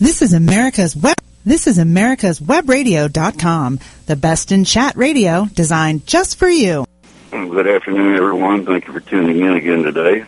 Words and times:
This 0.00 0.22
is 0.22 0.32
America's 0.32 0.96
web. 0.96 1.18
This 1.44 1.66
is 1.66 1.76
America's 1.76 2.40
Webradio.com, 2.40 3.80
the 4.06 4.16
best 4.16 4.50
in 4.50 4.64
chat 4.64 4.96
radio 4.96 5.44
designed 5.52 6.06
just 6.06 6.38
for 6.38 6.48
you. 6.48 6.86
Good 7.30 7.68
afternoon, 7.68 8.16
everyone. 8.16 8.64
Thank 8.64 8.86
you 8.86 8.94
for 8.94 9.00
tuning 9.00 9.40
in 9.40 9.52
again 9.52 9.82
today. 9.82 10.24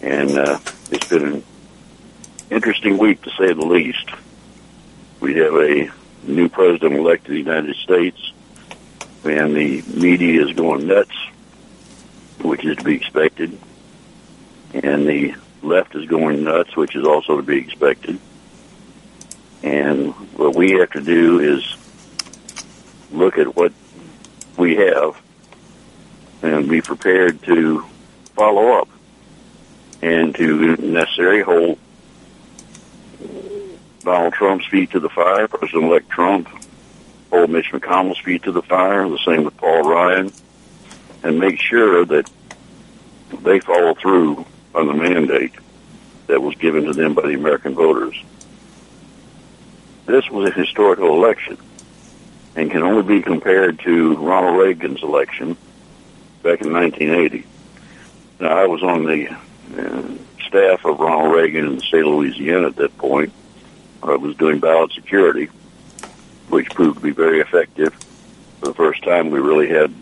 And 0.00 0.30
uh, 0.30 0.58
it's 0.90 1.10
been 1.10 1.24
an 1.26 1.44
interesting 2.48 2.96
week, 2.96 3.20
to 3.20 3.30
say 3.32 3.52
the 3.52 3.66
least. 3.66 4.08
We 5.20 5.34
have 5.34 5.54
a 5.56 5.90
new 6.22 6.48
president-elect 6.48 7.24
of 7.26 7.32
the 7.32 7.38
United 7.38 7.76
States, 7.76 8.32
and 9.24 9.54
the 9.54 9.82
media 9.94 10.42
is 10.46 10.54
going 10.54 10.86
nuts, 10.86 11.14
which 12.40 12.64
is 12.64 12.78
to 12.78 12.84
be 12.84 12.94
expected. 12.94 13.58
And 14.72 15.06
the 15.06 15.34
left 15.60 15.94
is 15.94 16.06
going 16.06 16.44
nuts, 16.44 16.74
which 16.74 16.96
is 16.96 17.04
also 17.04 17.36
to 17.36 17.42
be 17.42 17.58
expected. 17.58 18.18
And 19.62 20.12
what 20.36 20.54
we 20.54 20.72
have 20.72 20.90
to 20.92 21.00
do 21.00 21.40
is 21.40 21.76
look 23.10 23.38
at 23.38 23.56
what 23.56 23.72
we 24.56 24.76
have 24.76 25.20
and 26.42 26.68
be 26.68 26.80
prepared 26.80 27.42
to 27.44 27.84
follow 28.34 28.80
up 28.80 28.88
and 30.02 30.34
to, 30.34 30.72
if 30.72 30.80
necessary, 30.80 31.42
hold 31.42 31.78
Donald 34.00 34.34
Trump's 34.34 34.66
feet 34.66 34.90
to 34.92 35.00
the 35.00 35.08
fire, 35.08 35.48
President-elect 35.48 36.08
Trump, 36.10 36.48
hold 37.30 37.50
Mitch 37.50 37.72
McConnell's 37.72 38.18
feet 38.20 38.42
to 38.44 38.52
the 38.52 38.62
fire, 38.62 39.08
the 39.08 39.18
same 39.26 39.44
with 39.44 39.56
Paul 39.56 39.82
Ryan, 39.82 40.30
and 41.22 41.38
make 41.40 41.58
sure 41.58 42.04
that 42.04 42.30
they 43.42 43.58
follow 43.60 43.94
through 43.94 44.44
on 44.74 44.86
the 44.86 44.94
mandate 44.94 45.54
that 46.28 46.40
was 46.40 46.54
given 46.56 46.84
to 46.84 46.92
them 46.92 47.14
by 47.14 47.22
the 47.22 47.34
American 47.34 47.74
voters. 47.74 48.22
This 50.06 50.30
was 50.30 50.48
a 50.48 50.52
historical 50.52 51.08
election 51.14 51.58
and 52.54 52.70
can 52.70 52.82
only 52.82 53.02
be 53.02 53.22
compared 53.22 53.80
to 53.80 54.14
Ronald 54.14 54.56
Reagan's 54.56 55.02
election 55.02 55.56
back 56.44 56.62
in 56.62 56.72
1980. 56.72 57.44
Now, 58.38 58.56
I 58.56 58.66
was 58.66 58.84
on 58.84 59.04
the 59.04 59.28
uh, 59.28 60.02
staff 60.46 60.84
of 60.84 61.00
Ronald 61.00 61.34
Reagan 61.34 61.66
in 61.66 61.74
the 61.76 61.80
state 61.80 62.02
of 62.02 62.06
Louisiana 62.06 62.68
at 62.68 62.76
that 62.76 62.96
point. 62.96 63.32
I 64.00 64.14
was 64.14 64.36
doing 64.36 64.60
ballot 64.60 64.92
security, 64.92 65.48
which 66.50 66.70
proved 66.70 66.98
to 66.98 67.02
be 67.02 67.10
very 67.10 67.40
effective. 67.40 67.92
For 68.60 68.66
the 68.66 68.74
first 68.74 69.02
time, 69.02 69.30
we 69.30 69.40
really 69.40 69.68
had, 69.68 69.92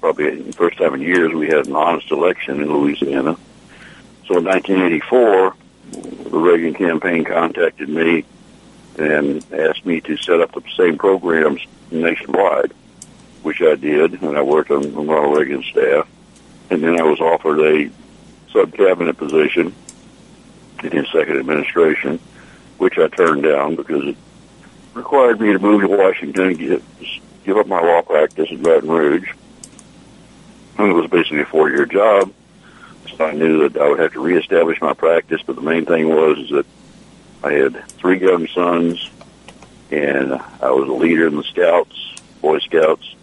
probably 0.00 0.40
the 0.40 0.52
first 0.54 0.78
time 0.78 0.94
in 0.94 1.02
years, 1.02 1.32
we 1.34 1.48
had 1.48 1.66
an 1.66 1.76
honest 1.76 2.10
election 2.10 2.62
in 2.62 2.72
Louisiana. 2.72 3.36
So 4.26 4.38
in 4.38 4.44
1984, 4.44 5.54
the 5.90 6.38
Reagan 6.38 6.72
campaign 6.72 7.24
contacted 7.24 7.90
me 7.90 8.24
and 8.98 9.44
asked 9.52 9.84
me 9.84 10.00
to 10.02 10.16
set 10.16 10.40
up 10.40 10.52
the 10.52 10.62
same 10.76 10.98
programs 10.98 11.60
nationwide, 11.90 12.72
which 13.42 13.60
I 13.60 13.74
did, 13.74 14.22
and 14.22 14.36
I 14.36 14.42
worked 14.42 14.70
on 14.70 14.94
Ronald 14.94 15.36
Reagan's 15.36 15.66
staff. 15.66 16.08
And 16.70 16.82
then 16.82 17.00
I 17.00 17.04
was 17.04 17.20
offered 17.20 17.60
a 17.60 17.90
sub-cabinet 18.52 19.16
position 19.16 19.74
in 20.82 20.90
his 20.92 21.10
second 21.10 21.38
administration, 21.38 22.18
which 22.78 22.98
I 22.98 23.08
turned 23.08 23.42
down 23.42 23.76
because 23.76 24.06
it 24.06 24.16
required 24.94 25.40
me 25.40 25.52
to 25.52 25.58
move 25.58 25.82
to 25.82 25.88
Washington 25.88 26.48
and 26.48 26.58
give, 26.58 26.82
give 27.44 27.56
up 27.56 27.66
my 27.66 27.80
law 27.80 28.02
practice 28.02 28.50
in 28.50 28.62
Baton 28.62 28.88
Rouge. 28.88 29.30
And 30.78 30.90
it 30.90 30.94
was 30.94 31.10
basically 31.10 31.40
a 31.40 31.46
four-year 31.46 31.86
job. 31.86 32.32
So 33.16 33.24
I 33.24 33.32
knew 33.32 33.68
that 33.68 33.80
I 33.80 33.88
would 33.88 34.00
have 34.00 34.12
to 34.14 34.20
reestablish 34.20 34.80
my 34.80 34.94
practice, 34.94 35.40
but 35.46 35.56
the 35.56 35.62
main 35.62 35.84
thing 35.84 36.08
was 36.08 36.48
that 36.50 36.66
I 37.44 37.52
had 37.52 37.86
three 37.88 38.18
young 38.20 38.46
sons, 38.48 39.10
and 39.90 40.32
I 40.32 40.70
was 40.70 40.88
a 40.88 40.92
leader 40.92 41.26
in 41.26 41.36
the 41.36 41.44
Scouts, 41.44 42.14
Boy 42.40 42.58
Scouts, 42.60 43.14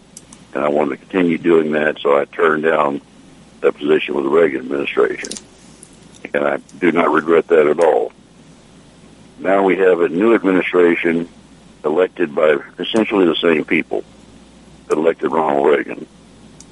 and 0.54 0.62
I 0.64 0.68
wanted 0.68 0.90
to 0.90 0.96
continue 0.98 1.38
doing 1.38 1.72
that, 1.72 1.98
so 1.98 2.16
I 2.16 2.26
turned 2.26 2.62
down 2.62 3.00
that 3.62 3.72
position 3.72 4.14
with 4.14 4.22
the 4.22 4.30
Reagan 4.30 4.60
administration. 4.60 5.30
And 6.32 6.44
I 6.44 6.58
do 6.78 6.92
not 6.92 7.10
regret 7.10 7.48
that 7.48 7.66
at 7.66 7.80
all. 7.80 8.12
Now 9.40 9.64
we 9.64 9.78
have 9.78 10.00
a 10.00 10.08
new 10.08 10.36
administration 10.36 11.28
elected 11.84 12.32
by 12.32 12.58
essentially 12.78 13.26
the 13.26 13.34
same 13.34 13.64
people 13.64 14.04
that 14.86 14.98
elected 14.98 15.32
Ronald 15.32 15.66
Reagan. 15.66 16.06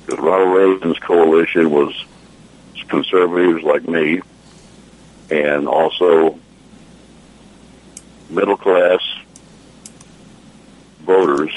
Because 0.06 0.20
Ronald 0.20 0.56
Reagan's 0.56 1.00
coalition 1.00 1.72
was 1.72 2.04
conservatives 2.88 3.64
like 3.64 3.88
me 3.88 4.20
and 5.30 5.66
also 5.66 6.38
middle 8.30 8.56
class 8.56 9.00
voters, 11.00 11.50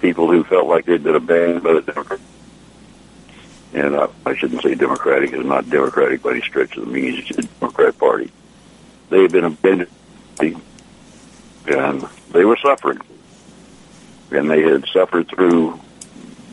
people 0.00 0.30
who 0.30 0.44
felt 0.44 0.66
like 0.66 0.84
they'd 0.84 1.02
been 1.02 1.14
abandoned 1.14 1.62
by 1.62 1.74
the 1.74 1.82
Democrats. 1.82 2.22
And 3.72 3.94
uh, 3.94 4.08
I 4.26 4.34
shouldn't 4.34 4.62
say 4.62 4.74
Democratic, 4.74 5.32
it's 5.32 5.44
not 5.44 5.70
Democratic 5.70 6.22
by 6.22 6.32
any 6.32 6.40
stretch 6.40 6.76
of 6.76 6.86
the 6.86 6.90
means, 6.90 7.20
it's 7.20 7.36
the 7.36 7.42
Democrat 7.60 7.96
Party. 7.98 8.30
They 9.08 9.22
had 9.22 9.32
been 9.32 9.44
abandoned, 9.44 9.90
and 11.66 12.02
they 12.32 12.44
were 12.44 12.56
suffering. 12.56 13.00
And 14.30 14.50
they 14.50 14.62
had 14.62 14.86
suffered 14.92 15.28
through 15.28 15.80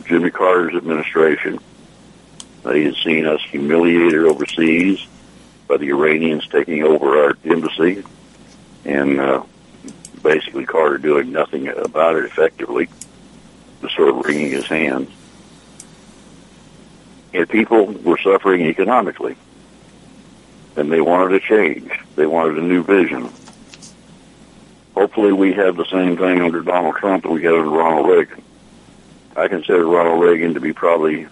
Jimmy 0.04 0.30
Carter's 0.30 0.74
administration. 0.74 1.60
They 2.64 2.84
had 2.84 2.94
seen 2.96 3.26
us 3.26 3.40
humiliated 3.42 4.24
overseas 4.24 5.06
by 5.68 5.76
the 5.76 5.90
Iranians 5.90 6.48
taking 6.48 6.82
over 6.82 7.24
our 7.24 7.38
embassy 7.44 8.02
and 8.88 9.20
uh, 9.20 9.42
basically 10.22 10.64
Carter 10.64 10.96
doing 10.98 11.30
nothing 11.30 11.68
about 11.68 12.16
it 12.16 12.24
effectively, 12.24 12.88
sort 13.94 14.08
of 14.08 14.24
wringing 14.24 14.50
his 14.50 14.66
hands. 14.66 15.10
And 17.34 17.48
people 17.48 17.84
were 17.84 18.18
suffering 18.18 18.62
economically, 18.62 19.36
and 20.76 20.90
they 20.90 21.02
wanted 21.02 21.34
a 21.34 21.40
change. 21.40 21.92
They 22.16 22.26
wanted 22.26 22.56
a 22.58 22.62
new 22.62 22.82
vision. 22.82 23.30
Hopefully, 24.94 25.32
we 25.32 25.52
have 25.52 25.76
the 25.76 25.84
same 25.84 26.16
thing 26.16 26.40
under 26.40 26.62
Donald 26.62 26.96
Trump 26.96 27.24
that 27.24 27.30
we 27.30 27.42
had 27.42 27.52
under 27.52 27.68
Ronald 27.68 28.08
Reagan. 28.08 28.42
I 29.36 29.48
consider 29.48 29.86
Ronald 29.86 30.20
Reagan 30.20 30.54
to 30.54 30.60
be 30.60 30.72
probably 30.72 31.28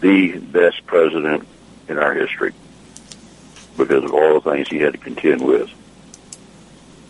the 0.00 0.38
best 0.38 0.84
president 0.86 1.46
in 1.88 1.98
our 1.98 2.12
history 2.12 2.52
because 3.76 4.04
of 4.04 4.12
all 4.12 4.40
the 4.40 4.50
things 4.50 4.68
he 4.68 4.78
had 4.78 4.92
to 4.92 4.98
contend 4.98 5.40
with 5.40 5.70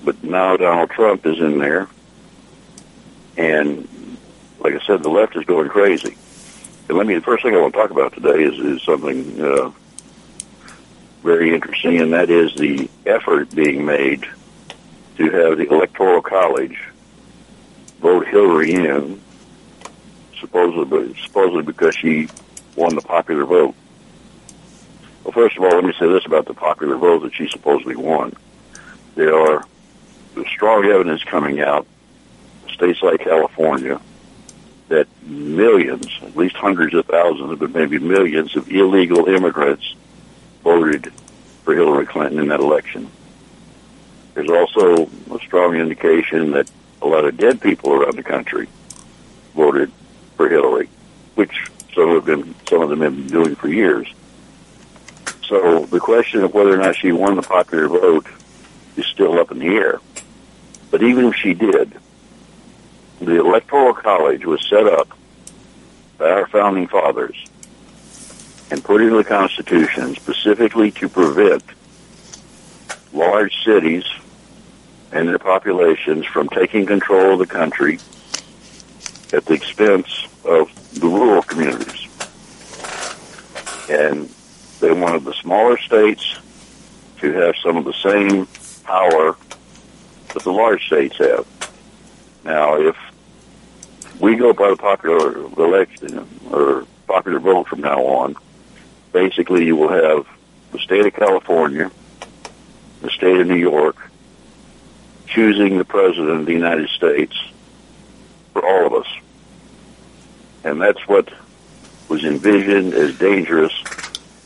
but 0.05 0.23
now 0.23 0.57
Donald 0.57 0.91
Trump 0.91 1.27
is 1.27 1.39
in 1.39 1.59
there, 1.59 1.89
and 3.37 3.89
like 4.61 4.75
I 4.75 4.87
said, 4.87 5.03
the 5.03 5.11
left 5.11 5.37
is 5.37 5.45
going 5.45 5.69
crazy. 5.69 6.17
And 6.89 6.99
let 6.99 7.07
me 7.07 7.15
the 7.15 7.23
first 7.23 7.43
thing 7.43 7.55
I 7.55 7.61
want 7.61 7.75
to 7.75 7.81
talk 7.81 7.91
about 7.91 8.13
today 8.13 8.43
is 8.43 8.59
is 8.59 8.83
something 8.83 9.41
uh, 9.41 9.73
very 11.23 11.55
interesting, 11.55 12.01
and 12.01 12.13
that 12.13 12.31
is 12.31 12.55
the 12.55 12.89
effort 13.07 13.55
being 13.55 13.85
made 13.85 14.27
to 15.17 15.31
have 15.31 15.59
the 15.59 15.69
Electoral 15.71 16.21
College 16.21 16.79
vote 18.01 18.27
Hillary 18.27 18.73
in, 18.73 19.21
supposedly 20.41 21.15
supposedly 21.23 21.63
because 21.63 21.95
she 21.95 22.29
won 22.77 22.95
the 22.95 23.03
popular 23.03 23.45
vote. 23.45 23.75
Well, 25.23 25.33
first 25.33 25.57
of 25.57 25.65
all, 25.65 25.71
let 25.71 25.85
me 25.85 25.95
say 25.99 26.07
this 26.07 26.27
about 26.27 26.45
the 26.45 26.55
popular 26.55 26.97
vote 26.97 27.23
that 27.23 27.35
she 27.35 27.49
supposedly 27.49 27.97
won. 27.97 28.35
There 29.15 29.35
are 29.35 29.65
strong 30.55 30.85
evidence 30.85 31.23
coming 31.25 31.61
out, 31.61 31.87
states 32.69 33.03
like 33.03 33.21
California, 33.21 34.01
that 34.89 35.07
millions, 35.23 36.07
at 36.23 36.37
least 36.37 36.57
hundreds 36.57 36.95
of 36.95 37.07
thousands, 37.07 37.59
but 37.59 37.71
maybe 37.71 37.99
millions 37.99 38.57
of 38.57 38.71
illegal 38.71 39.27
immigrants 39.27 39.95
voted 40.63 41.13
for 41.63 41.75
Hillary 41.75 42.07
Clinton 42.07 42.39
in 42.39 42.49
that 42.49 42.61
election. 42.61 43.11
There's 44.35 44.51
also 44.51 45.09
a 45.33 45.39
strong 45.39 45.77
indication 45.77 46.51
that 46.53 46.71
a 47.01 47.07
lot 47.07 47.25
of 47.25 47.37
dead 47.37 47.61
people 47.61 47.93
around 47.93 48.17
the 48.17 48.23
country 48.23 48.69
voted 49.55 49.93
for 50.37 50.49
Hillary, 50.49 50.89
which 51.35 51.71
some 51.95 52.11
of 52.11 52.25
them 52.25 52.55
some 52.69 52.83
of 52.83 52.89
them 52.89 53.01
have 53.01 53.17
been 53.17 53.27
doing 53.29 53.55
for 53.55 53.69
years. 53.69 54.13
So 55.47 55.85
the 55.87 56.01
question 56.01 56.43
of 56.43 56.53
whether 56.55 56.75
or 56.75 56.79
not 56.79 56.97
she 56.97 57.13
won 57.13 57.37
the 57.37 57.43
popular 57.43 57.89
vote 57.89 58.27
is 58.97 59.07
still 59.07 59.39
up 59.39 59.51
in 59.51 59.59
the 59.59 59.67
air. 59.67 60.01
But 60.95 61.03
even 61.03 61.25
if 61.25 61.35
she 61.35 61.55
did, 61.55 61.93
the 63.21 63.41
Electoral 63.41 63.95
College 63.95 64.45
was 64.45 64.65
set 64.65 64.87
up 64.87 65.09
by 66.19 66.31
our 66.31 66.47
founding 66.47 66.87
fathers 66.87 67.35
and 68.71 68.85
put 68.85 69.01
into 69.01 69.17
the 69.17 69.25
Constitution 69.25 70.15
specifically 70.15 70.93
to 70.93 71.09
prevent 71.09 71.65
large 73.13 73.53
cities 73.65 74.05
and 75.11 75.27
their 75.27 75.41
populations 75.41 76.27
from 76.27 76.49
taking 76.49 76.87
control 76.87 77.33
of 77.33 77.41
the 77.41 77.53
country 77.53 77.99
at 79.33 79.45
the 79.47 79.55
expense 79.55 80.29
of 80.45 80.71
the 80.95 81.09
rural 81.09 81.43
communities. 81.43 82.07
And 83.91 84.33
they 84.79 84.93
wanted 84.93 85.25
the 85.25 85.35
smaller 85.35 85.77
states 85.77 86.39
to 87.19 87.33
have 87.33 87.57
some 87.65 87.79
of 87.79 87.85
the 87.85 87.95
same 87.95 88.47
power 88.85 89.37
but 90.35 90.43
the 90.43 90.53
large 90.53 90.85
states 90.87 91.17
have. 91.19 91.47
Now, 92.45 92.81
if 92.81 92.97
we 94.21 94.37
go 94.37 94.53
by 94.53 94.71
the 94.71 94.77
popular 94.77 95.37
election 95.37 96.29
or 96.51 96.87
popular 97.07 97.39
vote 97.39 97.69
from 97.69 97.81
now 97.81 98.05
on, 98.05 98.37
basically 99.13 99.65
you 99.65 99.77
will 99.77 99.89
have 99.89 100.27
the 100.73 100.79
state 100.81 101.07
of 101.07 101.15
California, 101.15 101.91
the 103.01 103.11
state 103.11 103.41
of 103.41 103.47
New 103.47 103.55
York, 103.55 103.97
choosing 105.27 105.79
the 105.79 105.85
president 105.85 106.41
of 106.41 106.47
the 106.47 106.53
United 106.53 106.89
States 106.91 107.37
for 108.53 108.67
all 108.67 108.87
of 108.87 108.93
us. 108.93 109.13
And 110.65 110.81
that's 110.81 111.07
what 111.07 111.33
was 112.09 112.25
envisioned 112.25 112.93
as 112.93 113.17
dangerous 113.19 113.73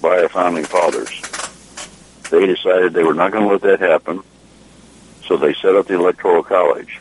by 0.00 0.22
our 0.22 0.28
founding 0.28 0.64
fathers. 0.64 1.10
They 2.30 2.46
decided 2.46 2.92
they 2.92 3.04
were 3.04 3.14
not 3.14 3.32
going 3.32 3.44
to 3.44 3.50
let 3.50 3.62
that 3.62 3.80
happen, 3.80 4.22
so 5.28 5.36
they 5.36 5.52
set 5.52 5.76
up 5.76 5.86
the 5.86 5.94
Electoral 5.94 6.42
College. 6.42 7.00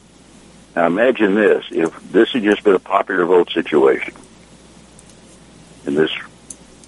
Now 0.75 0.85
imagine 0.85 1.33
this, 1.33 1.65
if 1.71 2.11
this 2.11 2.33
had 2.33 2.43
just 2.43 2.63
been 2.63 2.75
a 2.75 2.79
popular 2.79 3.25
vote 3.25 3.49
situation, 3.49 4.13
in 5.85 5.95
this 5.95 6.11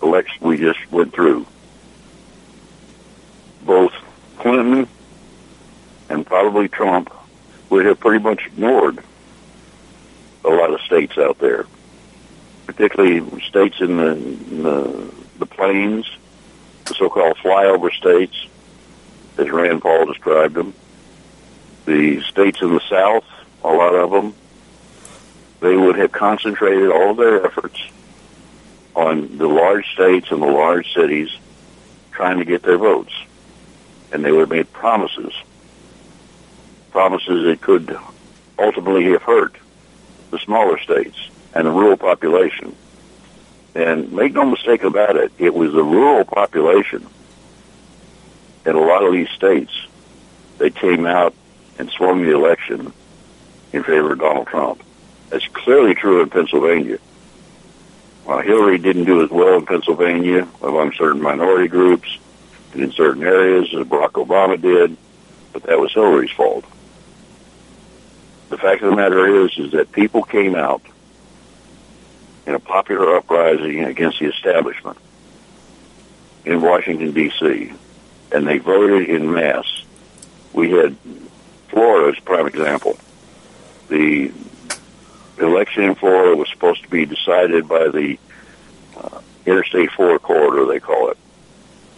election 0.03 0.45
we 0.45 0.57
just 0.57 0.80
went 0.91 1.13
through, 1.13 1.47
both 3.63 3.94
Clinton 4.38 4.88
and 6.09 6.25
probably 6.25 6.68
Trump 6.68 7.12
would 7.69 7.86
have 7.86 8.00
pretty 8.00 8.21
much 8.21 8.45
ignored 8.45 9.00
a 10.44 10.50
lot 10.50 10.74
of 10.74 10.81
states 10.81 11.18
out 11.18 11.39
there, 11.39 11.65
particularly 12.65 13.41
states 13.41 13.80
in 13.80 13.97
the, 13.97 14.12
in 14.12 14.63
the, 14.63 15.13
the 15.39 15.45
plains, 15.45 16.06
the 16.86 16.94
so-called 16.95 17.38
flyover 17.38 17.91
states, 17.91 18.47
as 19.38 19.50
Rand 19.50 19.81
Paul 19.81 20.06
described 20.06 20.56
them. 20.56 20.74
The 21.89 22.21
states 22.21 22.62
in 22.62 22.71
the 22.71 22.81
South, 22.88 23.24
a 23.63 23.68
lot 23.68 23.95
of 23.95 24.12
them, 24.12 24.36
they 25.59 25.75
would 25.75 25.95
have 25.95 26.12
concentrated 26.12 26.91
all 26.91 27.15
their 27.15 27.44
efforts 27.44 27.81
on 28.94 29.39
the 29.39 29.47
large 29.47 29.91
states 29.94 30.30
and 30.30 30.39
the 30.39 30.45
large 30.45 30.94
cities 30.94 31.36
trying 32.12 32.38
to 32.38 32.45
get 32.45 32.62
their 32.62 32.77
votes. 32.77 33.12
And 34.12 34.24
they 34.24 34.31
would 34.31 34.41
have 34.41 34.50
made 34.51 34.71
promises. 34.71 35.33
Promises 36.91 37.45
that 37.45 37.59
could 37.59 37.97
ultimately 38.59 39.06
have 39.06 39.24
hurt 39.24 39.56
the 40.30 40.38
smaller 40.38 40.77
states 40.77 41.18
and 41.56 41.65
the 41.65 41.71
rural 41.71 41.97
population. 41.97 42.75
And 43.74 44.13
make 44.13 44.33
no 44.33 44.45
mistake 44.45 44.83
about 44.83 45.15
it, 45.15 45.31
it 45.39 45.56
was 45.56 45.74
the 45.74 45.83
rural 45.83 46.24
population 46.24 47.07
in 48.68 48.75
a 48.75 48.80
lot 48.80 49.03
of 49.03 49.12
these 49.12 49.30
states 49.31 49.88
that 50.59 50.75
came 50.75 51.07
out 51.07 51.33
and 51.80 51.90
swung 51.90 52.24
the 52.24 52.36
election 52.36 52.94
in 53.74 53.84
favor 53.84 54.12
of 54.12 54.20
Donald 54.20 54.48
Trump. 54.48 54.84
That's 55.30 55.48
clearly 55.48 55.96
true 55.96 56.22
in 56.22 56.30
Pennsylvania. 56.30 57.00
While 58.26 58.42
Hillary 58.42 58.78
didn't 58.78 59.06
do 59.06 59.24
as 59.24 59.30
well 59.31 59.56
in 59.56 59.66
Pennsylvania 59.66 60.48
among 60.62 60.94
certain 60.94 61.22
minority 61.22 61.68
groups 61.68 62.20
and 62.74 62.84
in 62.84 62.92
certain 62.92 63.24
areas 63.24 63.74
as 63.74 63.88
Barack 63.88 64.12
Obama 64.12 64.62
did, 64.62 64.96
but 65.54 65.64
that 65.64 65.80
was 65.80 65.94
Hillary's 65.94 66.31
fault. 66.31 66.66
The 68.50 68.58
fact 68.58 68.84
of 68.84 68.90
the 68.90 68.96
matter 68.96 69.44
is, 69.46 69.58
is 69.58 69.72
that 69.72 69.92
people 69.92 70.24
came 70.24 70.56
out 70.56 70.82
in 72.46 72.56
a 72.56 72.60
popular 72.60 73.16
uprising 73.16 73.84
against 73.84 74.20
the 74.20 74.25
establishment 74.25 74.98
in 76.46 76.62
Washington, 76.62 77.14
D.C., 77.14 77.72
and 78.32 78.48
they 78.48 78.58
voted 78.58 79.10
in 79.10 79.32
mass. 79.32 79.84
We 80.54 80.72
had 80.72 80.96
Florida 81.69 82.12
is 82.12 82.18
a 82.18 82.21
prime 82.21 82.48
example. 82.48 82.98
The 83.88 84.31
election 85.39 85.83
in 85.83 85.95
Florida 85.95 86.36
was 86.36 86.50
supposed 86.50 86.83
to 86.83 86.89
be 86.89 87.06
decided 87.06 87.68
by 87.68 87.88
the 87.89 88.19
uh, 88.98 89.21
Interstate 89.45 89.92
4 89.92 90.19
corridor, 90.19 90.66
they 90.66 90.80
call 90.80 91.10
it, 91.10 91.18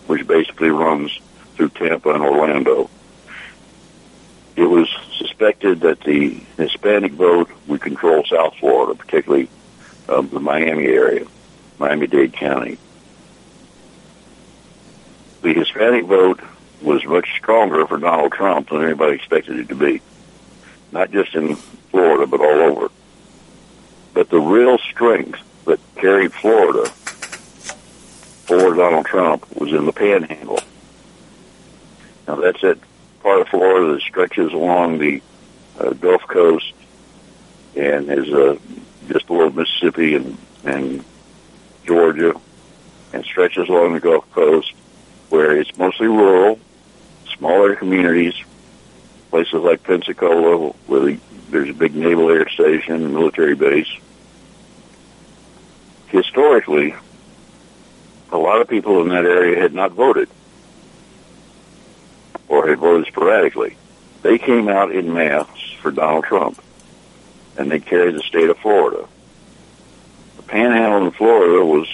which 0.08 0.26
basically 0.28 0.70
runs 0.70 1.18
through 1.56 1.70
Tampa 1.70 2.12
and 2.12 2.24
Orlando 2.24 2.90
it 4.56 4.66
was 4.66 4.90
suspected 5.18 5.82
that 5.82 6.02
the 6.02 6.40
Hispanic 6.58 7.14
vote 7.14 7.50
would 7.68 7.82
control 7.82 8.24
South 8.26 8.56
Florida, 8.58 8.96
particularly 8.96 9.50
um, 10.10 10.30
the 10.30 10.40
Miami 10.40 10.86
area, 10.86 11.26
Miami-Dade 11.80 12.34
County. 12.34 12.78
The 15.42 15.54
Hispanic 15.54 16.06
vote 16.06 16.42
was 16.82 17.06
much 17.06 17.30
stronger 17.38 17.86
for 17.86 17.98
Donald 17.98 18.32
Trump 18.32 18.70
than 18.70 18.84
anybody 18.84 19.16
expected 19.16 19.60
it 19.60 19.70
to 19.70 19.76
be, 19.76 20.02
not 20.92 21.12
just 21.12 21.36
in 21.36 21.56
Florida, 21.56 22.26
but 22.26 22.40
all 22.40 22.62
over. 22.62 22.90
But 24.14 24.30
the 24.30 24.40
real 24.40 24.78
strength 24.78 25.40
that 25.66 25.80
carried 25.96 26.34
Florida 26.34 26.90
for 28.46 28.74
Donald 28.76 29.06
Trump 29.06 29.50
was 29.56 29.72
in 29.72 29.86
the 29.86 29.94
panhandle. 29.94 30.60
Now 32.28 32.36
that's 32.36 32.64
it 32.64 32.80
part 33.22 33.42
of 33.42 33.48
Florida 33.50 33.94
that 33.94 34.02
stretches 34.02 34.52
along 34.52 34.98
the 34.98 35.22
uh, 35.80 35.92
Gulf 35.92 36.24
Coast 36.28 36.74
and 37.76 38.12
is 38.12 38.34
uh, 38.34 38.58
just 39.08 39.28
below 39.28 39.50
Mississippi 39.50 40.16
and, 40.16 40.38
and 40.64 41.06
Georgia 41.86 42.34
and 43.14 43.24
stretches 43.24 43.70
along 43.70 43.94
the 43.94 44.00
Gulf 44.00 44.30
Coast 44.32 44.74
where 45.30 45.58
it's 45.58 45.78
mostly 45.78 46.08
rural, 46.08 46.60
smaller 47.42 47.76
communities, 47.76 48.36
places 49.32 49.56
like 49.56 49.82
Pensacola 49.82 50.74
where 50.86 51.00
the, 51.00 51.18
there's 51.50 51.70
a 51.70 51.74
big 51.74 51.96
naval 51.96 52.30
air 52.30 52.48
station 52.48 53.12
military 53.16 53.56
base. 53.56 53.90
Historically, 56.10 56.94
a 58.32 58.38
lot 58.38 58.62
of 58.62 58.68
people 58.68 59.02
in 59.02 59.10
that 59.10 59.26
area 59.26 59.60
had 59.60 59.74
not 59.74 59.92
voted 59.94 60.30
or 62.48 62.70
had 62.70 62.78
voted 62.78 63.08
sporadically. 63.08 63.76
They 64.22 64.38
came 64.38 64.70
out 64.70 64.92
in 64.92 65.12
mass 65.12 65.48
for 65.82 65.90
Donald 65.90 66.26
Trump, 66.26 66.62
and 67.58 67.72
they 67.72 67.80
carried 67.80 68.14
the 68.14 68.22
state 68.22 68.52
of 68.52 68.60
Florida. 68.60 69.08
The 70.38 70.44
Panhandle 70.44 71.08
in 71.08 71.12
Florida 71.12 71.66
was 71.66 71.88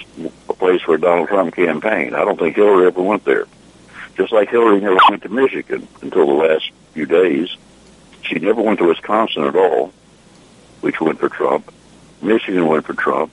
a 0.50 0.52
place 0.52 0.86
where 0.86 0.98
Donald 0.98 1.28
Trump 1.28 1.54
campaigned. 1.54 2.14
I 2.14 2.26
don't 2.26 2.38
think 2.38 2.54
Hillary 2.54 2.86
ever 2.86 3.00
went 3.00 3.24
there. 3.24 3.46
Just 4.18 4.32
like 4.32 4.50
Hillary 4.50 4.80
never 4.80 4.98
went 5.08 5.22
to 5.22 5.28
Michigan 5.28 5.86
until 6.02 6.26
the 6.26 6.32
last 6.32 6.72
few 6.92 7.06
days. 7.06 7.56
She 8.22 8.34
never 8.40 8.60
went 8.60 8.80
to 8.80 8.88
Wisconsin 8.88 9.44
at 9.44 9.54
all, 9.54 9.92
which 10.80 11.00
went 11.00 11.20
for 11.20 11.28
Trump. 11.28 11.72
Michigan 12.20 12.66
went 12.66 12.84
for 12.84 12.94
Trump. 12.94 13.30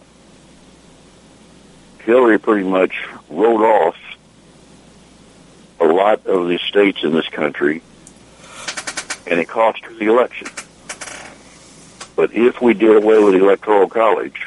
Hillary 2.04 2.38
pretty 2.38 2.70
much 2.70 3.04
wrote 3.32 3.64
off 3.64 3.98
a 5.80 5.86
lot 5.86 6.28
of 6.28 6.48
the 6.48 6.60
states 6.60 7.04
in 7.04 7.14
this 7.14 7.28
country, 7.30 7.82
and 9.26 9.40
it 9.40 9.48
cost 9.48 9.84
her 9.86 9.94
the 9.96 10.06
election. 10.06 10.48
But 12.16 12.32
if 12.32 12.62
we 12.62 12.76
did 12.76 12.96
away 12.96 13.24
with 13.24 13.34
the 13.34 13.44
Electoral 13.44 13.90
College, 13.90 14.46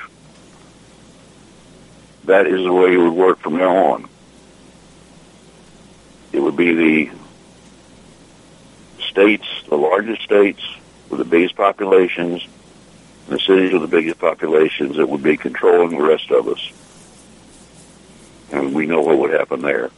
that 2.26 2.46
is 2.46 2.62
the 2.62 2.72
way 2.72 2.94
it 2.94 2.96
would 2.96 3.12
work 3.12 3.40
from 3.40 3.56
now 3.56 3.76
on. 3.92 4.08
It 6.32 6.40
would 6.40 6.56
be 6.56 6.72
the 6.74 7.10
states, 9.08 9.46
the 9.68 9.76
largest 9.76 10.22
states 10.22 10.62
with 11.08 11.18
the 11.18 11.24
biggest 11.24 11.56
populations, 11.56 12.46
the 13.28 13.38
cities 13.38 13.72
with 13.72 13.82
the 13.82 13.88
biggest 13.88 14.18
populations 14.18 14.96
that 14.96 15.08
would 15.08 15.22
be 15.22 15.36
controlling 15.36 15.96
the 15.96 16.04
rest 16.04 16.30
of 16.30 16.48
us. 16.48 16.72
And 18.52 18.74
we 18.74 18.86
know 18.86 19.00
what 19.00 19.18
would 19.18 19.32
happen 19.32 19.60
there 19.62 19.90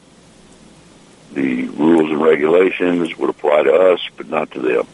the 1.33 1.65
rules 1.69 2.11
and 2.11 2.21
regulations 2.21 3.17
would 3.17 3.31
apply 3.31 3.63
to 3.63 3.73
us, 3.73 4.01
but 4.17 4.29
not 4.29 4.51
to 4.53 4.61
them. 4.61 4.87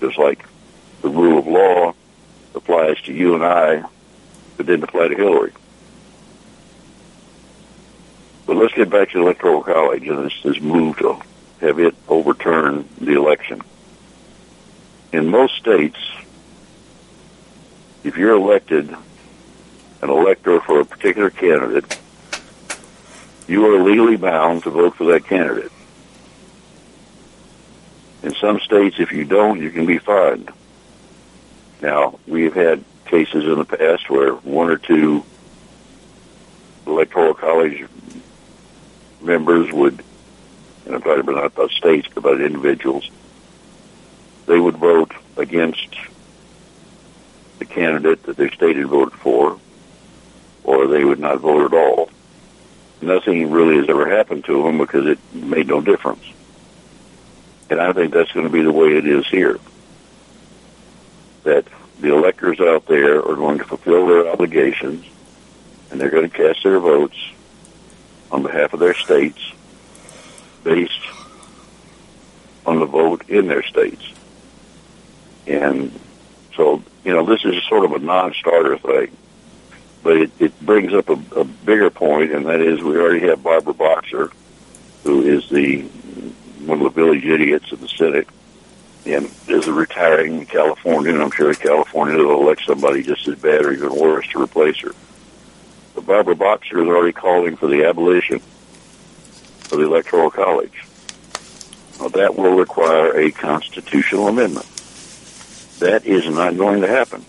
Just 0.00 0.18
like 0.18 0.44
the 1.02 1.08
rule 1.08 1.38
of 1.38 1.46
law 1.46 1.94
applies 2.54 3.00
to 3.02 3.12
you 3.12 3.34
and 3.34 3.44
I, 3.44 3.84
but 4.56 4.66
didn't 4.66 4.84
apply 4.84 5.08
to 5.08 5.14
Hillary. 5.14 5.52
But 8.46 8.56
let's 8.56 8.74
get 8.74 8.88
back 8.88 9.10
to 9.10 9.18
the 9.18 9.24
Electoral 9.24 9.62
College 9.62 10.06
and 10.06 10.24
this, 10.24 10.40
this 10.42 10.60
move 10.60 10.98
to 10.98 11.20
have 11.60 11.80
it 11.80 11.94
overturn 12.08 12.88
the 13.00 13.14
election. 13.14 13.60
In 15.12 15.28
most 15.28 15.56
states, 15.56 15.98
if 18.04 18.16
you're 18.16 18.36
elected 18.36 18.94
an 20.02 20.10
elector 20.10 20.60
for 20.60 20.80
a 20.80 20.84
particular 20.84 21.30
candidate, 21.30 21.98
you 23.48 23.66
are 23.66 23.82
legally 23.82 24.16
bound 24.16 24.62
to 24.62 24.70
vote 24.70 24.94
for 24.94 25.04
that 25.06 25.26
candidate. 25.26 25.72
In 28.22 28.34
some 28.34 28.60
states, 28.60 28.96
if 28.98 29.12
you 29.12 29.24
don't, 29.24 29.60
you 29.60 29.70
can 29.70 29.86
be 29.86 29.98
fined. 29.98 30.50
Now, 31.80 32.18
we've 32.26 32.54
had 32.54 32.84
cases 33.06 33.44
in 33.44 33.58
the 33.58 33.64
past 33.64 34.10
where 34.10 34.32
one 34.34 34.68
or 34.68 34.76
two 34.76 35.24
electoral 36.86 37.34
college 37.34 37.84
members 39.20 39.72
would, 39.72 40.02
and 40.84 40.94
I'm 40.94 41.02
talking 41.02 41.20
about 41.20 41.34
not 41.36 41.46
about 41.46 41.70
states, 41.70 42.08
but 42.08 42.18
about 42.18 42.40
individuals, 42.40 43.10
they 44.46 44.58
would 44.58 44.76
vote 44.76 45.12
against 45.36 45.96
the 47.58 47.64
candidate 47.64 48.22
that 48.24 48.36
their 48.36 48.52
state 48.52 48.76
had 48.76 48.86
voted 48.86 49.18
for, 49.18 49.58
or 50.64 50.86
they 50.86 51.04
would 51.04 51.18
not 51.18 51.40
vote 51.40 51.72
at 51.72 51.76
all. 51.76 52.10
Nothing 53.00 53.50
really 53.50 53.76
has 53.76 53.88
ever 53.88 54.08
happened 54.08 54.44
to 54.46 54.62
them 54.62 54.78
because 54.78 55.06
it 55.06 55.18
made 55.32 55.68
no 55.68 55.80
difference. 55.80 56.24
And 57.68 57.80
I 57.80 57.92
think 57.92 58.12
that's 58.12 58.32
going 58.32 58.46
to 58.46 58.52
be 58.52 58.62
the 58.62 58.72
way 58.72 58.96
it 58.96 59.06
is 59.06 59.26
here. 59.28 59.58
That 61.42 61.66
the 62.00 62.14
electors 62.14 62.60
out 62.60 62.86
there 62.86 63.18
are 63.18 63.34
going 63.34 63.58
to 63.58 63.64
fulfill 63.64 64.06
their 64.06 64.28
obligations 64.28 65.04
and 65.90 66.00
they're 66.00 66.10
going 66.10 66.28
to 66.28 66.36
cast 66.36 66.62
their 66.62 66.80
votes 66.80 67.16
on 68.30 68.42
behalf 68.42 68.72
of 68.72 68.80
their 68.80 68.94
states 68.94 69.52
based 70.64 71.00
on 72.64 72.80
the 72.80 72.86
vote 72.86 73.28
in 73.28 73.46
their 73.46 73.62
states. 73.62 74.12
And 75.46 75.92
so, 76.56 76.82
you 77.04 77.14
know, 77.14 77.24
this 77.24 77.44
is 77.44 77.62
sort 77.64 77.84
of 77.84 77.92
a 77.92 77.98
non-starter 77.98 78.78
thing. 78.78 79.16
But 80.02 80.16
it, 80.16 80.30
it 80.38 80.60
brings 80.60 80.92
up 80.92 81.08
a, 81.08 81.18
a 81.36 81.44
bigger 81.44 81.90
point, 81.90 82.32
and 82.32 82.46
that 82.46 82.60
is 82.60 82.82
we 82.82 82.96
already 82.96 83.26
have 83.26 83.42
Barbara 83.42 83.74
Boxer, 83.74 84.30
who 85.04 85.22
is 85.22 85.48
the 85.48 85.82
one 86.66 86.78
of 86.78 86.84
the 86.84 87.00
village 87.00 87.24
idiots 87.24 87.70
of 87.70 87.80
the 87.80 87.88
Senate, 87.88 88.28
and 89.04 89.30
is 89.48 89.68
a 89.68 89.72
retiring 89.72 90.46
Californian. 90.46 91.20
I'm 91.20 91.30
sure 91.30 91.54
California 91.54 92.16
will 92.16 92.42
elect 92.42 92.64
somebody 92.64 93.02
just 93.02 93.26
as 93.28 93.36
bad 93.36 93.64
or 93.64 93.72
even 93.72 93.94
worse 93.94 94.26
to 94.28 94.42
replace 94.42 94.78
her. 94.80 94.92
Barbara 96.02 96.34
Boxer 96.34 96.80
is 96.80 96.88
already 96.88 97.12
calling 97.12 97.56
for 97.56 97.66
the 97.66 97.84
abolition 97.84 98.36
of 98.36 99.70
the 99.70 99.84
Electoral 99.84 100.30
College. 100.30 100.84
That 102.12 102.36
will 102.36 102.56
require 102.56 103.16
a 103.18 103.30
constitutional 103.30 104.28
amendment. 104.28 104.66
That 105.80 106.06
is 106.06 106.26
not 106.26 106.56
going 106.56 106.82
to 106.82 106.88
happen. 106.88 107.24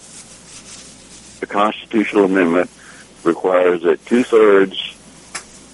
The 1.39 1.47
constitutional 1.47 2.25
amendment 2.25 2.69
requires 3.23 3.83
that 3.83 4.05
two-thirds 4.05 4.95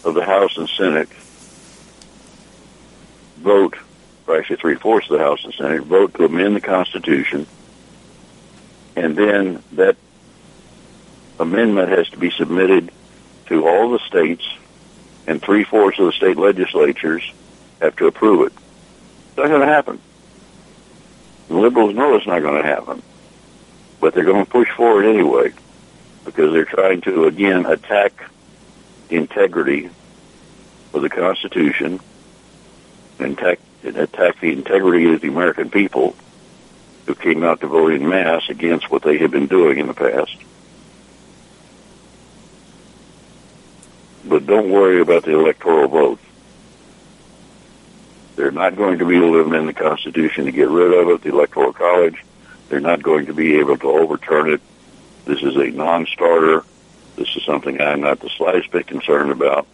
of 0.03 0.13
the 0.13 0.25
House 0.25 0.57
and 0.57 0.69
Senate 0.69 1.09
vote, 3.37 3.75
or 4.27 4.37
actually 4.37 4.57
three-fourths 4.57 5.09
of 5.09 5.17
the 5.17 5.23
House 5.23 5.43
and 5.43 5.53
Senate, 5.53 5.83
vote 5.83 6.13
to 6.15 6.25
amend 6.25 6.55
the 6.55 6.61
Constitution, 6.61 7.45
and 8.95 9.15
then 9.15 9.61
that 9.73 9.97
amendment 11.43 11.89
has 11.89 12.09
to 12.09 12.17
be 12.17 12.31
submitted 12.31 12.91
to 13.47 13.67
all 13.67 13.91
the 13.91 13.99
states, 13.99 14.43
and 15.27 15.41
three-fourths 15.41 15.99
of 15.99 16.07
the 16.07 16.11
state 16.11 16.37
legislatures 16.37 17.31
have 17.79 17.95
to 17.97 18.07
approve 18.07 18.47
it. 18.47 18.53
It's 19.27 19.37
not 19.37 19.47
going 19.47 19.61
to 19.61 19.67
happen. 19.67 20.01
The 21.49 21.55
liberals 21.55 21.93
know 21.93 22.15
it's 22.15 22.25
not 22.25 22.41
going 22.41 22.61
to 22.61 22.67
happen, 22.67 23.03
but 23.99 24.13
they're 24.13 24.23
going 24.23 24.45
to 24.45 24.51
push 24.51 24.69
forward 24.71 25.05
anyway 25.05 25.53
because 26.25 26.53
they're 26.53 26.65
trying 26.65 27.01
to, 27.01 27.25
again, 27.25 27.65
attack 27.65 28.29
the 29.09 29.17
integrity 29.17 29.89
of 30.93 31.01
the 31.01 31.09
Constitution 31.09 31.99
and 33.19 33.37
attack, 33.37 33.59
attack 33.83 34.39
the 34.39 34.51
integrity 34.51 35.13
of 35.13 35.21
the 35.21 35.27
American 35.27 35.69
people 35.69 36.15
who 37.05 37.15
came 37.15 37.43
out 37.43 37.59
to 37.61 37.67
vote 37.67 37.91
in 37.91 38.07
mass 38.07 38.43
against 38.49 38.89
what 38.89 39.03
they 39.03 39.17
had 39.17 39.31
been 39.31 39.47
doing 39.47 39.79
in 39.79 39.87
the 39.87 39.93
past. 39.93 40.35
But 44.25 44.45
don't 44.45 44.71
worry 44.71 45.01
about 45.01 45.23
the 45.23 45.37
electoral 45.37 45.87
vote. 45.87 46.19
They're 48.35 48.51
not 48.51 48.75
going 48.75 48.99
to 48.99 49.05
be 49.05 49.17
able 49.17 49.33
to 49.33 49.41
amend 49.41 49.67
the 49.67 49.73
Constitution 49.73 50.45
to 50.45 50.51
get 50.51 50.69
rid 50.69 50.93
of 50.93 51.09
it, 51.09 51.21
the 51.21 51.29
Electoral 51.29 51.73
College. 51.73 52.23
They're 52.69 52.79
not 52.79 53.03
going 53.03 53.27
to 53.27 53.33
be 53.33 53.59
able 53.59 53.77
to 53.77 53.87
overturn 53.87 54.51
it. 54.51 54.61
This 55.25 55.43
is 55.43 55.55
a 55.55 55.67
non-starter. 55.67 56.63
This 57.15 57.35
is 57.35 57.43
something 57.43 57.79
I'm 57.79 58.01
not 58.01 58.19
the 58.19 58.29
slightest 58.29 58.71
bit 58.71 58.87
concerned 58.87 59.31
about. 59.31 59.67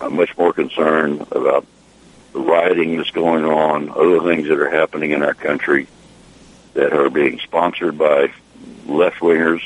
I'm 0.00 0.16
much 0.16 0.36
more 0.38 0.52
concerned 0.52 1.26
about 1.32 1.66
the 2.32 2.40
rioting 2.40 2.96
that's 2.96 3.10
going 3.10 3.44
on, 3.44 3.90
other 3.90 4.20
things 4.22 4.48
that 4.48 4.58
are 4.58 4.70
happening 4.70 5.10
in 5.10 5.22
our 5.22 5.34
country 5.34 5.86
that 6.74 6.92
are 6.92 7.10
being 7.10 7.38
sponsored 7.40 7.98
by 7.98 8.32
left-wingers, 8.86 9.62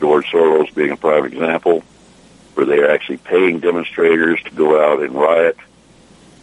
George 0.00 0.26
Soros 0.26 0.74
being 0.74 0.92
a 0.92 0.96
prime 0.96 1.24
example, 1.24 1.82
where 2.56 2.64
they 2.64 2.78
are 2.78 2.90
actually 2.90 3.18
paying 3.18 3.60
demonstrators 3.60 4.42
to 4.42 4.50
go 4.50 4.82
out 4.82 5.02
and 5.02 5.14
riot 5.14 5.58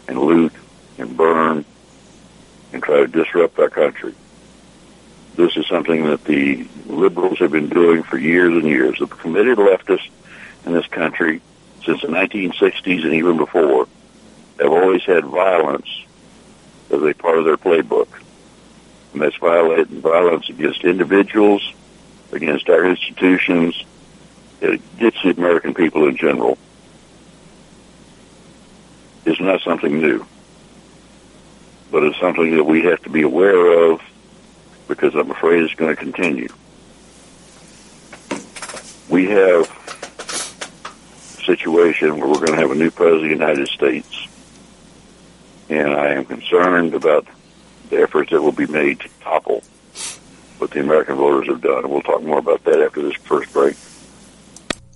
and 0.08 0.20
loot 0.20 0.54
and 1.00 1.18
burn 1.18 1.66
and 2.72 2.84
try 2.84 2.98
to 2.98 3.08
disrupt 3.08 3.58
our 3.58 3.70
country. 3.70 4.14
This 5.36 5.58
is 5.58 5.66
something 5.66 6.06
that 6.06 6.24
the 6.26 6.68
liberals 6.86 7.40
have 7.40 7.52
been 7.52 7.68
doing 7.68 8.04
for 8.04 8.20
years 8.20 8.54
and 8.54 8.66
years. 8.66 9.00
The 9.00 9.08
committed 9.08 9.58
leftists 9.58 10.10
in 10.68 10.74
this 10.74 10.86
country 10.86 11.42
since 11.84 12.02
the 12.02 12.10
1960s 12.10 13.04
and 13.04 13.14
even 13.16 13.38
before 13.38 13.88
have 14.60 14.72
always 14.72 15.04
had 15.04 15.26
violence 15.26 15.90
as 16.92 17.02
a 17.02 17.14
part 17.14 17.40
of 17.40 17.46
their 17.46 17.58
playbook. 17.58 18.08
And 19.14 19.22
that's 19.24 19.38
violence 19.38 20.50
against 20.50 20.84
individuals, 20.84 21.74
against 22.32 22.70
our 22.70 22.86
institutions, 22.86 23.84
against 24.64 25.24
the 25.24 25.32
American 25.32 25.74
people 25.74 26.08
in 26.08 26.16
general 26.16 26.58
is 29.26 29.40
not 29.40 29.62
something 29.62 30.00
new, 30.00 30.26
but 31.92 32.04
it's 32.04 32.20
something 32.20 32.56
that 32.56 32.64
we 32.64 32.84
have 32.84 33.02
to 33.04 33.10
be 33.10 33.22
aware 33.22 33.92
of 33.92 34.02
because 34.88 35.16
I'm 35.16 35.32
afraid 35.32 35.64
it's 35.64 35.76
going 35.76 35.96
to 35.96 36.02
continue. 36.02 36.50
We 39.10 39.28
have 39.28 39.70
a 41.40 41.44
situation 41.46 42.18
where 42.18 42.28
we're 42.28 42.46
going 42.46 42.54
to 42.54 42.58
have 42.58 42.72
a 42.72 42.76
new 42.76 42.92
president 42.92 43.32
of 43.32 43.40
the 43.40 43.46
United 43.46 43.68
States, 43.68 44.28
and 45.70 45.94
I 45.94 46.14
am 46.14 46.26
concerned 46.26 46.94
about 46.94 47.28
the 47.90 48.02
efforts 48.02 48.32
that 48.32 48.42
will 48.42 48.52
be 48.52 48.68
made 48.68 49.00
to 49.02 49.10
topple 49.22 49.64
what 50.58 50.72
the 50.72 50.80
American 50.80 51.16
voters 51.16 51.48
have 51.48 51.62
done. 51.62 51.90
We'll 51.90 52.02
talk 52.02 52.24
more 52.24 52.40
about 52.40 52.64
that 52.64 52.82
after 52.82 53.02
this 53.02 53.16
first 53.16 53.52
break. 53.54 53.76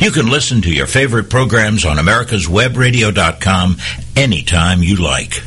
You 0.00 0.10
can 0.10 0.30
listen 0.30 0.62
to 0.62 0.72
your 0.72 0.86
favorite 0.86 1.28
programs 1.28 1.84
on 1.84 1.98
americaswebradio.com 1.98 3.76
anytime 4.16 4.82
you 4.82 4.96
like. 4.96 5.42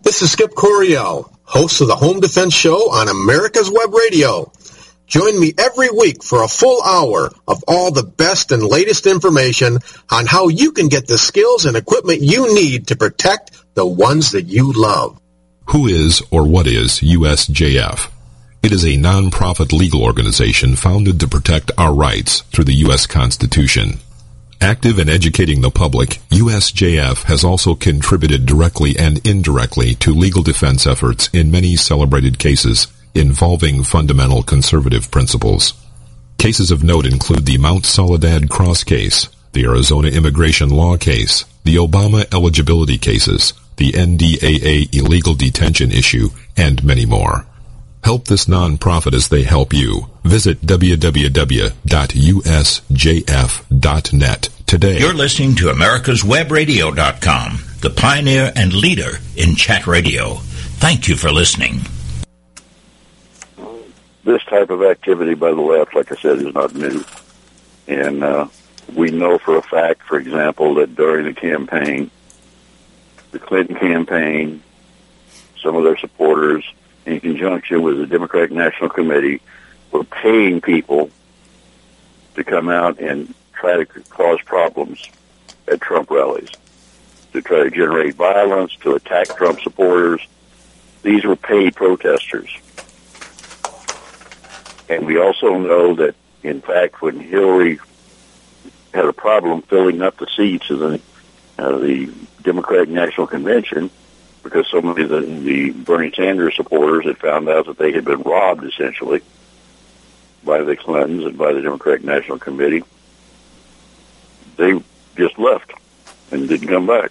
This 0.00 0.22
is 0.22 0.32
Skip 0.32 0.54
Coryell, 0.54 1.30
host 1.42 1.82
of 1.82 1.88
the 1.88 1.94
Home 1.94 2.20
Defense 2.20 2.54
Show 2.54 2.90
on 2.90 3.08
America's 3.08 3.70
Web 3.70 3.92
Radio. 3.92 4.50
Join 5.06 5.38
me 5.38 5.52
every 5.58 5.90
week 5.90 6.24
for 6.24 6.42
a 6.42 6.48
full 6.48 6.82
hour 6.82 7.30
of 7.46 7.62
all 7.68 7.90
the 7.90 8.02
best 8.02 8.50
and 8.50 8.62
latest 8.62 9.06
information 9.06 9.80
on 10.10 10.24
how 10.24 10.48
you 10.48 10.72
can 10.72 10.88
get 10.88 11.06
the 11.06 11.18
skills 11.18 11.66
and 11.66 11.76
equipment 11.76 12.22
you 12.22 12.54
need 12.54 12.86
to 12.86 12.96
protect 12.96 13.62
the 13.74 13.84
ones 13.86 14.30
that 14.30 14.44
you 14.44 14.72
love. 14.72 15.20
Who 15.66 15.86
is 15.86 16.22
or 16.30 16.48
what 16.48 16.66
is 16.66 17.00
USJF? 17.00 18.10
It 18.66 18.72
is 18.72 18.84
a 18.84 18.96
non-profit 18.96 19.72
legal 19.72 20.02
organization 20.02 20.74
founded 20.74 21.20
to 21.20 21.28
protect 21.28 21.70
our 21.78 21.94
rights 21.94 22.40
through 22.50 22.64
the 22.64 22.82
U.S. 22.86 23.06
Constitution. 23.06 24.00
Active 24.60 24.98
in 24.98 25.08
educating 25.08 25.60
the 25.60 25.70
public, 25.70 26.20
USJF 26.30 27.22
has 27.26 27.44
also 27.44 27.76
contributed 27.76 28.44
directly 28.44 28.98
and 28.98 29.24
indirectly 29.24 29.94
to 29.94 30.12
legal 30.12 30.42
defense 30.42 30.84
efforts 30.84 31.30
in 31.32 31.52
many 31.52 31.76
celebrated 31.76 32.40
cases 32.40 32.88
involving 33.14 33.84
fundamental 33.84 34.42
conservative 34.42 35.12
principles. 35.12 35.72
Cases 36.36 36.72
of 36.72 36.82
note 36.82 37.06
include 37.06 37.46
the 37.46 37.58
Mount 37.58 37.86
Soledad 37.86 38.50
cross 38.50 38.82
case, 38.82 39.28
the 39.52 39.62
Arizona 39.62 40.08
immigration 40.08 40.70
law 40.70 40.96
case, 40.96 41.44
the 41.62 41.76
Obama 41.76 42.26
eligibility 42.34 42.98
cases, 42.98 43.52
the 43.76 43.92
NDAA 43.92 44.92
illegal 44.92 45.34
detention 45.34 45.92
issue, 45.92 46.30
and 46.56 46.82
many 46.82 47.06
more. 47.06 47.46
Help 48.06 48.28
this 48.28 48.44
nonprofit 48.44 49.14
as 49.14 49.28
they 49.30 49.42
help 49.42 49.72
you. 49.72 50.06
Visit 50.22 50.60
www.usjf.net 50.60 51.68
today. 54.64 54.98
You're 55.00 55.12
listening 55.12 55.56
to 55.56 55.70
America's 55.70 56.22
America'sWebRadio.com, 56.22 57.58
the 57.80 57.90
pioneer 57.90 58.52
and 58.54 58.72
leader 58.72 59.18
in 59.34 59.56
chat 59.56 59.88
radio. 59.88 60.34
Thank 60.78 61.08
you 61.08 61.16
for 61.16 61.32
listening. 61.32 61.80
This 64.22 64.44
type 64.44 64.70
of 64.70 64.84
activity 64.84 65.34
by 65.34 65.50
the 65.50 65.60
left, 65.60 65.96
like 65.96 66.12
I 66.12 66.14
said, 66.14 66.36
is 66.36 66.54
not 66.54 66.76
new. 66.76 67.04
And 67.88 68.22
uh, 68.22 68.46
we 68.94 69.10
know 69.10 69.38
for 69.38 69.56
a 69.56 69.62
fact, 69.62 70.04
for 70.04 70.16
example, 70.16 70.74
that 70.74 70.94
during 70.94 71.24
the 71.24 71.34
campaign, 71.34 72.12
the 73.32 73.40
Clinton 73.40 73.74
campaign, 73.74 74.62
some 75.60 75.74
of 75.74 75.82
their 75.82 75.98
supporters, 75.98 76.64
in 77.06 77.20
conjunction 77.20 77.82
with 77.82 77.98
the 77.98 78.06
Democratic 78.06 78.50
National 78.50 78.90
Committee, 78.90 79.40
were 79.92 80.04
paying 80.04 80.60
people 80.60 81.10
to 82.34 82.44
come 82.44 82.68
out 82.68 82.98
and 82.98 83.32
try 83.54 83.82
to 83.82 83.86
cause 84.10 84.40
problems 84.42 85.08
at 85.68 85.80
Trump 85.80 86.10
rallies, 86.10 86.50
to 87.32 87.40
try 87.40 87.64
to 87.64 87.70
generate 87.70 88.14
violence, 88.14 88.74
to 88.76 88.94
attack 88.94 89.34
Trump 89.36 89.60
supporters. 89.60 90.20
These 91.02 91.24
were 91.24 91.36
paid 91.36 91.74
protesters. 91.76 92.50
And 94.88 95.06
we 95.06 95.18
also 95.18 95.56
know 95.56 95.94
that, 95.94 96.14
in 96.42 96.60
fact, 96.60 97.02
when 97.02 97.18
Hillary 97.18 97.78
had 98.92 99.04
a 99.04 99.12
problem 99.12 99.62
filling 99.62 100.02
up 100.02 100.16
the 100.16 100.26
seats 100.36 100.70
of 100.70 100.78
the, 100.78 101.00
uh, 101.58 101.78
the 101.78 102.12
Democratic 102.42 102.88
National 102.88 103.26
Convention, 103.26 103.90
because 104.46 104.68
so 104.68 104.80
many 104.80 105.02
of 105.02 105.08
the, 105.08 105.20
the 105.20 105.70
Bernie 105.70 106.12
Sanders 106.14 106.54
supporters 106.54 107.04
had 107.04 107.18
found 107.18 107.48
out 107.48 107.66
that 107.66 107.78
they 107.78 107.90
had 107.90 108.04
been 108.04 108.22
robbed, 108.22 108.64
essentially, 108.64 109.20
by 110.44 110.62
the 110.62 110.76
Clintons 110.76 111.24
and 111.24 111.36
by 111.36 111.52
the 111.52 111.60
Democratic 111.60 112.04
National 112.04 112.38
Committee. 112.38 112.84
They 114.56 114.80
just 115.16 115.36
left 115.36 115.72
and 116.30 116.48
didn't 116.48 116.68
come 116.68 116.86
back. 116.86 117.10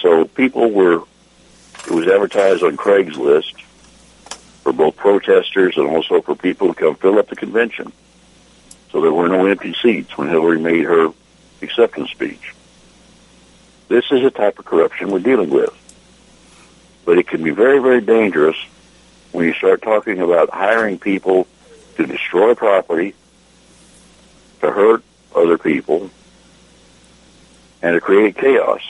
So 0.00 0.24
people 0.24 0.72
were, 0.72 1.04
it 1.86 1.90
was 1.92 2.08
advertised 2.08 2.64
on 2.64 2.76
Craigslist 2.76 3.60
for 4.62 4.72
both 4.72 4.96
protesters 4.96 5.76
and 5.76 5.86
also 5.86 6.20
for 6.22 6.34
people 6.34 6.68
to 6.68 6.74
come 6.74 6.96
fill 6.96 7.20
up 7.20 7.28
the 7.28 7.36
convention. 7.36 7.92
So 8.90 9.00
there 9.00 9.12
were 9.12 9.28
no 9.28 9.46
empty 9.46 9.74
seats 9.80 10.18
when 10.18 10.28
Hillary 10.28 10.58
made 10.58 10.84
her 10.84 11.12
acceptance 11.62 12.10
speech. 12.10 12.52
This 13.86 14.06
is 14.10 14.24
a 14.24 14.30
type 14.30 14.58
of 14.58 14.64
corruption 14.64 15.10
we're 15.10 15.20
dealing 15.20 15.50
with. 15.50 15.76
But 17.10 17.18
it 17.18 17.26
can 17.26 17.42
be 17.42 17.50
very, 17.50 17.80
very 17.80 18.00
dangerous 18.00 18.56
when 19.32 19.44
you 19.44 19.52
start 19.54 19.82
talking 19.82 20.20
about 20.20 20.48
hiring 20.48 20.96
people 20.96 21.48
to 21.96 22.06
destroy 22.06 22.54
property, 22.54 23.16
to 24.60 24.70
hurt 24.70 25.02
other 25.34 25.58
people, 25.58 26.08
and 27.82 27.94
to 27.94 28.00
create 28.00 28.36
chaos. 28.36 28.80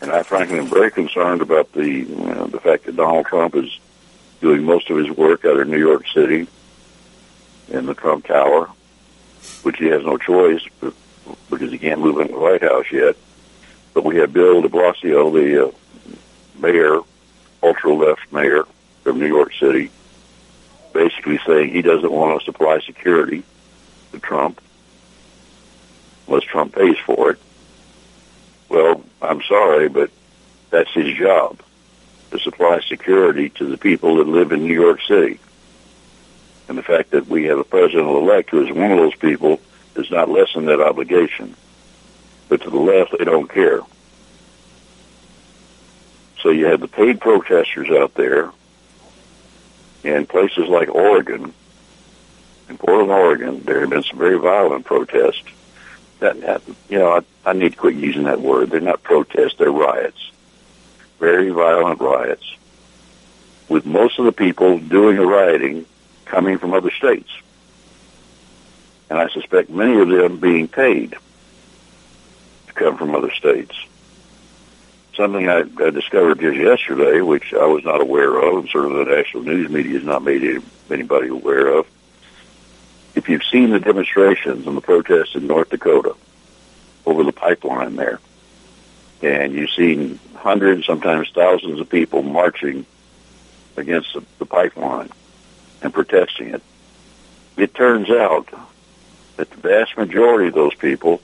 And 0.00 0.12
I 0.12 0.22
frankly 0.22 0.60
am 0.60 0.68
very 0.68 0.92
concerned 0.92 1.42
about 1.42 1.72
the 1.72 1.84
you 1.84 2.04
know, 2.04 2.46
the 2.46 2.60
fact 2.60 2.84
that 2.84 2.94
Donald 2.94 3.26
Trump 3.26 3.56
is 3.56 3.76
doing 4.40 4.62
most 4.62 4.88
of 4.88 4.96
his 4.96 5.10
work 5.10 5.44
out 5.44 5.58
of 5.58 5.66
New 5.66 5.80
York 5.80 6.06
City 6.14 6.46
in 7.70 7.86
the 7.86 7.94
Trump 7.94 8.24
Tower, 8.26 8.70
which 9.64 9.78
he 9.78 9.86
has 9.86 10.04
no 10.04 10.16
choice 10.16 10.64
because 11.50 11.72
he 11.72 11.78
can't 11.78 11.98
move 11.98 12.20
into 12.20 12.34
the 12.34 12.38
White 12.38 12.62
House 12.62 12.86
yet. 12.92 13.16
But 13.94 14.04
we 14.04 14.18
have 14.18 14.32
Bill 14.32 14.62
de 14.62 14.68
Blasio, 14.68 15.32
the 15.32 15.66
uh, 15.66 15.72
mayor, 16.60 17.00
ultra-left 17.62 18.32
mayor 18.32 18.64
of 19.04 19.16
New 19.16 19.26
York 19.26 19.52
City, 19.58 19.90
basically 20.92 21.38
saying 21.46 21.70
he 21.70 21.82
doesn't 21.82 22.10
want 22.10 22.38
to 22.38 22.44
supply 22.44 22.80
security 22.80 23.42
to 24.12 24.18
Trump 24.18 24.60
unless 26.26 26.44
Trump 26.44 26.74
pays 26.74 26.96
for 27.04 27.32
it. 27.32 27.38
Well, 28.68 29.02
I'm 29.22 29.42
sorry, 29.42 29.88
but 29.88 30.10
that's 30.70 30.92
his 30.92 31.16
job 31.16 31.60
to 32.30 32.38
supply 32.40 32.80
security 32.80 33.50
to 33.50 33.66
the 33.66 33.78
people 33.78 34.16
that 34.16 34.26
live 34.26 34.52
in 34.52 34.64
New 34.64 34.74
York 34.74 35.00
City. 35.02 35.38
And 36.68 36.76
the 36.76 36.82
fact 36.82 37.10
that 37.12 37.28
we 37.28 37.44
have 37.44 37.58
a 37.58 37.64
president-elect 37.64 38.50
who 38.50 38.66
is 38.66 38.72
one 38.72 38.90
of 38.90 38.98
those 38.98 39.14
people 39.14 39.60
does 39.94 40.10
not 40.10 40.28
lessen 40.28 40.66
that 40.66 40.80
obligation. 40.80 41.54
But 42.48 42.62
to 42.62 42.70
the 42.70 42.76
left, 42.76 43.16
they 43.16 43.24
don't 43.24 43.48
care. 43.48 43.80
So 46.46 46.52
you 46.52 46.66
have 46.66 46.78
the 46.78 46.86
paid 46.86 47.20
protesters 47.20 47.90
out 47.90 48.14
there 48.14 48.52
in 50.04 50.26
places 50.26 50.68
like 50.68 50.88
Oregon. 50.88 51.52
In 52.68 52.78
Portland, 52.78 53.10
Oregon, 53.10 53.64
there 53.64 53.80
have 53.80 53.90
been 53.90 54.04
some 54.04 54.20
very 54.20 54.38
violent 54.38 54.84
protests. 54.84 55.42
That, 56.20 56.40
that 56.42 56.62
you 56.88 57.00
know, 57.00 57.16
I, 57.16 57.50
I 57.50 57.52
need 57.52 57.72
to 57.72 57.76
quit 57.76 57.96
using 57.96 58.22
that 58.22 58.40
word. 58.40 58.70
They're 58.70 58.80
not 58.80 59.02
protests; 59.02 59.56
they're 59.58 59.72
riots. 59.72 60.30
Very 61.18 61.50
violent 61.50 62.00
riots, 62.00 62.54
with 63.68 63.84
most 63.84 64.20
of 64.20 64.24
the 64.24 64.30
people 64.30 64.78
doing 64.78 65.16
the 65.16 65.26
rioting 65.26 65.84
coming 66.26 66.58
from 66.58 66.74
other 66.74 66.92
states, 66.92 67.30
and 69.10 69.18
I 69.18 69.30
suspect 69.30 69.68
many 69.68 69.98
of 69.98 70.08
them 70.08 70.38
being 70.38 70.68
paid 70.68 71.16
to 72.68 72.72
come 72.72 72.96
from 72.96 73.16
other 73.16 73.32
states 73.32 73.74
something 75.16 75.48
I, 75.48 75.60
I 75.60 75.90
discovered 75.90 76.40
just 76.40 76.58
yesterday, 76.58 77.20
which 77.20 77.54
I 77.54 77.64
was 77.66 77.84
not 77.84 78.00
aware 78.00 78.36
of, 78.36 78.58
and 78.58 78.74
of 78.74 78.92
the 78.92 79.04
national 79.04 79.44
news 79.44 79.70
media 79.70 79.94
has 79.94 80.04
not 80.04 80.22
made 80.22 80.42
any, 80.42 80.64
anybody 80.90 81.28
aware 81.28 81.68
of. 81.68 81.86
If 83.14 83.28
you've 83.28 83.44
seen 83.44 83.70
the 83.70 83.80
demonstrations 83.80 84.66
and 84.66 84.76
the 84.76 84.80
protests 84.80 85.34
in 85.34 85.46
North 85.46 85.70
Dakota 85.70 86.14
over 87.06 87.24
the 87.24 87.32
pipeline 87.32 87.96
there, 87.96 88.20
and 89.22 89.54
you've 89.54 89.70
seen 89.70 90.20
hundreds, 90.34 90.86
sometimes 90.86 91.30
thousands 91.30 91.80
of 91.80 91.88
people 91.88 92.22
marching 92.22 92.84
against 93.76 94.12
the, 94.12 94.22
the 94.38 94.46
pipeline 94.46 95.10
and 95.82 95.92
protesting 95.92 96.54
it, 96.54 96.62
it 97.56 97.74
turns 97.74 98.10
out 98.10 98.48
that 99.36 99.50
the 99.50 99.56
vast 99.56 99.96
majority 99.96 100.48
of 100.48 100.54
those 100.54 100.74
people 100.74 101.20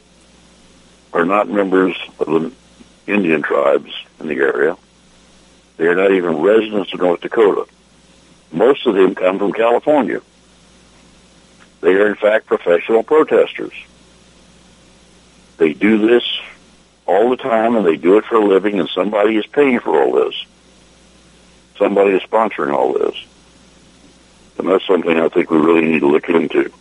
are 1.12 1.26
not 1.26 1.48
members 1.48 1.96
of 2.18 2.26
the 2.26 2.52
Indian 3.06 3.42
tribes 3.42 3.92
in 4.20 4.28
the 4.28 4.36
area. 4.36 4.76
They 5.76 5.86
are 5.86 5.94
not 5.94 6.12
even 6.12 6.36
residents 6.36 6.92
of 6.92 7.00
North 7.00 7.20
Dakota. 7.20 7.66
Most 8.52 8.86
of 8.86 8.94
them 8.94 9.14
come 9.14 9.38
from 9.38 9.52
California. 9.52 10.20
They 11.80 11.94
are, 11.94 12.08
in 12.08 12.14
fact, 12.14 12.46
professional 12.46 13.02
protesters. 13.02 13.72
They 15.56 15.72
do 15.72 15.98
this 16.06 16.22
all 17.06 17.30
the 17.30 17.36
time, 17.36 17.74
and 17.76 17.84
they 17.84 17.96
do 17.96 18.18
it 18.18 18.24
for 18.24 18.36
a 18.36 18.44
living, 18.44 18.78
and 18.78 18.88
somebody 18.88 19.36
is 19.36 19.46
paying 19.46 19.80
for 19.80 20.00
all 20.00 20.12
this. 20.12 20.44
Somebody 21.76 22.12
is 22.12 22.22
sponsoring 22.22 22.72
all 22.72 22.92
this. 22.92 23.16
And 24.58 24.68
that's 24.68 24.86
something 24.86 25.18
I 25.18 25.28
think 25.28 25.50
we 25.50 25.58
really 25.58 25.86
need 25.86 26.00
to 26.00 26.08
look 26.08 26.28
into. 26.28 26.72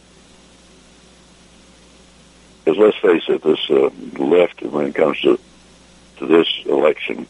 Because 2.64 2.78
let's 2.78 2.98
face 2.98 3.24
it, 3.28 3.42
this 3.42 3.70
uh, 3.70 3.90
left, 4.24 4.62
when 4.62 4.88
it 4.88 4.96
comes 4.96 5.20
to 5.22 5.40
to 6.22 6.28
this 6.28 6.48
election 6.68 7.26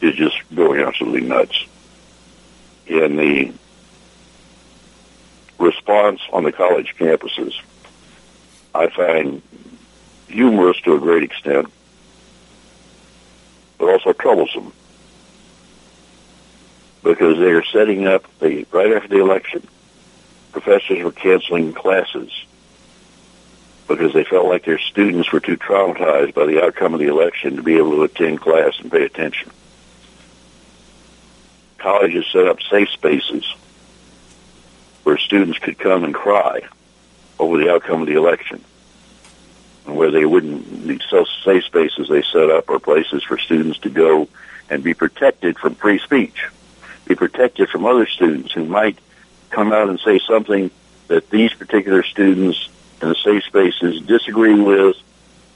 is 0.00 0.14
just 0.14 0.36
going 0.54 0.80
absolutely 0.80 1.20
nuts. 1.20 1.66
In 2.86 3.16
the 3.16 3.52
response 5.58 6.20
on 6.32 6.44
the 6.44 6.52
college 6.52 6.94
campuses, 6.98 7.52
I 8.74 8.88
find 8.88 9.42
humorous 10.28 10.80
to 10.82 10.94
a 10.94 10.98
great 10.98 11.22
extent, 11.22 11.70
but 13.78 13.90
also 13.90 14.12
troublesome 14.14 14.72
because 17.02 17.38
they 17.38 17.50
are 17.50 17.64
setting 17.64 18.06
up 18.06 18.24
the 18.38 18.66
right 18.72 18.92
after 18.92 19.08
the 19.08 19.20
election. 19.20 19.66
Professors 20.52 21.02
were 21.02 21.12
canceling 21.12 21.74
classes 21.74 22.30
because 23.86 24.12
they 24.12 24.24
felt 24.24 24.48
like 24.48 24.64
their 24.64 24.78
students 24.78 25.30
were 25.30 25.40
too 25.40 25.56
traumatized 25.56 26.34
by 26.34 26.46
the 26.46 26.62
outcome 26.64 26.94
of 26.94 27.00
the 27.00 27.08
election 27.08 27.56
to 27.56 27.62
be 27.62 27.76
able 27.76 27.90
to 27.92 28.02
attend 28.02 28.40
class 28.40 28.78
and 28.80 28.90
pay 28.90 29.04
attention. 29.04 29.50
Colleges 31.78 32.26
set 32.32 32.46
up 32.46 32.62
safe 32.62 32.88
spaces 32.90 33.54
where 35.02 35.18
students 35.18 35.58
could 35.58 35.78
come 35.78 36.02
and 36.02 36.14
cry 36.14 36.62
over 37.38 37.58
the 37.58 37.70
outcome 37.70 38.00
of 38.00 38.06
the 38.06 38.14
election. 38.14 38.64
And 39.86 39.96
where 39.96 40.10
they 40.10 40.24
wouldn't, 40.24 40.86
these 40.86 41.02
safe 41.44 41.64
spaces 41.64 42.08
they 42.08 42.22
set 42.22 42.50
up 42.50 42.70
are 42.70 42.78
places 42.78 43.22
for 43.22 43.36
students 43.36 43.78
to 43.80 43.90
go 43.90 44.28
and 44.70 44.82
be 44.82 44.94
protected 44.94 45.58
from 45.58 45.74
free 45.74 45.98
speech, 45.98 46.46
be 47.04 47.14
protected 47.14 47.68
from 47.68 47.84
other 47.84 48.06
students 48.06 48.52
who 48.52 48.64
might 48.64 48.98
come 49.50 49.72
out 49.72 49.90
and 49.90 50.00
say 50.00 50.18
something 50.18 50.70
that 51.08 51.28
these 51.28 51.52
particular 51.52 52.02
students 52.02 52.70
in 53.04 53.10
the 53.10 53.14
safe 53.16 53.44
spaces 53.44 54.00
disagree 54.00 54.58
with 54.58 54.96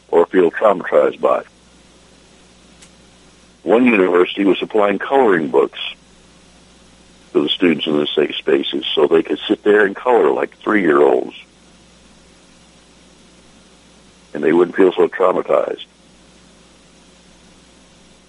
or 0.09 0.27
feel 0.27 0.51
traumatized 0.51 1.19
by. 1.19 1.43
One 3.63 3.87
university 3.87 4.45
was 4.45 4.59
supplying 4.59 4.99
coloring 4.99 5.51
books 5.51 5.81
to 7.33 7.43
the 7.43 7.49
students 7.49 7.87
in 7.87 7.97
the 7.97 8.07
safe 8.07 8.37
spaces 8.37 8.85
so 8.95 9.07
they 9.07 9.23
could 9.23 9.39
sit 9.49 9.63
there 9.63 9.87
and 9.87 9.97
color 9.97 10.31
like 10.31 10.57
three-year-olds. 10.59 11.37
And 14.35 14.45
they 14.45 14.53
wouldn't 14.53 14.77
feel 14.77 14.93
so 14.93 15.09
traumatized. 15.09 15.87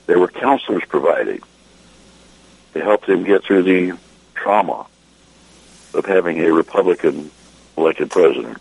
There 0.08 0.18
were 0.18 0.30
counselors 0.30 0.84
provided 0.88 1.44
to 2.74 2.82
help 2.82 3.06
them 3.06 3.26
get 3.26 3.44
through 3.44 3.64
the 3.64 3.98
trauma 4.34 4.88
of 5.94 6.06
having 6.06 6.40
a 6.40 6.52
Republican 6.54 7.32
elected 7.78 8.10
president. 8.10 8.58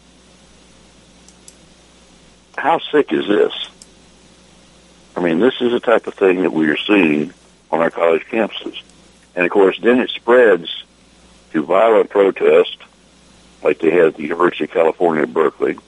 How 2.58 2.80
sick 2.80 3.12
is 3.12 3.28
this? 3.28 3.52
I 5.16 5.20
mean, 5.20 5.38
this 5.38 5.54
is 5.60 5.70
the 5.70 5.78
type 5.78 6.08
of 6.08 6.14
thing 6.14 6.42
that 6.42 6.52
we 6.52 6.68
are 6.68 6.76
seeing 6.76 7.32
on 7.70 7.80
our 7.80 7.90
college 7.90 8.24
campuses. 8.24 8.82
And 9.36 9.46
of 9.46 9.52
course, 9.52 9.78
then 9.80 10.00
it 10.00 10.10
spreads 10.10 10.82
to 11.52 11.62
violent 11.62 12.10
protest, 12.10 12.78
like 13.62 13.78
they 13.78 13.92
had 13.92 14.06
at 14.06 14.16
the 14.16 14.24
University 14.24 14.64
of 14.64 14.72
California 14.72 15.22
at 15.22 15.32
Berkeley, 15.32 15.78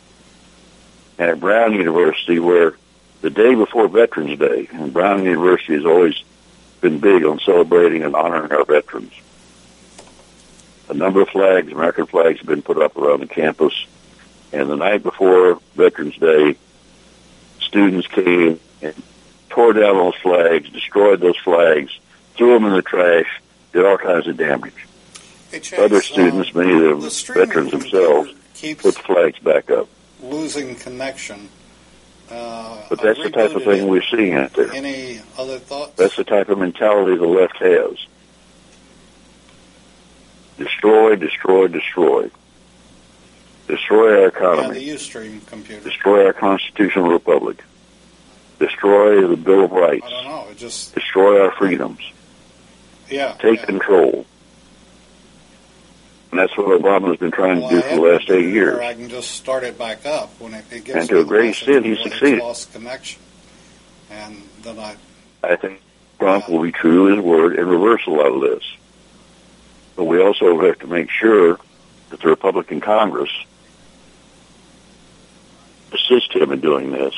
and 1.19 1.31
at 1.31 1.41
Brown 1.41 1.75
University, 1.75 2.39
where 2.39 2.77
the 3.21 3.31
day 3.31 3.57
before 3.57 3.89
Veterans 3.89 4.39
Day, 4.39 4.69
and 4.73 4.93
Brown 4.93 5.25
University 5.25 5.75
has 5.75 5.85
always 5.85 6.23
been 6.81 7.01
big 7.01 7.25
on 7.25 7.41
celebrating 7.41 8.05
and 8.05 8.15
honoring 8.15 8.53
our 8.53 8.65
veterans. 8.65 9.13
A 10.89 10.95
number 10.95 11.21
of 11.21 11.29
flags, 11.31 11.73
American 11.73 12.07
flags, 12.07 12.39
have 12.39 12.49
been 12.49 12.63
put 12.63 12.81
up 12.81 12.97
around 12.97 13.21
the 13.21 13.27
campus. 13.27 13.75
And 14.53 14.69
the 14.69 14.77
night 14.77 15.03
before 15.03 15.61
Veterans 15.75 16.17
Day, 16.17 16.57
students 17.61 18.07
came 18.09 18.59
and 18.83 18.95
tore 19.49 19.73
down 19.73 19.97
those 19.97 20.17
flags, 20.17 20.69
destroyed 20.71 21.21
those 21.21 21.37
flags, 21.39 21.97
threw 22.35 22.55
them 22.55 22.65
in 22.65 22.73
the 22.73 22.83
trash, 22.83 23.41
did 23.73 23.85
all 23.85 23.99
kinds 23.99 24.27
of 24.27 24.37
damage. 24.37 24.87
Hey, 25.51 25.61
Chase, 25.61 25.79
Other 25.79 26.01
students, 26.01 26.51
uh, 26.55 26.59
many 26.59 26.73
of 26.73 26.81
them 26.81 27.01
the 27.01 27.33
veterans 27.35 27.71
themselves, 27.71 28.33
put 28.61 28.79
the 28.79 28.93
flags 28.93 29.39
back 29.41 29.71
up. 29.71 29.89
losing 30.23 30.75
connection. 30.77 31.49
Uh, 32.31 32.77
But 32.89 33.03
that's 33.03 33.21
the 33.23 33.31
type 33.31 33.55
of 33.57 33.65
thing 33.65 33.89
we're 33.89 34.03
seeing 34.03 34.35
out 34.35 34.53
there. 34.53 34.73
Any 34.73 35.21
other 35.37 35.59
thoughts? 35.59 35.95
That's 35.97 36.15
the 36.17 36.25
type 36.25 36.49
of 36.49 36.59
mentality 36.59 37.17
the 37.17 37.27
left 37.27 37.57
has. 37.57 37.97
Destroy, 40.59 41.17
destroy, 41.17 41.67
destroy. 41.69 42.31
Destroy 43.71 44.15
our 44.15 44.21
yeah, 44.23 44.27
economy. 44.27 44.75
the 44.81 44.89
Ustream 44.91 45.47
computer. 45.47 45.85
Destroy 45.85 46.27
our 46.27 46.33
constitutional 46.33 47.11
republic. 47.11 47.63
Destroy 48.59 49.27
the 49.27 49.37
Bill 49.37 49.65
of 49.65 49.71
Rights. 49.71 50.05
I 50.05 50.11
don't 50.11 50.25
know. 50.25 50.47
It 50.51 50.59
just 50.59 50.95
Destroy 50.95 51.41
our 51.45 51.53
freedoms. 51.53 52.01
yeah. 53.09 53.35
Take 53.41 53.61
yeah. 53.61 53.67
control. 53.67 54.27
And 56.31 56.39
that's 56.39 56.57
what 56.57 56.67
Obama's 56.81 57.19
been 57.19 57.31
trying 57.31 57.61
Well, 57.61 57.71
to 57.71 57.77
do 57.77 57.83
for 57.83 57.95
the 57.95 58.01
last 58.01 58.31
eight 58.31 58.53
years. 58.53 58.79
I 58.81 58.95
can 58.95 59.09
just 59.09 59.31
start 59.33 59.65
it 59.65 59.79
back 59.79 60.05
up 60.07 60.31
when 60.41 60.55
it, 60.55 60.65
it 60.71 60.89
And 60.89 61.09
to 61.09 61.21
a 61.21 61.25
great 61.25 61.51
extent, 61.51 61.85
he 61.85 61.97
succeeded. 61.97 62.39
Lost 62.41 62.73
connection, 62.73 63.21
and 64.11 64.43
then 64.63 64.79
I 64.79 64.97
I 65.43 65.57
think 65.57 65.81
Trump 66.19 66.49
will 66.49 66.63
be 66.63 66.71
true 66.73 67.09
to 67.09 67.17
his 67.17 67.25
word 67.25 67.57
and 67.59 67.69
reverse 67.69 68.03
a 68.07 68.11
lot 68.11 68.27
of 68.33 68.41
this. 68.43 68.63
But 69.97 70.05
we 70.05 70.21
also 70.23 70.61
have 70.61 70.79
to 70.81 70.87
make 70.87 71.11
sure 71.11 71.59
that 72.11 72.21
the 72.21 72.29
Republican 72.29 72.81
Congress 72.81 73.31
assist 75.93 76.35
him 76.35 76.53
in 76.53 76.61
doing 76.61 76.93
this. 76.93 77.15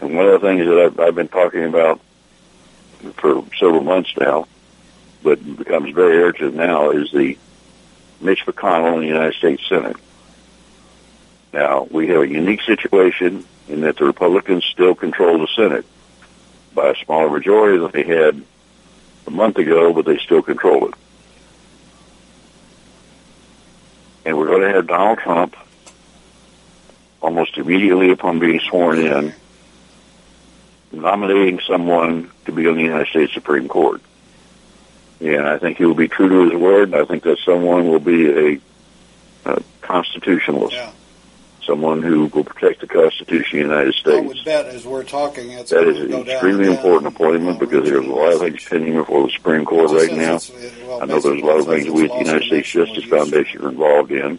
And 0.00 0.14
one 0.14 0.26
of 0.26 0.40
the 0.40 0.46
things 0.46 0.66
that 0.66 0.78
I've, 0.78 1.00
I've 1.00 1.14
been 1.14 1.28
talking 1.28 1.64
about 1.64 2.00
for 3.16 3.44
several 3.58 3.82
months 3.82 4.12
now, 4.18 4.46
but 5.22 5.56
becomes 5.56 5.94
very 5.94 6.18
urgent 6.22 6.54
now, 6.54 6.90
is 6.90 7.10
the 7.12 7.36
Mitch 8.20 8.44
McConnell 8.46 8.94
in 8.94 9.00
the 9.00 9.06
United 9.06 9.34
States 9.34 9.66
Senate. 9.68 9.96
Now, 11.52 11.86
we 11.90 12.08
have 12.08 12.22
a 12.22 12.28
unique 12.28 12.62
situation 12.62 13.44
in 13.68 13.80
that 13.80 13.96
the 13.96 14.04
Republicans 14.04 14.64
still 14.64 14.94
control 14.94 15.38
the 15.38 15.48
Senate 15.48 15.84
by 16.74 16.90
a 16.90 17.04
smaller 17.04 17.30
majority 17.30 17.78
than 17.78 17.90
they 17.90 18.04
had 18.04 18.42
a 19.26 19.30
month 19.30 19.58
ago, 19.58 19.92
but 19.92 20.04
they 20.04 20.18
still 20.18 20.42
control 20.42 20.88
it. 20.88 20.94
And 24.24 24.36
we're 24.36 24.46
going 24.46 24.62
to 24.62 24.72
have 24.72 24.86
Donald 24.86 25.18
Trump 25.18 25.56
almost 27.20 27.56
immediately 27.58 28.10
upon 28.10 28.38
being 28.38 28.60
sworn 28.60 28.98
in 28.98 29.34
nominating 30.92 31.60
someone 31.66 32.30
to 32.46 32.52
be 32.52 32.66
on 32.66 32.76
the 32.76 32.82
United 32.82 33.06
States 33.08 33.32
Supreme 33.32 33.68
Court. 33.68 34.00
And 35.20 35.46
I 35.46 35.58
think 35.58 35.78
he 35.78 35.84
will 35.84 35.94
be 35.94 36.08
true 36.08 36.28
to 36.28 36.50
his 36.50 36.60
word. 36.60 36.84
and 36.92 36.94
I 36.96 37.04
think 37.04 37.22
that 37.24 37.38
someone 37.44 37.88
will 37.88 38.00
be 38.00 38.54
a, 38.56 38.60
a 39.44 39.62
constitutionalist, 39.82 40.74
yeah. 40.74 40.90
someone 41.62 42.02
who 42.02 42.26
will 42.26 42.42
protect 42.42 42.80
the 42.80 42.86
Constitution 42.86 43.60
of 43.60 43.68
the 43.68 43.74
United 43.74 43.94
I 43.94 43.98
States. 43.98 44.26
would 44.26 44.44
bet 44.44 44.66
as 44.66 44.86
we're 44.86 45.04
talking, 45.04 45.50
it's 45.50 45.70
That 45.70 45.86
is 45.86 46.00
an 46.00 46.08
go 46.10 46.24
down 46.24 46.28
extremely 46.32 46.68
important 46.74 47.06
on- 47.06 47.12
appointment 47.12 47.54
on 47.54 47.58
because 47.58 47.84
there's 47.88 48.04
a 48.06 48.08
lot 48.10 48.32
of 48.32 48.40
things 48.40 48.64
pending 48.64 48.94
before 48.94 49.26
the 49.26 49.32
Supreme 49.32 49.64
Court 49.66 49.90
right 49.90 50.12
now. 50.16 50.36
it- 50.36 50.50
well, 50.86 51.02
I 51.02 51.04
know 51.04 51.20
there's 51.20 51.42
a 51.42 51.44
lot 51.44 51.58
of 51.60 51.66
things 51.66 51.88
we 51.90 52.04
at 52.04 52.10
the 52.12 52.18
United 52.24 52.44
States 52.44 52.70
Justice 52.70 53.04
Foundation 53.04 53.62
are 53.64 53.68
involved 53.68 54.10
in 54.10 54.38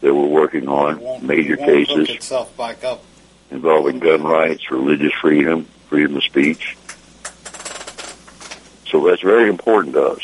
that 0.00 0.14
we're 0.14 0.26
working 0.26 0.68
on, 0.68 1.26
major 1.26 1.56
cases 1.56 2.08
itself 2.08 2.56
back 2.56 2.84
up. 2.84 3.02
involving 3.50 3.98
gun 3.98 4.22
rights, 4.22 4.70
religious 4.70 5.12
freedom, 5.20 5.64
freedom 5.88 6.16
of 6.16 6.24
speech. 6.24 6.76
So 8.90 9.06
that's 9.06 9.22
very 9.22 9.48
important 9.48 9.94
to 9.94 10.02
us. 10.02 10.22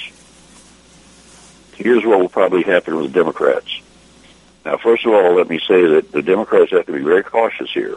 Here's 1.76 2.04
what 2.04 2.20
will 2.20 2.28
probably 2.28 2.62
happen 2.62 2.96
with 2.96 3.12
the 3.12 3.18
Democrats. 3.18 3.80
Now, 4.64 4.78
first 4.78 5.04
of 5.04 5.12
all, 5.12 5.34
let 5.34 5.48
me 5.48 5.58
say 5.58 5.84
that 5.87 6.12
the 6.12 6.22
Democrats 6.22 6.70
have 6.70 6.87
to 6.87 6.92
be 6.92 7.02
very 7.02 7.22
cautious 7.22 7.70
here. 7.72 7.96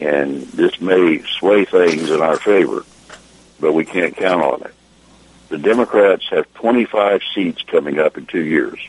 And 0.00 0.42
this 0.48 0.80
may 0.80 1.22
sway 1.38 1.64
things 1.64 2.10
in 2.10 2.20
our 2.20 2.36
favor, 2.38 2.84
but 3.60 3.72
we 3.72 3.84
can't 3.84 4.16
count 4.16 4.42
on 4.42 4.62
it. 4.62 4.74
The 5.50 5.58
Democrats 5.58 6.28
have 6.30 6.52
25 6.54 7.20
seats 7.34 7.62
coming 7.62 7.98
up 8.00 8.18
in 8.18 8.26
two 8.26 8.42
years. 8.42 8.80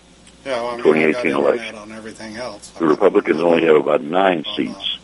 Yeah, 0.46 0.62
well, 0.62 0.68
I 0.68 0.76
mean, 0.76 0.84
2018 0.84 0.92
I 0.96 1.12
got 1.14 1.26
internet 1.26 1.40
election. 1.56 1.76
on 1.76 1.92
everything 1.94 2.36
else. 2.36 2.70
The 2.72 2.86
Republicans 2.86 3.40
only 3.42 3.66
have 3.66 3.76
about 3.78 4.02
nine 4.02 4.44
seats 4.56 4.98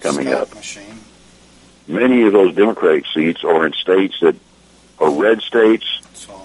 coming 0.00 0.28
up. 0.28 0.54
Machine. 0.54 1.00
Many 1.88 2.22
of 2.26 2.32
those 2.32 2.54
Democratic 2.54 3.04
seats 3.12 3.42
are 3.44 3.66
in 3.66 3.72
states 3.72 4.14
that 4.20 4.36
are 4.98 5.10
red 5.10 5.40
states 5.42 5.84
So 6.14 6.40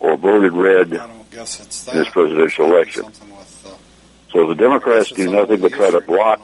or 0.00 0.16
voted 0.16 0.52
red. 0.54 0.94
I 0.94 1.06
don't 1.06 1.30
guess 1.30 1.60
it's 1.60 1.84
that. 1.84 1.94
This 1.94 2.08
presidential 2.08 2.66
election. 2.66 3.04
With, 3.04 3.66
uh, 3.66 3.74
So 4.32 4.46
the 4.48 4.54
Democrats 4.54 5.10
do 5.10 5.30
nothing 5.30 5.60
but 5.60 5.72
try 5.72 5.90
to 5.90 6.00
block 6.00 6.40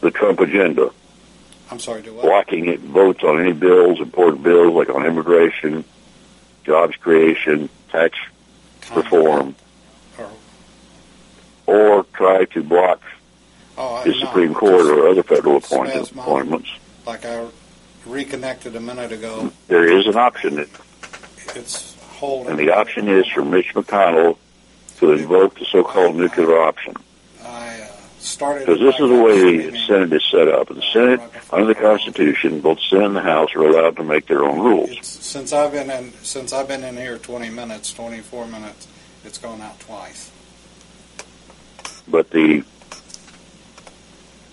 the 0.00 0.10
Trump 0.10 0.40
agenda, 0.40 0.90
I'm 1.70 1.78
sorry, 1.78 2.02
do 2.02 2.12
what? 2.12 2.24
blocking 2.24 2.66
it 2.66 2.80
votes 2.80 3.22
on 3.22 3.40
any 3.40 3.52
bills, 3.52 4.00
important 4.00 4.42
bills 4.42 4.74
like 4.74 4.88
on 4.88 5.06
immigration, 5.06 5.84
jobs 6.64 6.96
creation, 6.96 7.68
tax 7.90 8.18
reform, 8.90 9.54
Or, 10.18 10.30
or 11.66 12.04
try 12.14 12.44
to 12.46 12.62
block 12.62 13.00
oh, 13.78 14.02
the 14.04 14.14
Supreme 14.14 14.54
Court 14.54 14.86
or 14.86 15.08
other 15.08 15.22
federal 15.22 15.56
appointment, 15.56 16.10
appointments. 16.10 16.70
Like 17.06 17.24
I 17.24 17.46
reconnected 18.06 18.76
a 18.76 18.80
minute 18.80 19.12
ago, 19.12 19.52
There 19.68 19.84
is 19.98 20.06
an 20.06 20.16
option, 20.16 20.56
that, 20.56 20.68
it's 21.54 21.96
holding. 22.00 22.50
and 22.50 22.58
the 22.58 22.70
option 22.70 23.08
is 23.08 23.26
for 23.28 23.44
Mitch 23.44 23.74
McConnell 23.74 24.36
to 24.98 25.12
invoke 25.12 25.58
the 25.58 25.64
so-called 25.64 26.16
nuclear 26.16 26.58
option. 26.60 26.94
Because 28.22 28.78
this 28.78 28.94
is 29.00 29.08
the 29.08 29.22
way 29.22 29.68
the. 29.68 29.78
Senate 29.78 30.12
is 30.12 30.22
set 30.30 30.46
up. 30.46 30.68
The 30.68 30.82
Senate, 30.92 31.20
under 31.50 31.66
the 31.66 31.74
Constitution, 31.74 32.60
both 32.60 32.78
Senate 32.80 33.06
and 33.06 33.16
the 33.16 33.20
House 33.20 33.52
are 33.56 33.64
allowed 33.64 33.96
to 33.96 34.04
make 34.04 34.26
their 34.26 34.44
own 34.44 34.60
rules. 34.60 34.90
It's, 34.90 35.08
since 35.08 35.52
I've 35.52 35.72
been 35.72 35.90
in, 35.90 36.12
since 36.22 36.52
I've 36.52 36.68
been 36.68 36.84
in 36.84 36.96
here 36.96 37.18
20 37.18 37.50
minutes, 37.50 37.92
24 37.92 38.46
minutes, 38.46 38.86
it's 39.24 39.38
gone 39.38 39.60
out 39.60 39.80
twice. 39.80 40.30
But 42.06 42.30
the 42.30 42.62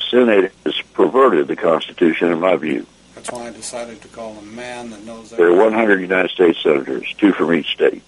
Senate 0.09 0.51
has 0.65 0.81
perverted 0.93 1.47
the 1.47 1.55
Constitution, 1.55 2.31
in 2.31 2.39
my 2.39 2.55
view. 2.55 2.87
That's 3.13 3.31
why 3.31 3.47
I 3.47 3.51
decided 3.51 4.01
to 4.01 4.07
call 4.07 4.35
a 4.37 4.41
man 4.41 4.89
that 4.89 5.03
knows. 5.03 5.29
There 5.29 5.51
are 5.51 5.55
100 5.55 6.01
United 6.01 6.31
States 6.31 6.63
senators, 6.63 7.13
two 7.19 7.33
from 7.33 7.53
each 7.53 7.71
state. 7.73 8.01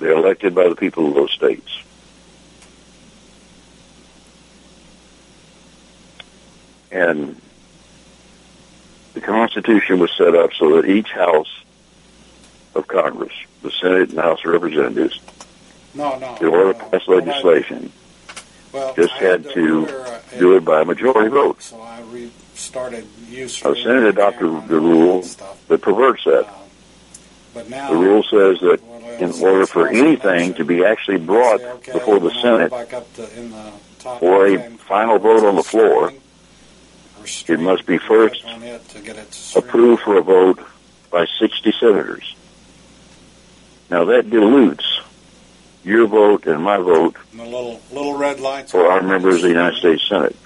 They're 0.00 0.16
elected 0.16 0.56
by 0.56 0.68
the 0.68 0.74
people 0.74 1.06
of 1.06 1.14
those 1.14 1.32
states. 1.32 1.82
And 6.90 7.40
the 9.14 9.20
Constitution 9.20 9.98
was 9.98 10.10
set 10.16 10.34
up 10.34 10.52
so 10.54 10.76
that 10.80 10.88
each 10.88 11.10
House 11.10 11.62
of 12.74 12.86
Congress, 12.86 13.32
the 13.62 13.70
Senate 13.70 14.10
and 14.10 14.18
the 14.18 14.22
House 14.22 14.40
of 14.44 14.52
Representatives, 14.52 15.18
No, 15.94 16.18
no. 16.18 16.36
in 16.36 16.46
order 16.46 16.72
to 16.74 16.78
no. 16.78 16.84
pass 16.90 17.08
legislation, 17.08 17.92
well, 18.72 18.94
just 18.94 19.14
I 19.14 19.18
had 19.18 19.44
to 19.50 19.86
uh, 19.88 20.20
do 20.38 20.56
it 20.56 20.64
by 20.64 20.82
a 20.82 20.84
majority 20.84 21.30
vote. 21.30 21.62
So 21.62 21.80
I 21.80 22.00
restarted 22.02 23.06
use. 23.30 23.60
The 23.60 23.74
Senate 23.76 24.04
adopted 24.04 24.68
the 24.68 24.80
rule 24.80 25.22
that 25.68 25.80
perverts 25.80 26.24
that. 26.24 26.46
Uh, 26.46 26.52
But 27.54 27.70
now. 27.70 27.90
The 27.90 27.96
rule 27.96 28.22
says 28.22 28.60
that 28.60 28.80
in 29.18 29.32
order 29.42 29.64
for 29.66 29.88
anything 29.88 30.52
to 30.54 30.64
be 30.64 30.84
actually 30.84 31.16
brought 31.16 31.62
okay, 31.62 31.92
before 31.92 32.18
the 32.20 32.26
when 32.26 32.36
I 32.36 32.42
go 32.42 32.42
Senate 32.42 32.70
back 32.70 32.92
up 32.92 33.14
to- 33.14 33.38
in 33.38 33.50
the 33.50 33.72
top 33.98 34.20
for 34.20 34.46
a 34.46 34.58
final 34.76 35.18
vote 35.18 35.42
on 35.46 35.56
the 35.56 35.62
floor, 35.62 36.12
it 37.48 37.60
must 37.60 37.86
be 37.86 37.98
first 37.98 38.44
on 38.46 38.62
it 38.62 38.86
to 38.90 39.00
get 39.00 39.16
it 39.16 39.52
approved 39.56 40.02
for 40.02 40.16
a 40.18 40.22
vote 40.22 40.60
by 41.10 41.26
60 41.38 41.72
senators. 41.80 42.34
Now 43.90 44.04
that 44.06 44.28
dilutes 44.30 45.00
your 45.84 46.06
vote 46.06 46.46
and 46.46 46.62
my 46.62 46.78
vote 46.78 47.16
And 47.30 47.40
the 47.40 47.44
little 47.44 47.80
little 47.92 48.16
red 48.18 48.40
lights. 48.40 48.72
for 48.72 48.90
our 48.90 49.02
members 49.02 49.36
of 49.36 49.42
the 49.42 49.48
United 49.48 49.78
States 49.78 50.02
Senate. 50.08 50.36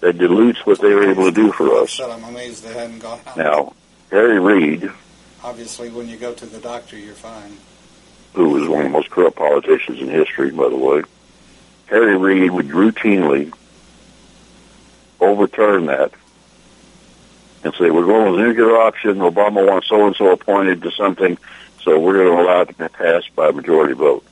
That 0.00 0.18
dilutes 0.18 0.64
what 0.66 0.80
they 0.80 0.92
were 0.94 1.10
able 1.10 1.24
to 1.24 1.32
do 1.32 1.50
for 1.52 1.78
us. 1.82 1.98
I'm 2.00 2.22
amazed 2.24 2.62
they 2.64 2.72
hadn't 2.74 2.98
gone 3.00 3.18
out. 3.26 3.36
Now, 3.36 3.72
Harry 4.10 4.38
Reid, 4.38 4.90
Obviously, 5.42 5.90
when 5.90 6.08
you 6.08 6.16
go 6.16 6.32
to 6.34 6.46
the 6.46 6.58
doctor, 6.58 6.96
you're 6.98 7.14
fine. 7.14 7.56
who 8.34 8.50
was 8.50 8.68
one 8.68 8.80
of 8.80 8.84
the 8.84 8.90
most 8.98 9.10
corrupt 9.10 9.36
politicians 9.36 10.00
in 10.00 10.08
history, 10.08 10.50
by 10.50 10.68
the 10.68 10.76
way, 10.76 11.02
Harry 11.86 12.16
Reid 12.16 12.50
would 12.50 12.68
routinely 12.68 13.52
overturn 15.20 15.86
that 15.86 16.12
and 17.64 17.74
say, 17.74 17.90
we're 17.90 18.06
going 18.06 18.32
with 18.32 18.40
a 18.40 18.44
nuclear 18.44 18.76
option. 18.76 19.16
Obama 19.16 19.66
wants 19.66 19.88
so-and-so 19.88 20.30
appointed 20.30 20.82
to 20.82 20.90
something, 20.92 21.36
so 21.82 21.98
we're 21.98 22.14
going 22.14 22.36
to 22.36 22.42
allow 22.42 22.60
it 22.62 22.68
to 22.68 22.74
be 22.74 22.88
passed 22.88 23.34
by 23.34 23.48
a 23.48 23.52
majority 23.52 23.94
vote. 23.94 24.24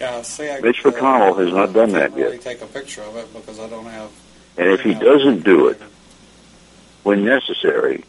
Yeah, 0.00 0.22
see, 0.22 0.50
I, 0.50 0.60
Mitch 0.60 0.82
McConnell 0.82 1.38
has 1.38 1.52
not 1.52 1.72
done 1.72 1.92
that 1.92 2.12
really 2.12 2.34
yet. 2.34 2.42
take 2.42 2.60
a 2.60 2.66
picture 2.66 3.02
of 3.02 3.16
it 3.16 3.32
because 3.32 3.58
I 3.58 3.68
don't 3.68 3.86
have. 3.86 4.10
And 4.58 4.68
if 4.68 4.80
he 4.80 4.94
doesn't 4.94 5.42
do 5.44 5.68
it 5.68 5.80
when 7.02 7.24
necessary, 7.24 8.04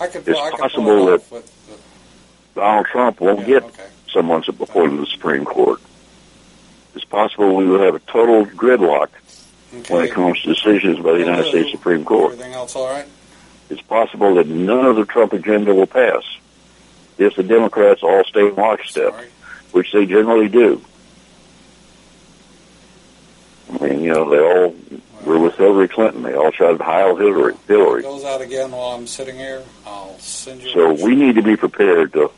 I 0.00 0.08
could. 0.08 0.26
it's 0.26 0.38
I 0.38 0.50
could 0.50 0.58
possible 0.60 1.06
that- 1.06 1.30
the, 1.30 1.42
Donald 2.54 2.86
Trump 2.86 3.20
won't 3.20 3.40
yeah, 3.40 3.46
get 3.46 3.62
okay. 3.64 3.86
someone 4.12 4.42
appointed 4.46 4.96
to 4.96 5.00
the 5.02 5.06
Supreme 5.06 5.44
Court. 5.44 5.80
It's 6.94 7.04
possible 7.04 7.56
we 7.56 7.66
will 7.66 7.82
have 7.82 7.94
a 7.94 8.00
total 8.00 8.44
gridlock 8.44 9.08
Okay. 9.74 9.94
when 9.94 10.04
it 10.04 10.12
comes 10.12 10.40
to 10.42 10.48
decisions 10.48 10.98
by 10.98 11.12
the 11.12 11.20
United 11.20 11.46
States 11.46 11.70
Supreme 11.70 12.04
Court. 12.04 12.32
Everything 12.32 12.52
else 12.52 12.76
all 12.76 12.92
right? 12.92 13.06
It's 13.70 13.80
possible 13.80 14.34
that 14.34 14.46
none 14.46 14.84
of 14.84 14.96
the 14.96 15.06
Trump 15.06 15.32
agenda 15.32 15.74
will 15.74 15.86
pass 15.86 16.22
if 17.16 17.36
the 17.36 17.42
Democrats 17.42 18.02
all 18.02 18.22
stay 18.24 18.48
in 18.48 18.54
lockstep, 18.54 19.12
Sorry. 19.12 19.28
which 19.72 19.92
they 19.92 20.04
generally 20.04 20.48
do. 20.48 20.82
I 23.72 23.86
mean, 23.86 24.02
you 24.02 24.12
know, 24.12 24.28
they 24.28 24.38
all 24.38 24.74
were 25.24 25.38
with 25.38 25.56
Hillary 25.56 25.88
Clinton. 25.88 26.22
They 26.22 26.34
all 26.34 26.52
tried 26.52 26.76
to 26.76 26.84
heil 26.84 27.16
Hillary. 27.16 27.54
Hillary. 27.66 28.02
Goes 28.02 28.24
out 28.24 28.42
again 28.42 28.72
while 28.72 28.90
I'm 28.90 29.06
sitting 29.06 29.36
here. 29.36 29.62
I'll 29.86 30.18
send 30.18 30.62
you. 30.62 30.70
So 30.72 30.92
we 30.92 31.14
need 31.14 31.36
to 31.36 31.42
be 31.42 31.56
prepared 31.56 32.12
to 32.12 32.30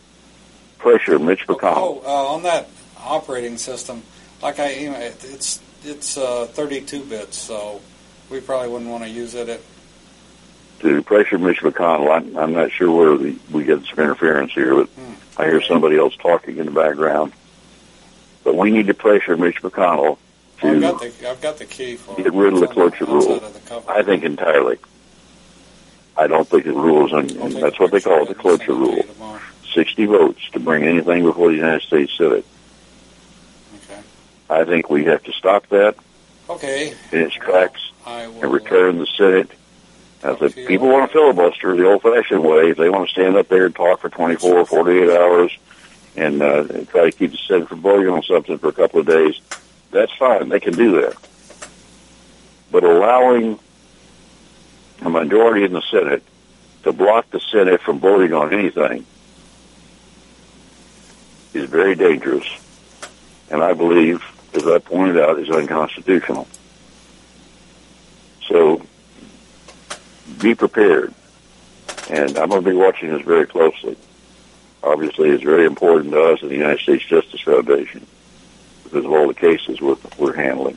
pressure 0.79 1.19
Mitch 1.19 1.47
McConnell. 1.47 1.77
Oh, 1.77 2.03
uh, 2.05 2.35
on 2.35 2.43
that 2.45 2.69
operating 2.99 3.57
system, 3.57 4.03
like 4.43 4.61
I, 4.61 4.67
it's 4.69 5.61
it's 5.85 6.17
uh, 6.17 6.47
32 6.47 7.05
bits, 7.05 7.39
so 7.39 7.81
we 8.31 8.41
probably 8.41 8.69
wouldn't 8.69 8.91
want 8.91 9.05
to 9.05 9.11
use 9.11 9.35
it. 9.35 9.49
At, 9.49 9.61
to 10.81 11.03
pressure 11.03 11.39
Mitch 11.39 11.61
McConnell. 11.61 12.15
I'm, 12.15 12.37
I'm 12.37 12.53
not 12.53 12.71
sure 12.73 12.91
where 12.91 13.17
the, 13.17 13.39
we 13.51 13.65
get 13.65 13.85
some 13.85 13.99
interference 14.01 14.53
here, 14.53 14.75
but 14.75 14.89
Hmm. 14.91 15.13
I 15.41 15.47
hear 15.47 15.63
somebody 15.63 15.97
else 15.99 16.15
talking 16.17 16.59
in 16.59 16.67
the 16.67 16.71
background. 16.73 17.33
But 18.45 18.57
we 18.57 18.71
need 18.71 18.87
to 18.89 18.95
pressure 18.95 19.37
Mitch 19.37 19.63
McConnell 19.63 20.19
oh, 20.63 20.69
I've 20.69 20.75
to, 20.75 20.81
got 20.81 21.01
the 21.01 21.31
I've 21.31 21.41
got 21.41 21.57
the 21.59 21.65
key 21.65 21.97
for 21.97 22.17
get 22.17 22.33
rid 22.33 22.53
of 22.53 22.61
the 22.61 22.67
cloture 22.69 23.05
rule. 23.07 23.41
the. 23.41 23.83
I 23.89 24.03
think, 24.03 24.23
entirely. 24.25 24.79
I 26.17 26.27
don't 26.29 26.47
think 26.49 26.65
the 26.65 26.73
rule 26.73 27.07
is, 27.07 27.13
un, 27.13 27.27
take 27.27 27.61
that's 27.61 27.81
what 27.81 27.91
they 27.91 28.01
call 28.01 28.23
it, 28.23 28.25
the 28.27 28.31
and 28.33 28.39
cloture 28.39 28.67
to 28.67 28.75
rule. 28.75 29.03
tomorrow. 29.03 29.41
60 29.75 30.07
votes 30.07 30.51
to 30.53 30.61
bring 30.61 30.85
anything 30.85 31.25
before 31.25 31.49
the 31.49 31.57
United 31.57 31.83
States 31.83 32.17
Senate. 32.17 32.45
I 34.51 34.65
think 34.65 34.91
we 34.91 35.05
have 35.05 35.23
to 35.25 35.33
stop 35.33 35.67
that 35.69 35.97
Okay. 36.49 36.95
in 37.13 37.21
its 37.21 37.35
tracks 37.35 37.91
I 38.07 38.27
will. 38.29 38.43
and 38.45 38.53
return 38.53 38.99
the 38.99 39.07
Senate. 39.07 39.51
Now, 40.23 40.35
talk 40.35 40.43
if 40.43 40.57
you 40.57 40.67
people 40.67 40.89
want 40.89 41.11
to 41.11 41.13
filibuster 41.13 41.77
the 41.77 41.87
old-fashioned 41.91 42.43
way, 42.43 42.71
if 42.71 42.77
they 42.77 42.89
want 42.91 43.09
to 43.09 43.13
stand 43.13 43.37
up 43.37 43.49
there 43.49 43.67
and 43.67 43.75
talk 43.75 44.01
for 44.01 44.09
24 44.09 44.59
or 44.59 44.67
48 44.67 45.11
hours 45.11 45.57
and 46.17 46.43
uh, 46.43 46.65
try 46.91 47.11
to 47.11 47.13
keep 47.13 47.33
the 47.33 47.37
Senate 47.39 47.69
from 47.69 47.81
voting 47.81 48.09
on 48.09 48.23
something 48.23 48.57
for 48.59 48.69
a 48.69 48.73
couple 48.73 49.01
of 49.01 49.07
days, 49.07 49.39
that's 49.91 50.13
fine. 50.13 50.49
They 50.49 50.61
can 50.61 50.75
do 50.75 51.01
that. 51.03 51.15
But 52.71 52.85
allowing 52.85 53.59
a 55.03 55.11
majority 55.11 55.65
in 55.65 55.73
the 55.73 55.83
Senate 55.91 56.23
to 56.85 56.93
block 56.93 57.31
the 57.31 57.41
Senate 57.41 57.81
from 57.83 57.99
voting 57.99 58.33
on 58.33 58.53
anything 58.53 59.05
is 61.53 61.69
very 61.69 61.95
dangerous. 61.95 62.47
And 63.51 63.63
I 63.63 63.75
believe, 63.75 64.23
as 64.55 64.67
I 64.67 64.79
pointed 64.79 65.19
out, 65.19 65.39
is 65.39 65.51
unconstitutional. 65.51 66.47
So 68.47 68.83
be 70.41 70.55
prepared. 70.55 71.13
And 72.11 72.37
I'm 72.39 72.51
going 72.51 72.63
to 72.63 72.71
be 72.71 72.77
watching 72.77 73.11
this 73.11 73.23
very 73.23 73.47
closely. 73.47 73.97
Obviously, 74.83 75.31
it's 75.31 75.43
very 75.43 75.65
important 75.65 76.13
to 76.13 76.23
us 76.23 76.43
in 76.43 76.49
the 76.49 76.57
United 76.57 76.81
States 76.81 77.05
Justice 77.05 77.41
Foundation 77.41 78.07
because 78.85 79.05
of 79.05 79.13
all 79.13 79.27
the 79.27 79.35
cases 79.35 79.81
we're, 79.81 79.97
we're 80.19 80.37
handling. 80.37 80.77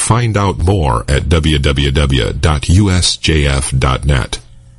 Find 0.00 0.36
out 0.36 0.58
more 0.58 1.02
at 1.02 1.24
www.usjf.net. 1.24 2.40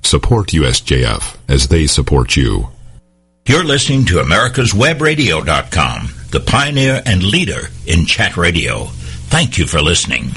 Support 0.02 0.48
USJF 0.48 1.38
as 1.48 1.68
they 1.70 1.88
support 1.88 2.36
you. 2.36 2.68
You're 3.48 3.64
listening 3.64 4.04
to 4.08 4.16
America'sWebRadio.com, 4.16 6.10
the 6.32 6.40
pioneer 6.42 7.02
and 7.06 7.24
leader 7.24 7.70
in 7.88 8.06
chat 8.06 8.36
radio. 8.36 8.88
Thank 9.30 9.58
you 9.58 9.68
for 9.68 9.82
listening. 9.82 10.32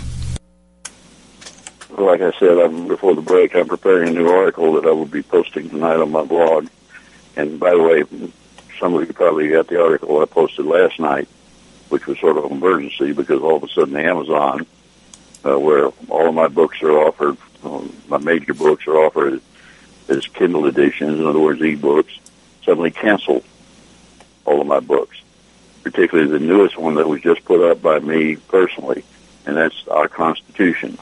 Like 1.91 2.21
I 2.21 2.31
said 2.39 2.59
I'm, 2.59 2.87
before 2.87 3.17
the 3.17 3.23
break, 3.23 3.57
I'm 3.57 3.67
preparing 3.67 4.11
a 4.11 4.13
new 4.13 4.29
article 4.29 4.75
that 4.75 4.87
I 4.87 4.93
will 4.93 5.07
be 5.07 5.23
posting 5.23 5.71
tonight 5.71 5.97
on 5.97 6.13
my 6.13 6.23
blog. 6.23 6.69
And 7.35 7.59
by 7.59 7.71
the 7.73 7.83
way, 7.83 8.05
some 8.79 8.95
of 8.95 9.05
you 9.05 9.13
probably 9.13 9.49
got 9.49 9.67
the 9.67 9.83
article 9.83 10.21
I 10.21 10.27
posted 10.27 10.67
last 10.67 11.01
night, 11.01 11.27
which 11.95 12.07
was 12.07 12.19
sort 12.19 12.37
of 12.37 12.47
an 12.47 12.51
emergency 12.51 13.13
because 13.13 13.41
all 13.41 13.55
of 13.55 13.63
a 13.63 13.69
sudden 13.69 13.97
Amazon, 13.97 14.67
uh, 15.45 15.57
where 15.57 15.87
all 16.09 16.29
of 16.29 16.35
my 16.35 16.49
books 16.49 16.83
are 16.83 16.91
offered, 16.91 17.37
um, 17.63 17.95
my 18.09 18.19
major 18.19 18.53
books 18.53 18.89
are 18.89 18.97
offered 18.97 19.41
as 20.09 20.27
Kindle 20.27 20.67
editions, 20.67 21.21
in 21.21 21.25
other 21.25 21.39
words, 21.39 21.63
e-books, 21.63 22.19
suddenly 22.65 22.91
canceled 22.91 23.45
all 24.45 24.61
of 24.61 24.67
my 24.67 24.81
books, 24.81 25.23
particularly 25.85 26.29
the 26.29 26.45
newest 26.45 26.77
one 26.77 26.97
that 26.97 27.09
was 27.09 27.21
just 27.21 27.45
put 27.45 27.61
up 27.65 27.81
by 27.81 28.01
me 28.01 28.35
personally, 28.35 29.05
and 29.47 29.57
that's 29.57 29.87
Our 29.87 30.09
Constitution, 30.09 30.99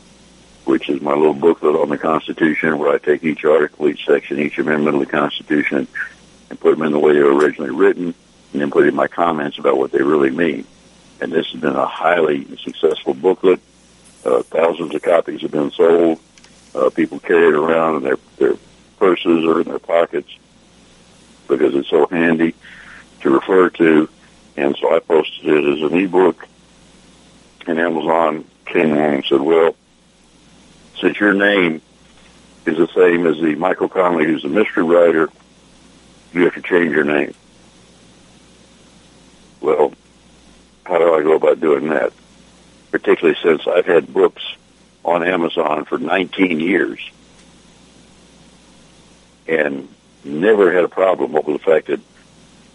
which 0.66 0.90
is 0.90 1.00
my 1.00 1.14
little 1.14 1.32
booklet 1.32 1.74
on 1.74 1.88
the 1.88 1.96
Constitution 1.96 2.78
where 2.78 2.92
I 2.92 2.98
take 2.98 3.24
each 3.24 3.46
article, 3.46 3.88
each 3.88 4.04
section, 4.04 4.38
each 4.38 4.58
amendment 4.58 4.96
of 4.96 5.00
the 5.00 5.06
Constitution 5.06 5.88
and 6.50 6.60
put 6.60 6.76
them 6.76 6.84
in 6.84 6.92
the 6.92 6.98
way 6.98 7.14
they 7.14 7.22
were 7.22 7.34
originally 7.34 7.70
written 7.70 8.14
and 8.52 8.60
then 8.60 8.70
put 8.70 8.86
in 8.86 8.94
my 8.94 9.08
comments 9.08 9.58
about 9.58 9.78
what 9.78 9.90
they 9.90 10.02
really 10.02 10.30
mean. 10.30 10.66
And 11.22 11.30
this 11.30 11.46
has 11.52 11.60
been 11.60 11.76
a 11.76 11.86
highly 11.86 12.56
successful 12.56 13.14
booklet. 13.14 13.60
Uh, 14.24 14.42
thousands 14.42 14.92
of 14.92 15.02
copies 15.02 15.42
have 15.42 15.52
been 15.52 15.70
sold. 15.70 16.18
Uh, 16.74 16.90
people 16.90 17.20
carry 17.20 17.46
it 17.46 17.54
around 17.54 17.98
in 17.98 18.02
their, 18.02 18.18
their 18.38 18.56
purses 18.98 19.44
or 19.44 19.60
in 19.60 19.68
their 19.68 19.78
pockets 19.78 20.36
because 21.46 21.76
it's 21.76 21.88
so 21.88 22.06
handy 22.06 22.56
to 23.20 23.30
refer 23.30 23.70
to. 23.70 24.08
And 24.56 24.76
so 24.76 24.96
I 24.96 24.98
posted 24.98 25.46
it 25.46 25.64
as 25.64 25.92
an 25.92 25.96
ebook, 25.96 26.48
and 27.68 27.78
Amazon 27.78 28.44
came 28.66 28.90
along 28.90 29.14
and 29.14 29.24
said, 29.24 29.40
"Well, 29.40 29.76
since 31.00 31.20
your 31.20 31.34
name 31.34 31.80
is 32.66 32.78
the 32.78 32.88
same 32.88 33.28
as 33.28 33.40
the 33.40 33.54
Michael 33.54 33.88
Connelly, 33.88 34.24
who's 34.24 34.44
a 34.44 34.48
mystery 34.48 34.82
writer, 34.82 35.30
you 36.32 36.42
have 36.42 36.54
to 36.54 36.62
change 36.62 36.90
your 36.90 37.04
name." 37.04 37.32
Well, 39.60 39.92
how 40.84 40.98
do 40.98 41.14
I 41.14 41.22
go 41.22 41.36
about 41.36 41.60
doing 41.60 41.88
that? 41.90 42.12
Particularly 42.90 43.38
since 43.42 43.66
I've 43.66 43.86
had 43.86 44.12
books 44.12 44.42
on 45.04 45.26
Amazon 45.26 45.84
for 45.84 45.98
19 45.98 46.60
years 46.60 47.00
and 49.46 49.88
never 50.24 50.72
had 50.72 50.84
a 50.84 50.88
problem 50.88 51.32
with 51.32 51.46
the 51.46 51.58
fact 51.58 51.88
that 51.88 52.00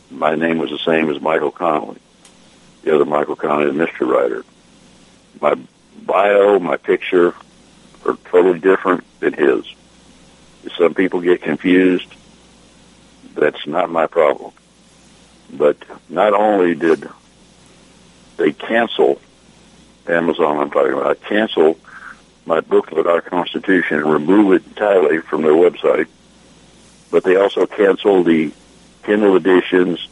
my 0.09 0.35
name 0.35 0.57
was 0.57 0.69
the 0.69 0.79
same 0.79 1.09
as 1.09 1.21
Michael 1.21 1.51
Connelly, 1.51 1.99
the 2.83 2.95
other 2.95 3.05
Michael 3.05 3.35
Connelly, 3.35 3.67
the 3.67 3.73
mystery 3.73 4.07
writer. 4.07 4.43
My 5.41 5.55
bio, 6.05 6.59
my 6.59 6.77
picture 6.77 7.33
are 8.05 8.17
totally 8.25 8.59
different 8.59 9.03
than 9.19 9.33
his. 9.33 9.65
Some 10.77 10.93
people 10.93 11.21
get 11.21 11.41
confused, 11.41 12.13
that's 13.33 13.65
not 13.67 13.89
my 13.89 14.07
problem. 14.07 14.51
But 15.51 15.77
not 16.09 16.33
only 16.33 16.75
did 16.75 17.07
they 18.37 18.53
cancel 18.53 19.19
Amazon, 20.07 20.59
I'm 20.59 20.71
talking 20.71 20.93
about, 20.93 21.07
I 21.07 21.15
cancel 21.15 21.77
my 22.45 22.61
booklet, 22.61 23.07
Our 23.07 23.21
Constitution, 23.21 23.97
and 23.97 24.11
remove 24.11 24.53
it 24.53 24.65
entirely 24.67 25.19
from 25.19 25.41
their 25.41 25.51
website, 25.51 26.07
but 27.11 27.23
they 27.23 27.35
also 27.35 27.65
cancel 27.65 28.23
the 28.23 28.51
Kindle 29.03 29.35
editions 29.35 30.07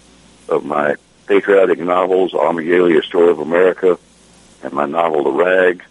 of 0.50 0.66
my 0.66 0.96
patriotic 1.28 1.80
novels, 1.80 2.34
Armageddon, 2.34 2.98
A 2.98 3.02
Story 3.04 3.32
of 3.32 3.40
America, 3.40 3.98
and 4.64 4.74
my 4.74 4.86
novel, 4.86 5.24
The 5.24 5.32
Rag, 5.32 5.84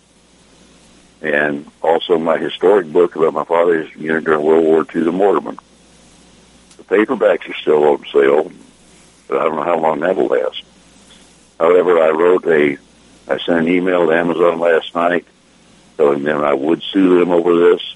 and 1.23 1.71
also 1.83 2.19
my 2.19 2.37
historic 2.37 2.93
book 2.93 3.17
about 3.17 3.33
my 3.33 3.45
father's 3.45 3.95
unit 3.97 4.25
during 4.25 4.45
World 4.45 4.65
War 4.65 4.81
II, 4.95 5.03
The 5.03 5.13
Mortarman. 5.13 5.59
The 6.77 6.85
paperbacks 6.85 7.49
are 7.49 7.55
still 7.55 7.85
on 7.85 8.05
sale, 8.13 8.51
but 9.29 9.39
I 9.39 9.45
don't 9.45 9.57
know 9.57 9.63
how 9.63 9.79
long 9.79 10.01
that 10.01 10.17
will 10.17 10.27
last. 10.27 10.64
However, 11.59 11.99
I 12.01 12.11
wrote 12.11 12.47
a, 12.47 12.77
I 13.29 13.39
sent 13.39 13.61
an 13.61 13.69
email 13.69 14.07
to 14.07 14.13
Amazon 14.13 14.59
last 14.59 14.95
night 14.95 15.27
telling 15.97 16.25
them 16.25 16.43
I 16.43 16.53
would 16.53 16.83
sue 16.83 17.21
them 17.21 17.31
over 17.31 17.57
this, 17.57 17.95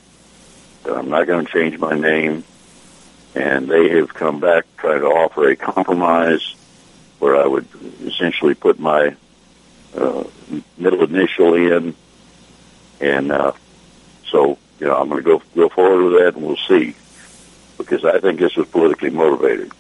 that 0.84 0.96
I'm 0.96 1.08
not 1.08 1.26
going 1.26 1.44
to 1.44 1.52
change 1.52 1.78
my 1.78 1.98
name, 1.98 2.44
and 3.34 3.68
they 3.68 3.88
have 3.96 4.14
come 4.14 4.40
back 4.40 4.64
trying 4.76 5.00
to 5.00 5.06
offer 5.06 5.48
a 5.48 5.56
compromise 5.56 6.54
where 7.18 7.36
I 7.36 7.46
would 7.46 7.66
essentially 8.02 8.54
put 8.54 8.78
my 8.78 9.16
uh, 9.96 10.24
middle 10.76 11.02
initial 11.02 11.54
in, 11.54 11.94
and 13.00 13.32
uh, 13.32 13.52
so 14.30 14.58
you 14.78 14.86
know 14.86 14.96
I'm 14.96 15.08
going 15.08 15.24
to 15.24 15.28
go 15.28 15.42
go 15.56 15.68
forward 15.68 16.04
with 16.04 16.20
that, 16.20 16.36
and 16.36 16.46
we'll 16.46 16.56
see, 16.68 16.94
because 17.76 18.04
I 18.04 18.20
think 18.20 18.38
this 18.38 18.54
was 18.54 18.68
politically 18.68 19.10
motivated. 19.10 19.72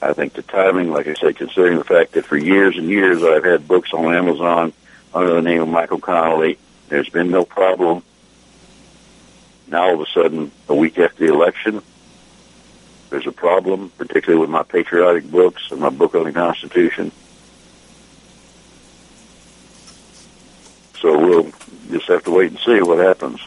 I 0.00 0.12
think 0.12 0.34
the 0.34 0.42
timing, 0.42 0.90
like 0.90 1.08
I 1.08 1.14
said, 1.14 1.36
considering 1.36 1.78
the 1.78 1.84
fact 1.84 2.12
that 2.12 2.24
for 2.24 2.36
years 2.36 2.76
and 2.76 2.88
years 2.88 3.22
I've 3.22 3.44
had 3.44 3.66
books 3.66 3.92
on 3.92 4.14
Amazon 4.14 4.72
under 5.12 5.34
the 5.34 5.42
name 5.42 5.60
of 5.62 5.68
Michael 5.68 5.98
Connelly, 5.98 6.58
there's 6.88 7.08
been 7.08 7.30
no 7.30 7.44
problem. 7.44 8.02
Now 9.66 9.88
all 9.88 9.94
of 9.94 10.00
a 10.00 10.06
sudden, 10.06 10.52
a 10.68 10.74
week 10.74 10.98
after 10.98 11.26
the 11.26 11.32
election, 11.32 11.82
there's 13.10 13.26
a 13.26 13.32
problem, 13.32 13.90
particularly 13.98 14.40
with 14.40 14.50
my 14.50 14.62
patriotic 14.62 15.28
books 15.30 15.70
and 15.70 15.80
my 15.80 15.90
book 15.90 16.14
on 16.14 16.24
the 16.24 16.32
Constitution. 16.32 17.10
So 21.00 21.18
we'll 21.18 21.52
just 21.90 22.06
have 22.08 22.24
to 22.24 22.30
wait 22.30 22.50
and 22.50 22.60
see 22.60 22.82
what 22.82 22.98
happens. 22.98 23.40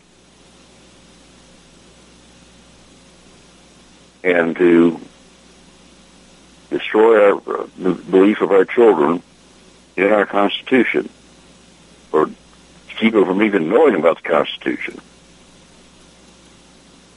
And 4.24 4.56
to 4.56 5.00
destroy 6.70 7.32
our, 7.32 7.36
uh, 7.36 7.66
the 7.76 7.92
belief 7.92 8.40
of 8.40 8.50
our 8.50 8.64
children 8.64 9.22
in 9.96 10.12
our 10.12 10.24
Constitution, 10.24 11.08
or 12.12 12.30
keep 12.96 13.12
them 13.12 13.24
from 13.24 13.42
even 13.42 13.68
knowing 13.68 13.96
about 13.96 14.22
the 14.22 14.28
Constitution. 14.28 15.00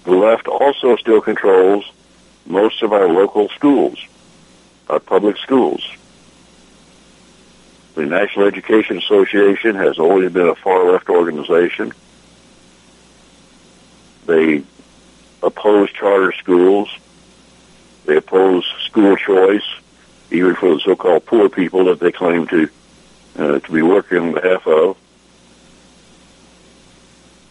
The 0.04 0.12
left 0.12 0.48
also 0.48 0.98
still 0.98 1.22
controls 1.22 1.90
most 2.46 2.84
of 2.84 2.92
our 2.92 3.08
local 3.08 3.48
schools, 3.50 3.98
our 4.90 5.00
public 5.00 5.38
schools. 5.38 5.88
The 7.96 8.06
National 8.06 8.48
Education 8.48 8.98
Association 8.98 9.76
has 9.76 10.00
always 10.00 10.32
been 10.34 10.48
a 10.48 10.56
far 10.56 10.92
left 10.92 11.10
organization. 11.10 11.94
They 14.26 14.64
oppose 15.44 15.92
charter 15.92 16.34
schools. 16.34 16.90
They 18.06 18.18
oppose 18.18 18.66
school 18.86 19.16
choice, 19.16 19.66
even 20.32 20.56
for 20.56 20.74
the 20.74 20.80
so-called 20.80 21.26
poor 21.26 21.50
people 21.50 21.86
that 21.86 22.00
they 22.00 22.12
claim 22.12 22.48
to 22.48 22.70
uh, 23.38 23.60
to 23.60 23.72
be 23.72 23.82
working 23.82 24.18
on 24.20 24.34
behalf 24.34 24.68
of. 24.68 24.98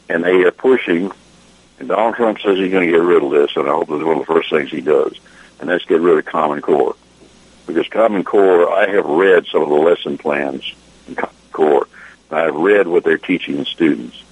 And 0.09 0.25
they 0.25 0.45
are 0.45 0.51
pushing 0.51 1.11
and 1.83 1.89
Donald 1.89 2.15
Trump 2.15 2.39
says 2.39 2.59
he's 2.59 2.71
going 2.71 2.87
to 2.87 2.93
get 2.93 3.03
rid 3.03 3.25
of 3.25 3.31
this, 3.33 3.57
and 3.57 3.69
I 3.69 3.73
hope 3.73 3.91
it's 3.91 4.05
one 4.05 4.21
of 4.21 4.25
the 4.25 4.33
first 4.33 4.51
things 4.51 4.71
he 4.71 4.81
does, 4.81 5.19
and 5.59 5.69
that's 5.69 5.85
get 5.85 6.01
rid 6.01 6.17
of 6.17 6.25
Common 6.25 6.61
Core. 6.61 6.95
Because 7.67 7.89
Common 7.89 8.23
Core, 8.23 8.73
I 8.73 8.89
have 8.89 9.05
read 9.05 9.47
some 9.47 9.63
of 9.63 9.69
the 9.69 9.75
lesson 9.75 10.17
plans 10.17 10.75
in 11.09 11.17
Common 11.17 11.35
Core. 11.51 11.89
I 12.31 12.43
have 12.43 12.55
read 12.55 12.87
what 12.87 13.03
they're 13.03 13.19
teaching 13.19 13.57
the 13.57 13.65
students. 13.65 14.23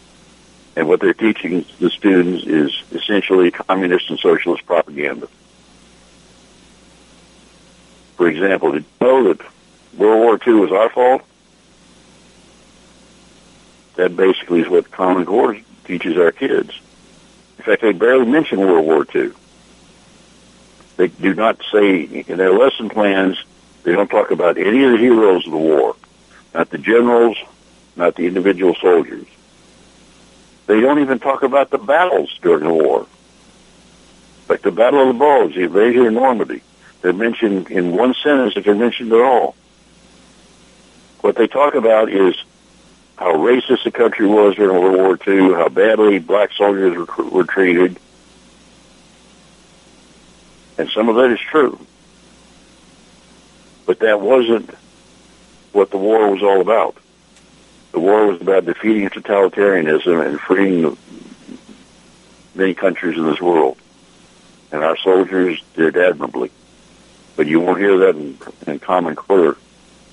And 0.77 0.87
what 0.87 1.01
they're 1.01 1.13
teaching 1.13 1.65
the 1.81 1.91
students 1.91 2.47
is 2.47 2.85
essentially 2.93 3.51
communist 3.51 4.11
and 4.11 4.19
socialist 4.21 4.65
propaganda. 4.65 5.27
For 8.21 8.29
example, 8.29 8.73
did 8.73 8.85
you 9.01 9.07
know 9.07 9.33
that 9.33 9.41
World 9.97 10.21
War 10.21 10.39
II 10.47 10.61
was 10.61 10.73
our 10.73 10.91
fault? 10.91 11.23
That 13.97 14.15
basically 14.15 14.61
is 14.61 14.69
what 14.69 14.91
Common 14.91 15.25
Core 15.25 15.57
teaches 15.87 16.19
our 16.19 16.31
kids. 16.31 16.79
In 17.57 17.65
fact, 17.65 17.81
they 17.81 17.93
barely 17.93 18.27
mention 18.27 18.61
World 18.61 18.85
War 18.85 19.07
II. 19.15 19.33
They 20.99 21.09
do 21.09 21.33
not 21.33 21.63
say 21.73 22.03
in 22.03 22.37
their 22.37 22.53
lesson 22.53 22.91
plans, 22.91 23.43
they 23.85 23.93
don't 23.93 24.11
talk 24.11 24.31
about 24.31 24.59
any 24.59 24.85
of 24.85 24.93
the 24.93 24.99
heroes 24.99 25.47
of 25.47 25.53
the 25.53 25.57
war, 25.57 25.97
not 26.53 26.69
the 26.69 26.77
generals, 26.77 27.39
not 27.97 28.17
the 28.17 28.27
individual 28.27 28.75
soldiers. 28.75 29.29
They 30.67 30.79
don't 30.83 30.99
even 30.99 31.21
talk 31.21 31.43
about 31.43 31.71
the 31.71 31.79
battles 31.79 32.39
during 32.43 32.65
the 32.65 32.75
war. 32.75 33.07
Like 34.47 34.61
the 34.61 34.73
Battle 34.73 35.09
of 35.09 35.15
the 35.15 35.19
Bulge, 35.19 35.55
the 35.55 35.63
invasion 35.63 36.05
of 36.05 36.13
Normandy. 36.13 36.61
They're 37.03 37.13
mentioned 37.13 37.71
in 37.71 37.97
one 37.97 38.15
sentence 38.15 38.55
if 38.57 38.65
they're 38.65 38.75
mentioned 38.75 39.13
at 39.13 39.21
all. 39.21 39.55
What 41.21 41.37
they 41.37 41.47
talk 41.47 41.75
about 41.75 42.11
is 42.11 42.35
how 43.17 43.35
racist 43.35 43.85
the 43.85 43.91
country 43.91 44.27
was 44.27 44.57
during 44.57 44.81
World 44.81 44.97
War 44.97 45.19
II, 45.27 45.55
how 45.55 45.69
badly 45.69 46.19
black 46.19 46.53
soldiers 46.53 46.97
were, 46.97 47.25
were 47.25 47.45
treated. 47.45 47.99
And 50.79 50.91
some 50.91 51.09
of 51.09 51.17
that 51.17 51.31
is 51.31 51.41
true. 51.41 51.79
But 53.85 54.01
that 54.01 54.21
wasn't 54.21 54.71
what 55.73 55.91
the 55.91 55.99
war 55.99 56.31
was 56.31 56.43
all 56.43 56.61
about. 56.61 56.97
The 57.93 58.01
war 58.01 58.27
was 58.27 58.41
about 58.41 58.65
defeating 58.65 59.09
totalitarianism 59.11 60.27
and 60.27 60.41
freeing 60.41 60.97
many 62.55 62.73
countries 62.75 63.19
in 63.19 63.27
this 63.27 63.41
world. 63.41 63.77
And 64.73 64.83
our 64.83 64.97
soldiers 64.97 65.63
did 65.75 65.97
admirably. 65.97 66.51
But 67.37 67.47
you 67.47 67.61
won't 67.61 67.79
hear 67.79 67.99
that 67.99 68.17
in, 68.17 68.39
in 68.67 68.79
Common 68.79 69.17
Core 69.17 69.57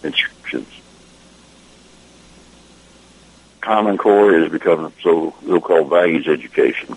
instructions. 0.04 0.68
Common 3.60 3.98
Core 3.98 4.34
is 4.34 4.50
becoming 4.50 4.94
so 5.02 5.36
so-called 5.46 5.90
values 5.90 6.28
education, 6.28 6.96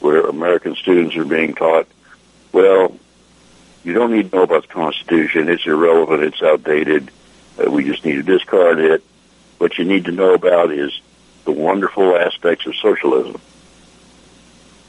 where 0.00 0.26
American 0.26 0.76
students 0.76 1.16
are 1.16 1.24
being 1.24 1.54
taught, 1.54 1.86
well, 2.52 2.94
you 3.82 3.94
don't 3.94 4.12
need 4.12 4.30
to 4.30 4.36
know 4.36 4.42
about 4.42 4.62
the 4.62 4.74
Constitution. 4.74 5.48
It's 5.48 5.64
irrelevant. 5.64 6.22
It's 6.22 6.42
outdated. 6.42 7.10
Uh, 7.58 7.70
we 7.70 7.84
just 7.84 8.04
need 8.04 8.16
to 8.16 8.22
discard 8.22 8.78
it. 8.78 9.02
What 9.58 9.78
you 9.78 9.84
need 9.84 10.04
to 10.06 10.12
know 10.12 10.34
about 10.34 10.70
is 10.70 11.00
the 11.44 11.52
wonderful 11.52 12.16
aspects 12.16 12.66
of 12.66 12.74
socialism. 12.76 13.40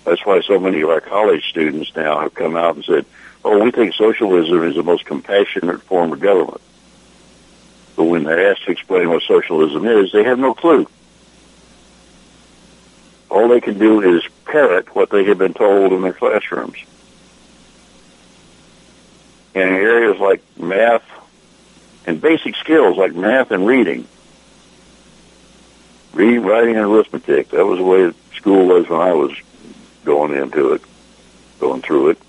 That's 0.03 0.25
why 0.25 0.41
so 0.41 0.59
many 0.59 0.81
of 0.81 0.89
our 0.89 0.99
college 0.99 1.47
students 1.49 1.95
now 1.95 2.19
have 2.19 2.33
come 2.33 2.57
out 2.57 2.75
and 2.75 2.83
said, 2.83 3.05
oh, 3.47 3.63
we 3.63 3.71
think 3.71 3.93
socialism 3.93 4.63
is 4.63 4.75
the 4.75 4.83
most 4.83 5.05
compassionate 5.05 5.81
form 5.83 6.11
of 6.11 6.19
government. 6.19 6.61
But 7.95 8.05
when 8.05 8.23
they're 8.23 8.51
asked 8.51 8.65
to 8.65 8.71
explain 8.71 9.09
what 9.09 9.23
socialism 9.23 9.85
is, 9.85 10.11
they 10.11 10.23
have 10.23 10.37
no 10.37 10.53
clue. 10.53 10.87
All 13.29 13.47
they 13.47 13.61
can 13.61 13.77
do 13.77 14.15
is 14.15 14.23
parrot 14.45 14.95
what 14.95 15.09
they 15.09 15.23
have 15.25 15.37
been 15.37 15.53
told 15.53 15.93
in 15.93 16.01
their 16.01 16.13
classrooms. 16.13 16.77
And 19.55 19.69
in 19.69 19.75
areas 19.75 20.19
like 20.19 20.41
math 20.57 21.03
and 22.05 22.21
basic 22.21 22.55
skills 22.55 22.97
like 22.97 23.15
math 23.15 23.51
and 23.51 23.65
reading, 23.65 24.07
reading, 26.13 26.43
writing, 26.43 26.75
and 26.75 26.85
arithmetic, 26.85 27.49
that 27.49 27.65
was 27.65 27.79
the 27.79 27.83
way 27.83 28.11
school 28.35 28.67
was 28.67 28.87
when 28.87 29.01
I 29.01 29.13
was 29.13 29.31
going 30.05 30.33
into 30.35 30.73
it, 30.73 30.81
going 31.59 31.81
through 31.81 32.09
it. 32.09 32.19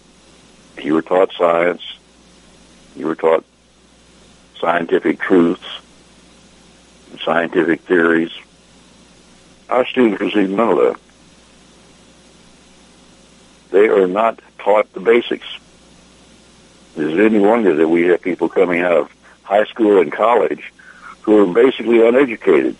You 0.82 0.94
were 0.94 1.02
taught 1.02 1.32
science. 1.32 1.82
You 2.96 3.06
were 3.06 3.14
taught 3.14 3.44
scientific 4.60 5.20
truths, 5.20 5.66
scientific 7.24 7.80
theories. 7.82 8.32
Our 9.68 9.86
students 9.86 10.20
receive 10.20 10.50
none 10.50 10.70
of 10.70 10.76
that. 10.78 11.00
They 13.70 13.88
are 13.88 14.06
not 14.06 14.40
taught 14.58 14.92
the 14.94 15.00
basics. 15.00 15.46
Is 16.96 17.12
it 17.12 17.20
any 17.20 17.38
wonder 17.38 17.74
that 17.76 17.88
we 17.88 18.06
have 18.06 18.22
people 18.22 18.48
coming 18.48 18.80
out 18.80 18.96
of 18.96 19.12
high 19.42 19.64
school 19.64 20.00
and 20.00 20.10
college 20.10 20.72
who 21.22 21.42
are 21.42 21.52
basically 21.52 22.06
uneducated? 22.06 22.76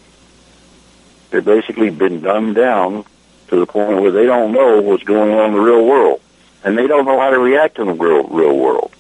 They've 1.30 1.44
basically 1.44 1.90
been 1.90 2.20
dumbed 2.20 2.56
down 2.56 3.04
to 3.48 3.56
the 3.56 3.66
point 3.66 4.00
where 4.00 4.10
they 4.10 4.26
don't 4.26 4.52
know 4.52 4.80
what's 4.80 5.04
going 5.04 5.32
on 5.32 5.50
in 5.50 5.52
the 5.52 5.60
real 5.60 5.84
world. 5.84 6.20
And 6.64 6.76
they 6.76 6.86
don't 6.86 7.04
know 7.04 7.20
how 7.20 7.30
to 7.30 7.38
react 7.38 7.78
in 7.78 7.86
the 7.86 7.92
real, 7.92 8.24
real 8.24 8.56
world. 8.56 8.92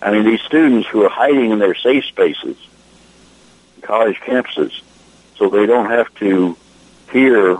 I 0.00 0.12
mean, 0.12 0.24
these 0.24 0.40
students 0.42 0.88
who 0.88 1.04
are 1.04 1.10
hiding 1.10 1.50
in 1.50 1.58
their 1.58 1.74
safe 1.74 2.04
spaces, 2.04 2.56
college 3.82 4.16
campuses, 4.20 4.80
so 5.36 5.48
they 5.48 5.66
don't 5.66 5.90
have 5.90 6.14
to 6.16 6.56
hear 7.12 7.58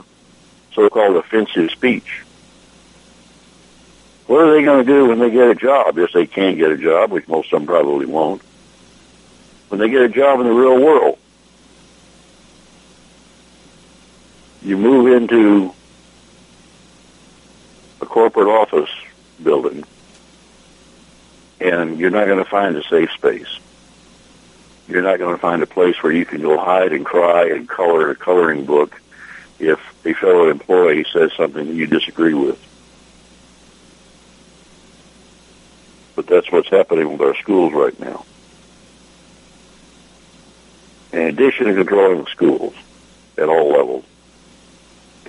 so-called 0.72 1.16
offensive 1.16 1.70
speech. 1.70 2.22
What 4.26 4.44
are 4.44 4.52
they 4.52 4.62
going 4.62 4.86
to 4.86 4.92
do 4.92 5.08
when 5.08 5.18
they 5.18 5.30
get 5.30 5.50
a 5.50 5.54
job, 5.54 5.98
if 5.98 6.12
they 6.12 6.26
can 6.26 6.56
get 6.56 6.70
a 6.70 6.76
job, 6.76 7.10
which 7.10 7.26
most 7.26 7.52
of 7.52 7.58
them 7.58 7.66
probably 7.66 8.06
won't? 8.06 8.42
When 9.68 9.80
they 9.80 9.88
get 9.88 10.02
a 10.02 10.08
job 10.08 10.40
in 10.40 10.46
the 10.46 10.52
real 10.52 10.80
world, 10.80 11.18
you 14.62 14.76
move 14.76 15.12
into 15.12 15.74
a 18.00 18.06
corporate 18.06 18.48
office 18.48 18.90
building 19.42 19.84
and 21.60 21.98
you're 21.98 22.10
not 22.10 22.26
going 22.26 22.42
to 22.42 22.50
find 22.50 22.76
a 22.76 22.82
safe 22.84 23.10
space. 23.12 23.58
You're 24.88 25.02
not 25.02 25.18
going 25.18 25.34
to 25.34 25.40
find 25.40 25.62
a 25.62 25.66
place 25.66 26.02
where 26.02 26.12
you 26.12 26.24
can 26.24 26.40
go 26.40 26.58
hide 26.58 26.92
and 26.92 27.04
cry 27.04 27.48
and 27.50 27.68
color 27.68 28.10
a 28.10 28.16
coloring 28.16 28.64
book 28.64 29.00
if 29.58 29.78
a 30.04 30.14
fellow 30.14 30.48
employee 30.48 31.04
says 31.12 31.32
something 31.36 31.66
that 31.66 31.74
you 31.74 31.86
disagree 31.86 32.34
with. 32.34 32.58
But 36.16 36.26
that's 36.26 36.50
what's 36.50 36.68
happening 36.68 37.12
with 37.12 37.20
our 37.20 37.36
schools 37.36 37.72
right 37.72 37.98
now. 38.00 38.24
In 41.12 41.20
addition 41.20 41.66
to 41.66 41.74
controlling 41.74 42.24
the 42.24 42.30
schools 42.30 42.74
at 43.36 43.48
all 43.48 43.68
levels, 43.70 44.04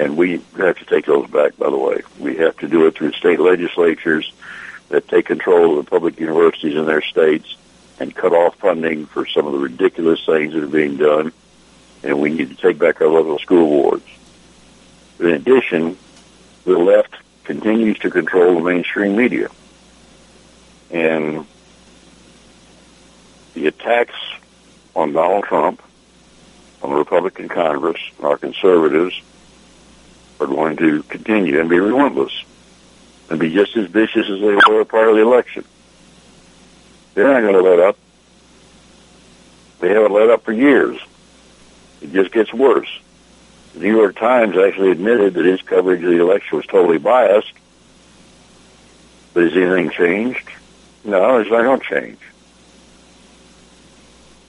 and 0.01 0.17
we 0.17 0.41
have 0.57 0.79
to 0.79 0.85
take 0.85 1.05
those 1.05 1.29
back, 1.29 1.55
by 1.57 1.69
the 1.69 1.77
way. 1.77 2.01
We 2.19 2.37
have 2.37 2.57
to 2.57 2.67
do 2.67 2.87
it 2.87 2.95
through 2.95 3.11
state 3.11 3.39
legislatures 3.39 4.33
that 4.89 5.07
take 5.07 5.27
control 5.27 5.77
of 5.77 5.85
the 5.85 5.89
public 5.91 6.19
universities 6.19 6.75
in 6.75 6.87
their 6.87 7.03
states 7.03 7.55
and 7.99 8.13
cut 8.15 8.33
off 8.33 8.55
funding 8.55 9.05
for 9.05 9.27
some 9.27 9.45
of 9.45 9.53
the 9.53 9.59
ridiculous 9.59 10.25
things 10.25 10.55
that 10.55 10.63
are 10.63 10.67
being 10.67 10.97
done. 10.97 11.31
And 12.01 12.19
we 12.19 12.31
need 12.31 12.49
to 12.49 12.55
take 12.55 12.79
back 12.79 12.99
our 12.99 13.09
local 13.09 13.37
school 13.37 13.67
boards. 13.67 14.05
In 15.19 15.27
addition, 15.27 15.95
the 16.65 16.79
left 16.79 17.13
continues 17.43 17.99
to 17.99 18.09
control 18.09 18.55
the 18.55 18.61
mainstream 18.61 19.15
media. 19.15 19.49
And 20.89 21.45
the 23.53 23.67
attacks 23.67 24.15
on 24.95 25.13
Donald 25.13 25.43
Trump, 25.43 25.79
on 26.81 26.89
the 26.89 26.95
Republican 26.95 27.49
Congress, 27.49 28.01
our 28.23 28.39
conservatives 28.39 29.21
are 30.41 30.47
going 30.47 30.77
to 30.77 31.03
continue 31.03 31.59
and 31.59 31.69
be 31.69 31.79
relentless 31.79 32.43
and 33.29 33.39
be 33.39 33.53
just 33.53 33.77
as 33.77 33.87
vicious 33.87 34.29
as 34.29 34.39
they 34.39 34.57
were 34.69 34.83
prior 34.85 35.09
to 35.09 35.13
the 35.13 35.21
election. 35.21 35.63
They're 37.13 37.31
not 37.31 37.41
going 37.41 37.53
to 37.53 37.61
let 37.61 37.79
up. 37.79 37.97
They 39.79 39.89
haven't 39.89 40.13
let 40.13 40.29
up 40.29 40.43
for 40.43 40.51
years. 40.51 40.99
It 42.01 42.11
just 42.11 42.31
gets 42.31 42.53
worse. 42.53 42.99
The 43.73 43.79
New 43.79 43.97
York 43.97 44.17
Times 44.17 44.57
actually 44.57 44.91
admitted 44.91 45.33
that 45.35 45.45
his 45.45 45.61
coverage 45.61 46.03
of 46.03 46.09
the 46.09 46.21
election 46.21 46.57
was 46.57 46.65
totally 46.65 46.97
biased. 46.97 47.53
But 49.33 49.43
has 49.43 49.53
anything 49.53 49.91
changed? 49.91 50.49
No, 51.05 51.37
it's 51.37 51.49
not 51.49 51.63
going 51.63 51.79
to 51.79 51.85
change. 51.85 52.19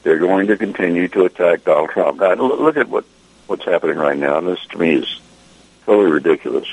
They're 0.02 0.18
going 0.18 0.48
to 0.48 0.56
continue 0.56 1.08
to 1.08 1.24
attack 1.24 1.64
Donald 1.64 1.90
Trump. 1.90 2.18
Now, 2.18 2.34
look 2.34 2.76
at 2.76 2.88
what, 2.88 3.04
what's 3.46 3.64
happening 3.64 3.96
right 3.96 4.18
now, 4.18 4.40
this 4.40 4.64
to 4.70 4.78
me 4.78 4.94
is 4.94 5.20
totally 5.86 6.10
ridiculous. 6.10 6.68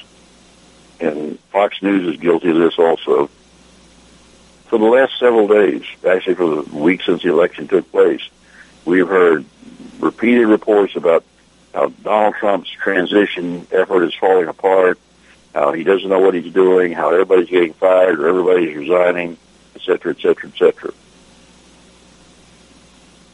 And 0.99 1.39
Fox 1.51 1.82
News 1.82 2.14
is 2.14 2.20
guilty 2.20 2.49
of 2.49 2.57
this 2.57 2.78
also. 2.78 3.30
For 4.68 4.78
the 4.78 4.86
last 4.86 5.18
several 5.20 5.47
days, 5.47 5.84
actually 6.07 6.36
for 6.36 6.62
the 6.62 6.76
week 6.76 7.01
since 7.01 7.24
the 7.24 7.30
election 7.30 7.68
took 7.68 7.89
place, 7.91 8.22
we've 8.86 9.07
heard 9.07 9.45
repeated 9.99 10.47
reports 10.47 10.95
about 10.95 11.24
how 11.74 11.88
Donald 12.03 12.36
Trump's 12.36 12.70
transition 12.70 13.66
effort 13.72 14.03
is 14.03 14.14
falling 14.16 14.47
apart, 14.47 14.99
how 15.53 15.72
he 15.72 15.84
doesn't 15.84 16.10
know 16.10 16.20
what 16.20 16.34
he's 16.34 16.53
doing, 16.53 16.91
how 16.91 17.12
everybody's 17.12 17.49
getting 17.49 17.74
fired 17.74 18.20
or 18.20 18.28
everybody's 18.28 18.76
resigning, 18.76 19.38
et 19.76 19.82
cetera, 19.82 20.12
et 20.12 20.22
cetera, 20.22 20.49
et 20.49 20.57
cetera. 20.57 20.91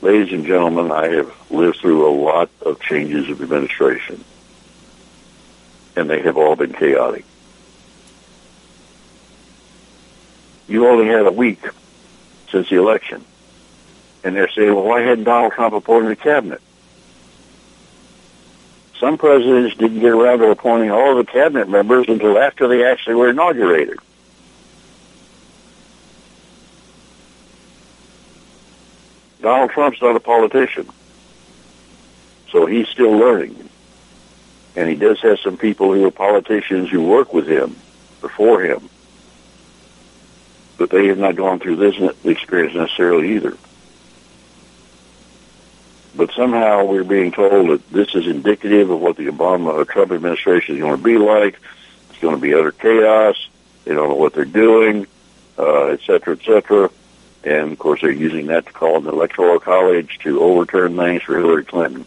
Ladies 0.02 0.34
and 0.34 0.46
gentlemen, 0.46 0.92
I 0.92 1.08
have 1.16 1.34
lived 1.52 1.80
through 1.80 2.08
a 2.08 2.14
lot 2.14 2.50
of 2.62 2.80
changes 2.80 3.30
of 3.30 3.42
administration, 3.42 4.24
and 5.96 6.10
they 6.10 6.22
have 6.22 6.38
all 6.38 6.56
been 6.56 6.74
chaotic. 6.74 7.26
You 10.68 10.88
only 10.88 11.08
had 11.08 11.26
a 11.26 11.32
week 11.32 11.62
since 12.52 12.70
the 12.70 12.78
election, 12.78 13.24
and 14.24 14.36
they're 14.36 14.50
saying, 14.50 14.74
well, 14.74 14.84
why 14.84 15.02
hadn't 15.02 15.26
Donald 15.26 15.54
Trump 15.54 15.74
appointed 15.74 16.12
a 16.12 16.16
cabinet? 16.16 16.62
Some 19.00 19.18
presidents 19.18 19.76
didn't 19.76 20.00
get 20.00 20.12
around 20.12 20.40
to 20.40 20.50
appointing 20.50 20.90
all 20.90 21.16
the 21.16 21.26
cabinet 21.26 21.70
members 21.70 22.08
until 22.08 22.38
after 22.38 22.68
they 22.68 22.86
actually 22.86 23.16
were 23.16 23.30
inaugurated. 23.30 24.00
Donald 29.42 29.70
Trump's 29.70 30.02
not 30.02 30.16
a 30.16 30.20
politician. 30.20 30.90
So 32.52 32.66
he's 32.66 32.88
still 32.88 33.12
learning. 33.12 33.65
And 34.76 34.90
he 34.90 34.96
does 34.96 35.22
have 35.22 35.40
some 35.40 35.58
people 35.58 35.94
who 35.94 36.06
are 36.06 36.12
politicians 36.12 36.90
who 36.90 37.04
work 37.04 37.34
with 37.34 37.48
him, 37.48 37.76
before 38.22 38.62
him. 38.62 38.90
But 40.78 40.90
they 40.90 41.08
have 41.08 41.18
not 41.18 41.36
gone 41.36 41.60
through 41.60 41.78
this 41.78 41.96
experience 42.26 42.76
necessarily 42.76 43.36
either 43.36 43.58
but 46.16 46.32
somehow 46.32 46.86
we're 46.86 47.04
being 47.04 47.32
told 47.32 47.70
that 47.70 47.90
this 47.90 48.16
is 48.16 48.28
indicative 48.28 48.90
of 48.90 49.00
what 49.00 49.18
the 49.18 49.28
Obama 49.28 49.74
or 49.74 49.86
Trump 49.86 50.12
administration 50.12 50.76
is 50.76 50.82
going 50.82 50.98
to 50.98 51.04
be 51.04 51.18
like. 51.18 51.60
It's 52.10 52.20
going 52.20 52.36
to 52.36 52.42
be 52.42 52.54
utter 52.54 52.72
chaos. 52.72 53.50
They 53.84 53.94
don't 53.94 54.10
know 54.10 54.16
what 54.16 54.34
they're 54.34 54.46
doing, 54.46 55.08
uh, 55.58 55.88
et 55.88 56.02
cetera, 56.02 56.38
et 56.40 56.46
cetera. 56.46 56.90
And 57.44 57.74
of 57.74 57.80
course, 57.80 58.02
they're 58.02 58.12
using 58.12 58.48
that 58.48 58.66
to 58.66 58.74
call 58.74 58.98
an 58.98 59.08
electoral 59.08 59.60
college 59.60 60.20
to 60.24 60.42
overturn 60.42 60.96
things 60.96 61.22
for 61.24 61.38
Hillary 61.38 61.66
Clinton. 61.66 62.06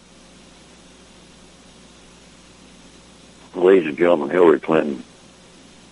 Ladies 3.59 3.89
and 3.89 3.99
gentlemen, 3.99 4.31
Hillary 4.31 4.61
Clinton, 4.61 5.03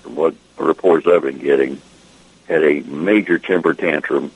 from 0.02 0.14
what 0.14 0.36
reports 0.56 1.04
I've 1.08 1.22
been 1.22 1.38
getting, 1.38 1.82
had 2.46 2.62
a 2.62 2.80
major 2.82 3.40
temper 3.40 3.74
tantrum 3.74 4.30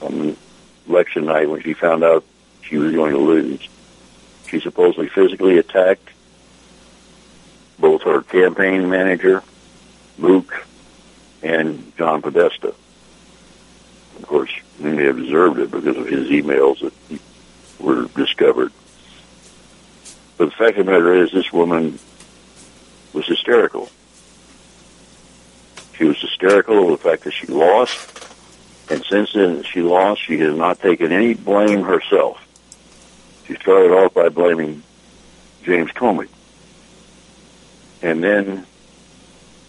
on 0.00 0.36
election 0.88 1.24
night 1.24 1.50
when 1.50 1.62
she 1.62 1.74
found 1.74 2.04
out 2.04 2.24
she 2.62 2.76
was 2.76 2.94
going 2.94 3.10
to 3.10 3.18
lose. 3.18 3.68
She 4.46 4.60
supposedly 4.60 5.08
physically 5.08 5.58
attacked 5.58 6.10
both 7.80 8.02
her 8.02 8.22
campaign 8.22 8.88
manager, 8.88 9.42
Mook, 10.16 10.64
and 11.42 11.92
John 11.98 12.22
Podesta. 12.22 12.68
Of 12.68 14.26
course, 14.28 14.52
many 14.78 15.06
observed 15.06 15.58
it 15.58 15.72
because 15.72 15.96
of 15.96 16.06
his 16.06 16.28
emails 16.28 16.78
that 16.82 17.20
were 17.80 18.06
discovered. 18.14 18.72
But 20.38 20.46
the 20.46 20.50
fact 20.52 20.78
of 20.78 20.86
the 20.86 20.92
matter 20.92 21.14
is, 21.14 21.32
this 21.32 21.52
woman 21.52 21.98
was 23.12 23.26
hysterical. 23.26 23.88
She 25.96 26.04
was 26.04 26.20
hysterical 26.20 26.76
over 26.78 26.92
the 26.92 26.98
fact 26.98 27.24
that 27.24 27.32
she 27.32 27.46
lost, 27.46 27.98
and 28.90 29.04
since 29.04 29.32
then 29.32 29.62
she 29.62 29.82
lost, 29.82 30.22
she 30.24 30.38
has 30.38 30.56
not 30.56 30.80
taken 30.80 31.12
any 31.12 31.34
blame 31.34 31.82
herself. 31.82 32.38
She 33.46 33.54
started 33.54 33.92
off 33.92 34.14
by 34.14 34.28
blaming 34.28 34.82
James 35.64 35.90
Comey. 35.92 36.28
And 38.00 38.22
then 38.22 38.66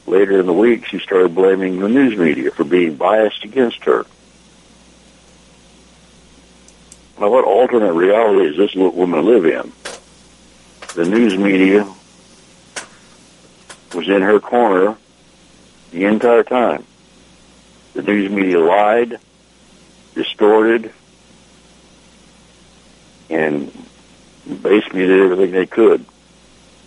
later 0.08 0.40
in 0.40 0.46
the 0.46 0.54
week, 0.54 0.86
she 0.88 1.00
started 1.00 1.36
blaming 1.36 1.80
the 1.80 1.90
news 1.90 2.18
media 2.18 2.52
for 2.52 2.64
being 2.64 2.96
biased 2.96 3.44
against 3.44 3.84
her. 3.84 4.06
Now, 7.20 7.30
what 7.30 7.46
alternate 7.46 7.94
reality 7.94 8.50
is 8.50 8.58
this 8.58 8.76
woman 8.76 9.24
live 9.26 9.46
in? 9.46 9.72
The 10.96 11.06
news 11.06 11.38
media 11.38 11.88
was 14.08 14.16
in 14.16 14.22
her 14.22 14.40
corner 14.40 14.98
the 15.92 16.06
entire 16.06 16.44
time. 16.44 16.84
The 17.94 18.02
news 18.02 18.30
media 18.32 18.60
lied, 18.60 19.20
distorted, 20.14 20.92
and 23.30 23.72
basically 24.62 25.08
did 25.08 25.22
everything 25.22 25.52
they 25.52 25.66
could 25.66 26.06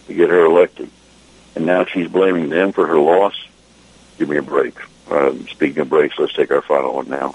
to 0.09 0.15
get 0.15 0.29
her 0.29 0.45
elected. 0.45 0.91
And 1.55 1.65
now 1.65 1.87
she's 1.87 2.09
blaming 2.09 2.51
them 2.51 2.73
for 2.73 2.87
her 2.87 2.99
loss. 2.99 3.35
Give 4.19 4.29
me 4.29 4.37
a 4.37 4.43
break. 4.43 4.75
Uh, 5.11 5.33
speaking 5.51 5.79
of 5.79 5.89
breaks, 5.89 6.19
let's 6.19 6.35
take 6.35 6.51
our 6.51 6.63
final 6.63 6.95
one 6.95 7.09
now. 7.09 7.35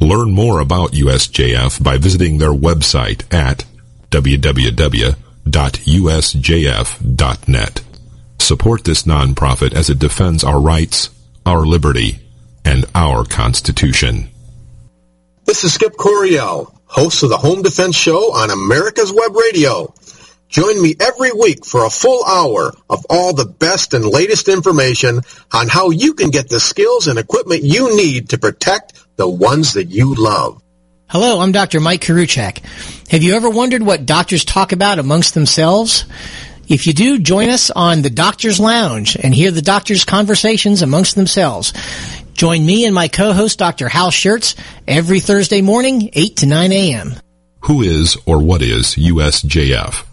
Learn 0.00 0.32
more 0.32 0.60
about 0.60 0.92
USJF 0.92 1.82
by 1.82 1.98
visiting 1.98 2.38
their 2.38 2.52
website 2.52 3.32
at 3.32 3.64
www.usjf.net. 4.10 5.14
Support 8.40 8.84
this 8.84 9.04
nonprofit 9.04 9.72
as 9.72 9.88
it 9.90 9.98
defends 9.98 10.44
our 10.44 10.60
rights, 10.60 11.10
our 11.46 11.64
liberty, 11.64 12.18
and 12.64 12.84
our 12.94 13.24
Constitution. 13.24 14.28
This 15.44 15.64
is 15.64 15.74
Skip 15.74 15.96
Coryell, 15.96 16.80
host 16.86 17.22
of 17.22 17.28
the 17.28 17.36
Home 17.36 17.62
Defense 17.62 17.96
Show 17.96 18.34
on 18.34 18.50
America's 18.50 19.12
Web 19.12 19.34
Radio. 19.36 19.94
Join 20.48 20.80
me 20.80 20.94
every 21.00 21.32
week 21.32 21.64
for 21.66 21.84
a 21.84 21.90
full 21.90 22.24
hour 22.24 22.72
of 22.88 23.04
all 23.10 23.32
the 23.32 23.44
best 23.44 23.92
and 23.92 24.04
latest 24.04 24.48
information 24.48 25.22
on 25.52 25.68
how 25.68 25.90
you 25.90 26.14
can 26.14 26.30
get 26.30 26.48
the 26.48 26.60
skills 26.60 27.08
and 27.08 27.18
equipment 27.18 27.62
you 27.64 27.96
need 27.96 28.28
to 28.30 28.38
protect 28.38 29.03
the 29.16 29.28
ones 29.28 29.74
that 29.74 29.86
you 29.86 30.14
love. 30.14 30.60
Hello, 31.08 31.40
I'm 31.40 31.52
Dr. 31.52 31.80
Mike 31.80 32.00
Koriwchak. 32.00 32.58
Have 33.08 33.22
you 33.22 33.34
ever 33.34 33.50
wondered 33.50 33.82
what 33.82 34.06
doctors 34.06 34.44
talk 34.44 34.72
about 34.72 34.98
amongst 34.98 35.34
themselves? 35.34 36.04
If 36.66 36.86
you 36.86 36.92
do, 36.94 37.18
join 37.18 37.50
us 37.50 37.70
on 37.70 38.02
the 38.02 38.10
Doctor's 38.10 38.58
Lounge 38.58 39.16
and 39.16 39.34
hear 39.34 39.50
the 39.50 39.62
doctors' 39.62 40.04
conversations 40.04 40.82
amongst 40.82 41.14
themselves. 41.14 41.72
Join 42.32 42.64
me 42.64 42.84
and 42.86 42.94
my 42.94 43.08
co-host, 43.08 43.58
Dr. 43.58 43.88
Hal 43.88 44.10
Scherz, 44.10 44.56
every 44.88 45.20
Thursday 45.20 45.62
morning, 45.62 46.10
8 46.14 46.36
to 46.38 46.46
9 46.46 46.72
a.m. 46.72 47.14
Who 47.60 47.82
is 47.82 48.16
or 48.26 48.42
what 48.42 48.62
is 48.62 48.96
USJF? 48.96 50.06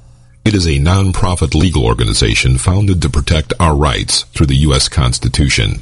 It 0.44 0.54
is 0.54 0.68
a 0.68 0.80
non-profit 0.80 1.56
legal 1.56 1.86
organization 1.86 2.58
founded 2.58 3.02
to 3.02 3.10
protect 3.10 3.54
our 3.60 3.76
rights 3.76 4.24
through 4.24 4.48
the 4.48 4.56
U.S. 4.56 4.90
Constitution. 4.90 5.82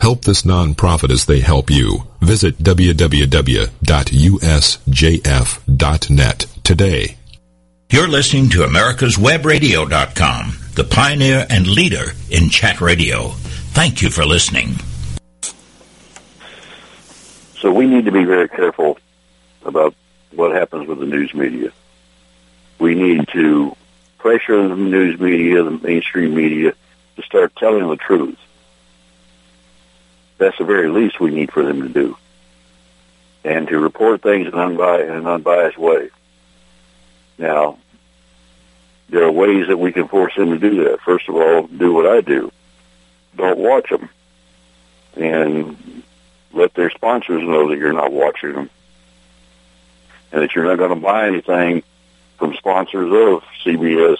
Help 0.00 0.22
this 0.22 0.42
nonprofit 0.42 1.10
as 1.10 1.24
they 1.24 1.40
help 1.40 1.70
you. 1.70 2.06
Visit 2.20 2.58
www.usjf.net 2.58 3.66
today. 6.64 7.16
You're 7.88 8.08
listening 8.08 8.50
to 8.50 8.58
americaswebradio.com, 8.58 10.58
the 10.74 10.84
pioneer 10.84 11.46
and 11.48 11.66
leader 11.66 12.12
in 12.30 12.50
chat 12.50 12.80
radio. 12.80 13.28
Thank 13.72 14.02
you 14.02 14.10
for 14.10 14.24
listening. 14.24 14.74
So 17.60 17.72
we 17.72 17.86
need 17.86 18.06
to 18.06 18.12
be 18.12 18.24
very 18.24 18.48
careful 18.48 18.98
about 19.64 19.94
what 20.32 20.52
happens 20.52 20.88
with 20.88 20.98
the 20.98 21.06
news 21.06 21.32
media. 21.32 21.72
We 22.78 22.94
need 22.94 23.28
to 23.28 23.74
pressure 24.18 24.68
the 24.68 24.76
news 24.76 25.20
media, 25.20 25.62
the 25.62 25.70
mainstream 25.70 26.34
media, 26.34 26.74
to 27.16 27.22
start 27.22 27.54
telling 27.56 27.88
the 27.88 27.96
truth 27.96 28.38
that's 30.38 30.58
the 30.58 30.64
very 30.64 30.88
least 30.88 31.20
we 31.20 31.30
need 31.30 31.52
for 31.52 31.62
them 31.62 31.82
to 31.82 31.88
do. 31.88 32.16
And 33.44 33.68
to 33.68 33.78
report 33.78 34.22
things 34.22 34.46
in, 34.46 34.52
unbi- 34.52 35.08
in 35.08 35.14
an 35.14 35.26
unbiased 35.26 35.78
way. 35.78 36.10
Now, 37.38 37.78
there 39.08 39.24
are 39.24 39.30
ways 39.32 39.68
that 39.68 39.76
we 39.76 39.92
can 39.92 40.08
force 40.08 40.34
them 40.34 40.50
to 40.50 40.58
do 40.58 40.84
that. 40.84 41.00
First 41.00 41.28
of 41.28 41.36
all, 41.36 41.66
do 41.66 41.92
what 41.92 42.06
I 42.06 42.20
do. 42.20 42.50
Don't 43.36 43.58
watch 43.58 43.88
them. 43.90 44.08
And 45.14 46.02
let 46.52 46.74
their 46.74 46.90
sponsors 46.90 47.42
know 47.42 47.68
that 47.68 47.78
you're 47.78 47.92
not 47.92 48.12
watching 48.12 48.52
them. 48.52 48.70
And 50.32 50.42
that 50.42 50.54
you're 50.54 50.64
not 50.64 50.78
going 50.78 50.90
to 50.90 50.96
buy 50.96 51.28
anything 51.28 51.82
from 52.38 52.54
sponsors 52.56 53.10
of 53.12 53.44
CBS, 53.64 54.18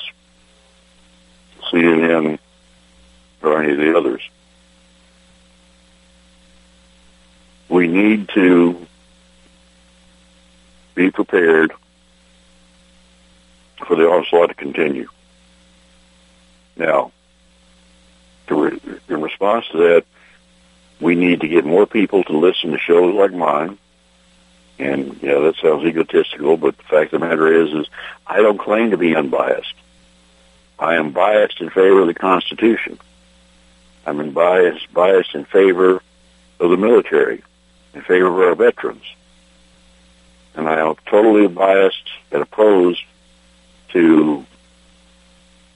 CNN, 1.70 2.38
or 3.42 3.62
any 3.62 3.72
of 3.72 3.78
the 3.78 3.98
others. 3.98 4.22
we 7.68 7.85
need 7.96 8.28
to 8.34 8.86
be 10.94 11.10
prepared 11.10 11.72
for 13.86 13.96
the 13.96 14.08
onslaught 14.08 14.48
to 14.48 14.54
continue. 14.54 15.08
Now, 16.76 17.12
re- 18.48 18.80
in 19.08 19.22
response 19.22 19.66
to 19.72 19.78
that, 19.78 20.04
we 21.00 21.14
need 21.14 21.40
to 21.40 21.48
get 21.48 21.64
more 21.64 21.86
people 21.86 22.24
to 22.24 22.36
listen 22.36 22.72
to 22.72 22.78
shows 22.78 23.14
like 23.14 23.32
mine. 23.32 23.78
And 24.78 25.22
yeah, 25.22 25.38
that 25.40 25.56
sounds 25.62 25.84
egotistical, 25.84 26.56
but 26.56 26.76
the 26.76 26.84
fact 26.84 27.12
of 27.12 27.20
the 27.20 27.26
matter 27.26 27.62
is, 27.62 27.72
is 27.72 27.86
I 28.26 28.42
don't 28.42 28.58
claim 28.58 28.90
to 28.90 28.98
be 28.98 29.14
unbiased. 29.16 29.74
I 30.78 30.96
am 30.96 31.12
biased 31.12 31.60
in 31.60 31.70
favor 31.70 32.00
of 32.02 32.06
the 32.06 32.14
Constitution. 32.14 32.98
I'm 34.04 34.20
in 34.20 34.32
bias, 34.32 34.78
biased 34.92 35.34
in 35.34 35.46
favor 35.46 36.02
of 36.60 36.70
the 36.70 36.76
military 36.76 37.42
in 37.96 38.02
favor 38.02 38.26
of 38.26 38.48
our 38.48 38.54
veterans. 38.54 39.02
And 40.54 40.68
I 40.68 40.80
am 40.80 40.94
totally 41.06 41.48
biased 41.48 42.10
and 42.30 42.42
opposed 42.42 43.02
to 43.88 44.44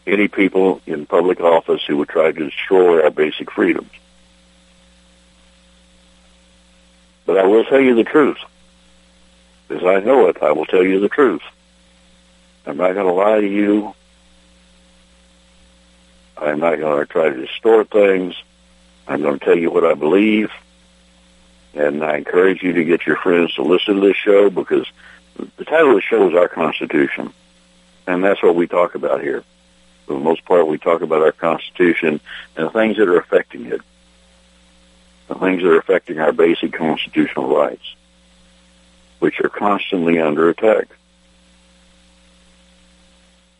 any 0.06 0.28
people 0.28 0.82
in 0.86 1.06
public 1.06 1.40
office 1.40 1.82
who 1.86 1.96
would 1.96 2.10
try 2.10 2.30
to 2.30 2.44
destroy 2.50 3.02
our 3.02 3.10
basic 3.10 3.50
freedoms. 3.50 3.90
But 7.24 7.38
I 7.38 7.46
will 7.46 7.64
tell 7.64 7.80
you 7.80 7.94
the 7.94 8.04
truth. 8.04 8.38
As 9.70 9.82
I 9.82 10.00
know 10.00 10.28
it, 10.28 10.42
I 10.42 10.52
will 10.52 10.66
tell 10.66 10.84
you 10.84 11.00
the 11.00 11.08
truth. 11.08 11.42
I'm 12.66 12.76
not 12.76 12.92
going 12.92 13.06
to 13.06 13.12
lie 13.12 13.40
to 13.40 13.48
you. 13.48 13.94
I'm 16.36 16.60
not 16.60 16.78
going 16.78 17.06
to 17.06 17.10
try 17.10 17.30
to 17.30 17.46
distort 17.46 17.88
things. 17.90 18.34
I'm 19.08 19.22
going 19.22 19.38
to 19.38 19.44
tell 19.44 19.56
you 19.56 19.70
what 19.70 19.84
I 19.84 19.94
believe. 19.94 20.50
And 21.74 22.04
I 22.04 22.16
encourage 22.16 22.62
you 22.62 22.72
to 22.72 22.84
get 22.84 23.06
your 23.06 23.16
friends 23.16 23.54
to 23.54 23.62
listen 23.62 23.96
to 23.96 24.00
this 24.00 24.16
show 24.16 24.50
because 24.50 24.86
the 25.56 25.64
title 25.64 25.90
of 25.90 25.96
the 25.96 26.02
show 26.02 26.28
is 26.28 26.34
Our 26.34 26.48
Constitution. 26.48 27.32
And 28.06 28.24
that's 28.24 28.42
what 28.42 28.56
we 28.56 28.66
talk 28.66 28.94
about 28.94 29.20
here. 29.22 29.44
For 30.06 30.14
the 30.14 30.20
most 30.20 30.44
part, 30.44 30.66
we 30.66 30.78
talk 30.78 31.02
about 31.02 31.22
our 31.22 31.32
Constitution 31.32 32.20
and 32.56 32.66
the 32.66 32.70
things 32.70 32.96
that 32.96 33.08
are 33.08 33.18
affecting 33.18 33.66
it. 33.66 33.80
The 35.28 35.36
things 35.36 35.62
that 35.62 35.68
are 35.68 35.78
affecting 35.78 36.18
our 36.18 36.32
basic 36.32 36.72
constitutional 36.72 37.54
rights, 37.54 37.94
which 39.20 39.40
are 39.40 39.48
constantly 39.48 40.20
under 40.20 40.48
attack. 40.48 40.88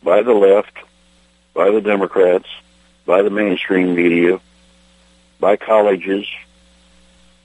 By 0.03 0.23
the 0.23 0.33
left, 0.33 0.77
by 1.55 1.71
the 1.71 1.81
Democrats, 1.81 2.49
by 3.07 3.23
the 3.23 3.31
mainstream 3.31 3.95
media, 3.95 4.41
by 5.39 5.57
colleges, 5.57 6.27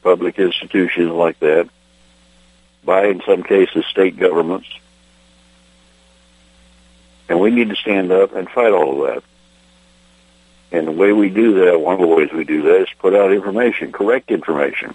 public 0.06 0.38
institutions 0.38 1.12
like 1.12 1.40
that, 1.40 1.68
by, 2.84 3.08
in 3.08 3.24
some 3.26 3.42
cases, 3.42 3.84
state 3.88 4.20
governments. 4.20 4.70
And 7.28 7.40
we 7.40 7.50
need 7.50 7.70
to 7.70 7.76
stand 7.76 8.12
up 8.12 8.36
and 8.36 8.48
fight 8.48 8.72
all 8.72 9.04
of 9.04 9.16
that. 9.16 9.24
And 10.72 10.88
the 10.88 10.92
way 10.92 11.12
we 11.12 11.30
do 11.30 11.66
that, 11.66 11.82
one 11.82 11.96
of 11.96 12.02
the 12.02 12.16
ways 12.16 12.32
we 12.32 12.44
do 12.44 12.62
that 12.62 12.82
is 12.82 12.88
put 13.00 13.16
out 13.16 13.34
information, 13.34 13.92
correct 13.92 14.30
information. 14.30 14.94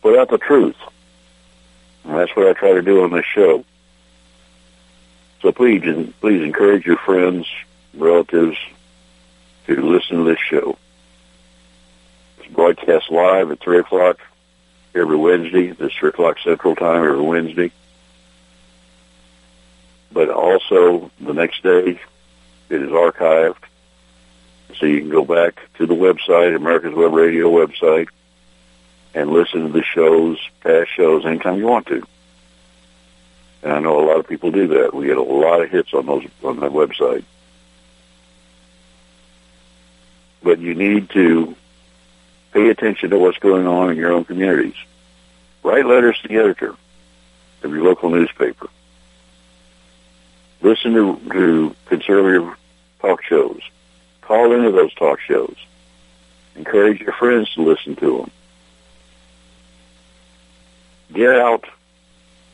Put 0.00 0.18
out 0.18 0.30
the 0.30 0.38
truth. 0.38 0.76
And 2.04 2.14
that's 2.14 2.34
what 2.34 2.48
I 2.48 2.54
try 2.54 2.72
to 2.72 2.82
do 2.82 3.04
on 3.04 3.10
this 3.10 3.26
show. 3.26 3.62
So 5.42 5.52
please, 5.52 5.82
please 6.22 6.42
encourage 6.42 6.86
your 6.86 6.96
friends, 6.96 7.46
relatives 7.92 8.56
to 9.66 9.82
listen 9.82 10.16
to 10.16 10.24
this 10.24 10.40
show 10.40 10.78
broadcast 12.52 13.10
live 13.10 13.50
at 13.50 13.60
3 13.60 13.78
o'clock 13.80 14.18
every 14.94 15.16
Wednesday. 15.16 15.70
This 15.70 15.92
3 15.94 16.10
o'clock 16.10 16.38
Central 16.42 16.74
Time 16.74 17.04
every 17.04 17.22
Wednesday. 17.22 17.72
But 20.12 20.30
also 20.30 21.10
the 21.20 21.34
next 21.34 21.62
day, 21.62 22.00
it 22.68 22.82
is 22.82 22.90
archived. 22.90 23.56
So 24.78 24.86
you 24.86 25.00
can 25.00 25.10
go 25.10 25.24
back 25.24 25.60
to 25.78 25.86
the 25.86 25.94
website, 25.94 26.54
America's 26.54 26.94
Web 26.94 27.12
Radio 27.12 27.50
website, 27.50 28.08
and 29.14 29.30
listen 29.30 29.66
to 29.66 29.72
the 29.72 29.82
shows, 29.82 30.38
past 30.60 30.90
shows, 30.94 31.24
anytime 31.24 31.58
you 31.58 31.66
want 31.66 31.86
to. 31.86 32.06
And 33.62 33.72
I 33.72 33.80
know 33.80 33.98
a 33.98 34.06
lot 34.06 34.18
of 34.18 34.28
people 34.28 34.50
do 34.50 34.68
that. 34.68 34.94
We 34.94 35.06
get 35.06 35.16
a 35.16 35.22
lot 35.22 35.62
of 35.62 35.70
hits 35.70 35.92
on 35.92 36.06
those 36.06 36.24
on 36.44 36.60
that 36.60 36.70
website. 36.70 37.24
But 40.42 40.60
you 40.60 40.74
need 40.74 41.10
to 41.10 41.56
Pay 42.52 42.70
attention 42.70 43.10
to 43.10 43.18
what's 43.18 43.38
going 43.38 43.66
on 43.66 43.90
in 43.90 43.96
your 43.96 44.12
own 44.12 44.24
communities. 44.24 44.76
Write 45.62 45.86
letters 45.86 46.18
to 46.22 46.28
the 46.28 46.36
editor 46.36 46.74
of 47.62 47.70
your 47.70 47.82
local 47.82 48.10
newspaper. 48.10 48.68
Listen 50.60 50.92
to, 50.94 51.20
to 51.32 51.76
conservative 51.86 52.56
talk 53.00 53.22
shows. 53.22 53.60
Call 54.22 54.52
into 54.52 54.72
those 54.72 54.92
talk 54.94 55.20
shows. 55.20 55.56
Encourage 56.56 57.00
your 57.00 57.12
friends 57.12 57.52
to 57.54 57.62
listen 57.62 57.96
to 57.96 58.18
them. 58.18 58.30
Get 61.12 61.36
out 61.36 61.64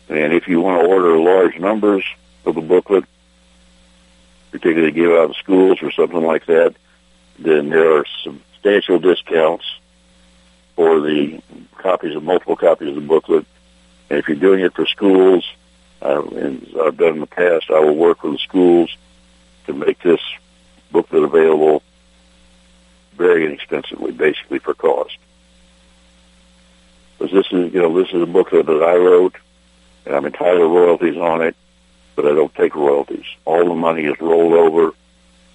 And 0.10 0.34
if 0.34 0.48
you 0.48 0.62
want 0.62 0.82
to 0.82 0.88
order 0.88 1.18
large 1.18 1.60
numbers 1.60 2.06
of 2.46 2.56
the 2.56 2.62
booklet, 2.62 3.04
particularly 4.58 4.92
give 4.92 5.12
out 5.12 5.34
to 5.34 5.40
schools 5.40 5.80
or 5.82 5.92
something 5.92 6.22
like 6.22 6.46
that, 6.48 6.76
then 7.40 7.70
there 7.70 7.98
are 7.98 8.06
substantial 8.24 9.00
discounts 9.00 9.66
for 10.76 11.00
the 11.02 11.42
copies 11.78 12.16
of 12.16 12.24
multiple 12.24 12.56
copies 12.56 12.90
of 12.90 12.96
the 12.96 13.02
booklet. 13.02 13.46
And 14.10 14.20
if 14.20 14.28
you're 14.28 14.38
doing 14.38 14.62
it 14.62 14.74
for 14.74 14.86
schools, 14.86 15.46
uh, 16.02 16.24
and 16.24 16.68
I've 16.82 16.98
done 16.98 17.16
in 17.16 17.20
the 17.20 17.28
past, 17.28 17.70
I 17.70 17.80
will 17.80 17.96
work 17.96 18.24
with 18.24 18.34
the 18.34 18.40
schools 18.40 18.96
to 19.66 19.74
make 19.74 20.02
this 20.02 20.22
booklet 20.92 21.24
available 21.24 21.84
very 23.16 23.46
inexpensively, 23.46 24.12
basically 24.12 24.60
for 24.60 24.74
cost. 24.74 25.18
Because 27.18 27.34
this 27.34 27.48
is, 27.52 27.74
you 27.74 27.82
know, 27.82 28.00
this 28.00 28.14
is 28.14 28.22
a 28.22 28.28
booklet 28.28 28.68
that 28.68 28.84
I 28.84 28.96
wrote, 28.96 29.36
and 30.06 30.16
I'm 30.16 30.26
entitled 30.26 30.72
royalties 30.72 31.18
on 31.18 31.42
it, 31.42 31.56
but 32.18 32.26
I 32.26 32.34
don't 32.34 32.54
take 32.56 32.76
royalties. 32.76 33.26
All 33.46 33.64
the 33.64 33.76
money 33.76 34.06
is 34.06 34.20
rolled 34.20 34.54
over 34.54 34.92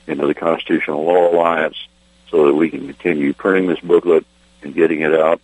into 0.07 0.27
the 0.29 0.35
Constitutional 0.35 1.05
Law 1.05 1.33
Alliance 1.33 1.77
so 2.31 2.47
that 2.47 2.55
we 2.55 2.71
can 2.71 2.87
continue 2.87 3.35
printing 3.35 3.67
this 3.67 3.81
booklet 3.81 4.25
and 4.63 4.73
getting 4.73 5.01
it 5.01 5.13
out 5.13 5.41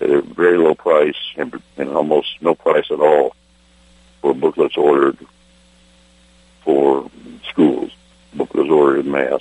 at 0.00 0.10
a 0.10 0.20
very 0.20 0.58
low 0.58 0.74
price 0.74 1.14
and, 1.36 1.62
and 1.76 1.88
almost 1.90 2.42
no 2.42 2.56
price 2.56 2.90
at 2.90 2.98
all 2.98 3.36
for 4.20 4.34
booklets 4.34 4.76
ordered 4.76 5.16
for 6.62 7.08
schools, 7.48 7.92
booklets 8.34 8.68
ordered 8.68 9.06
in 9.06 9.12
mass. 9.12 9.40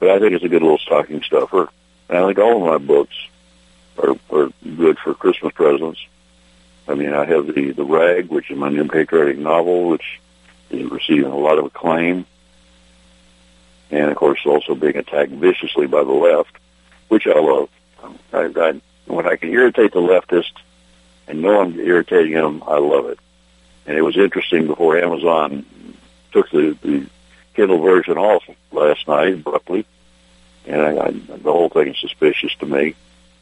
But 0.00 0.10
I 0.10 0.18
think 0.18 0.32
it's 0.32 0.44
a 0.44 0.48
good 0.48 0.62
little 0.62 0.78
stocking 0.78 1.22
stuffer. 1.22 1.68
And 2.08 2.18
I 2.18 2.26
think 2.26 2.40
all 2.40 2.56
of 2.56 2.68
my 2.68 2.84
books 2.84 3.14
are, 3.96 4.16
are 4.32 4.50
good 4.76 4.98
for 4.98 5.14
Christmas 5.14 5.52
presents. 5.52 6.04
I 6.88 6.94
mean, 6.94 7.12
I 7.12 7.26
have 7.26 7.46
the, 7.46 7.70
the 7.70 7.84
Rag, 7.84 8.26
which 8.26 8.50
is 8.50 8.58
my 8.58 8.70
new 8.70 8.88
patriotic 8.88 9.38
novel, 9.38 9.88
which 9.88 10.20
receiving 10.72 11.30
a 11.30 11.36
lot 11.36 11.58
of 11.58 11.66
acclaim. 11.66 12.26
And 13.90 14.10
of 14.10 14.16
course, 14.16 14.40
also 14.46 14.74
being 14.74 14.96
attacked 14.96 15.32
viciously 15.32 15.86
by 15.86 16.02
the 16.02 16.12
left, 16.12 16.56
which 17.08 17.26
I 17.26 17.38
love. 17.38 17.68
Um, 18.02 18.18
I, 18.32 18.50
I, 18.56 18.80
when 19.06 19.26
I 19.26 19.36
can 19.36 19.50
irritate 19.50 19.92
the 19.92 20.00
leftist 20.00 20.52
and 21.28 21.42
know 21.42 21.60
I'm 21.60 21.78
irritating 21.78 22.34
them, 22.34 22.62
I 22.66 22.78
love 22.78 23.06
it. 23.06 23.18
And 23.86 23.96
it 23.96 24.02
was 24.02 24.16
interesting 24.16 24.66
before 24.66 24.96
Amazon 24.96 25.66
took 26.32 26.50
the, 26.50 26.76
the 26.82 27.06
Kindle 27.54 27.80
version 27.80 28.16
off 28.16 28.42
last 28.70 29.06
night 29.06 29.34
abruptly, 29.34 29.84
and 30.66 30.80
I, 30.80 31.06
I, 31.06 31.10
the 31.10 31.52
whole 31.52 31.68
thing 31.68 31.88
is 31.88 31.98
suspicious 31.98 32.54
to 32.60 32.66
me, 32.66 32.94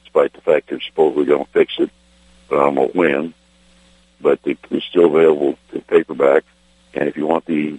despite 0.05 0.33
the 0.33 0.41
fact 0.41 0.69
they're 0.69 0.81
supposedly 0.81 1.27
going 1.27 1.45
to 1.45 1.51
fix 1.51 1.75
it, 1.79 1.91
but 2.49 2.59
I 2.59 2.69
won't 2.69 2.95
win. 2.95 3.35
But 4.21 4.41
it's 4.45 4.85
still 4.87 5.07
available 5.07 5.57
in 5.73 5.81
paperback, 5.83 6.45
and 6.95 7.09
if 7.09 7.17
you 7.17 7.27
want 7.27 7.45
the 7.47 7.79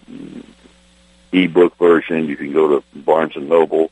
e-book 1.32 1.78
version, 1.78 2.28
you 2.28 2.36
can 2.36 2.54
go 2.54 2.80
to 2.80 2.84
Barnes 3.00 3.36
and 3.36 3.50
Noble 3.50 3.92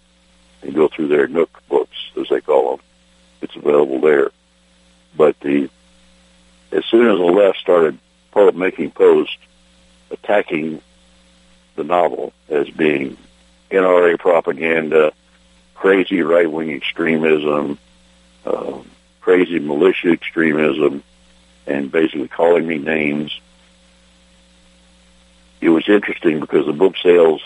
and 0.62 0.74
go 0.74 0.88
through 0.88 1.08
their 1.08 1.28
Nook 1.28 1.50
books, 1.68 1.98
as 2.20 2.28
they 2.30 2.42
call 2.42 2.72
them. 2.72 2.86
It's 3.42 3.56
available 3.56 4.02
there. 4.02 4.32
But 5.16 5.40
the 5.40 5.70
as 6.72 6.86
soon 6.86 7.10
as 7.10 7.18
the 7.18 7.24
left 7.24 7.58
started 7.60 7.98
making 8.54 8.92
posts 8.92 9.36
attacking 10.12 10.82
the 11.76 11.84
novel 11.84 12.34
as 12.48 12.70
being 12.70 13.18
NRA 13.72 14.20
propaganda, 14.20 15.14
crazy 15.76 16.22
right-wing 16.22 16.72
extremism, 16.72 17.78
uh, 18.46 18.80
crazy 19.22 19.60
militia 19.60 20.12
extremism, 20.12 21.04
and 21.68 21.92
basically 21.92 22.28
calling 22.28 22.68
me 22.68 22.78
names. 22.78 23.40
It 25.62 25.70
was 25.70 25.88
interesting 25.90 26.40
because 26.40 26.66
the 26.66 26.74
book 26.74 26.96
sales 27.04 27.42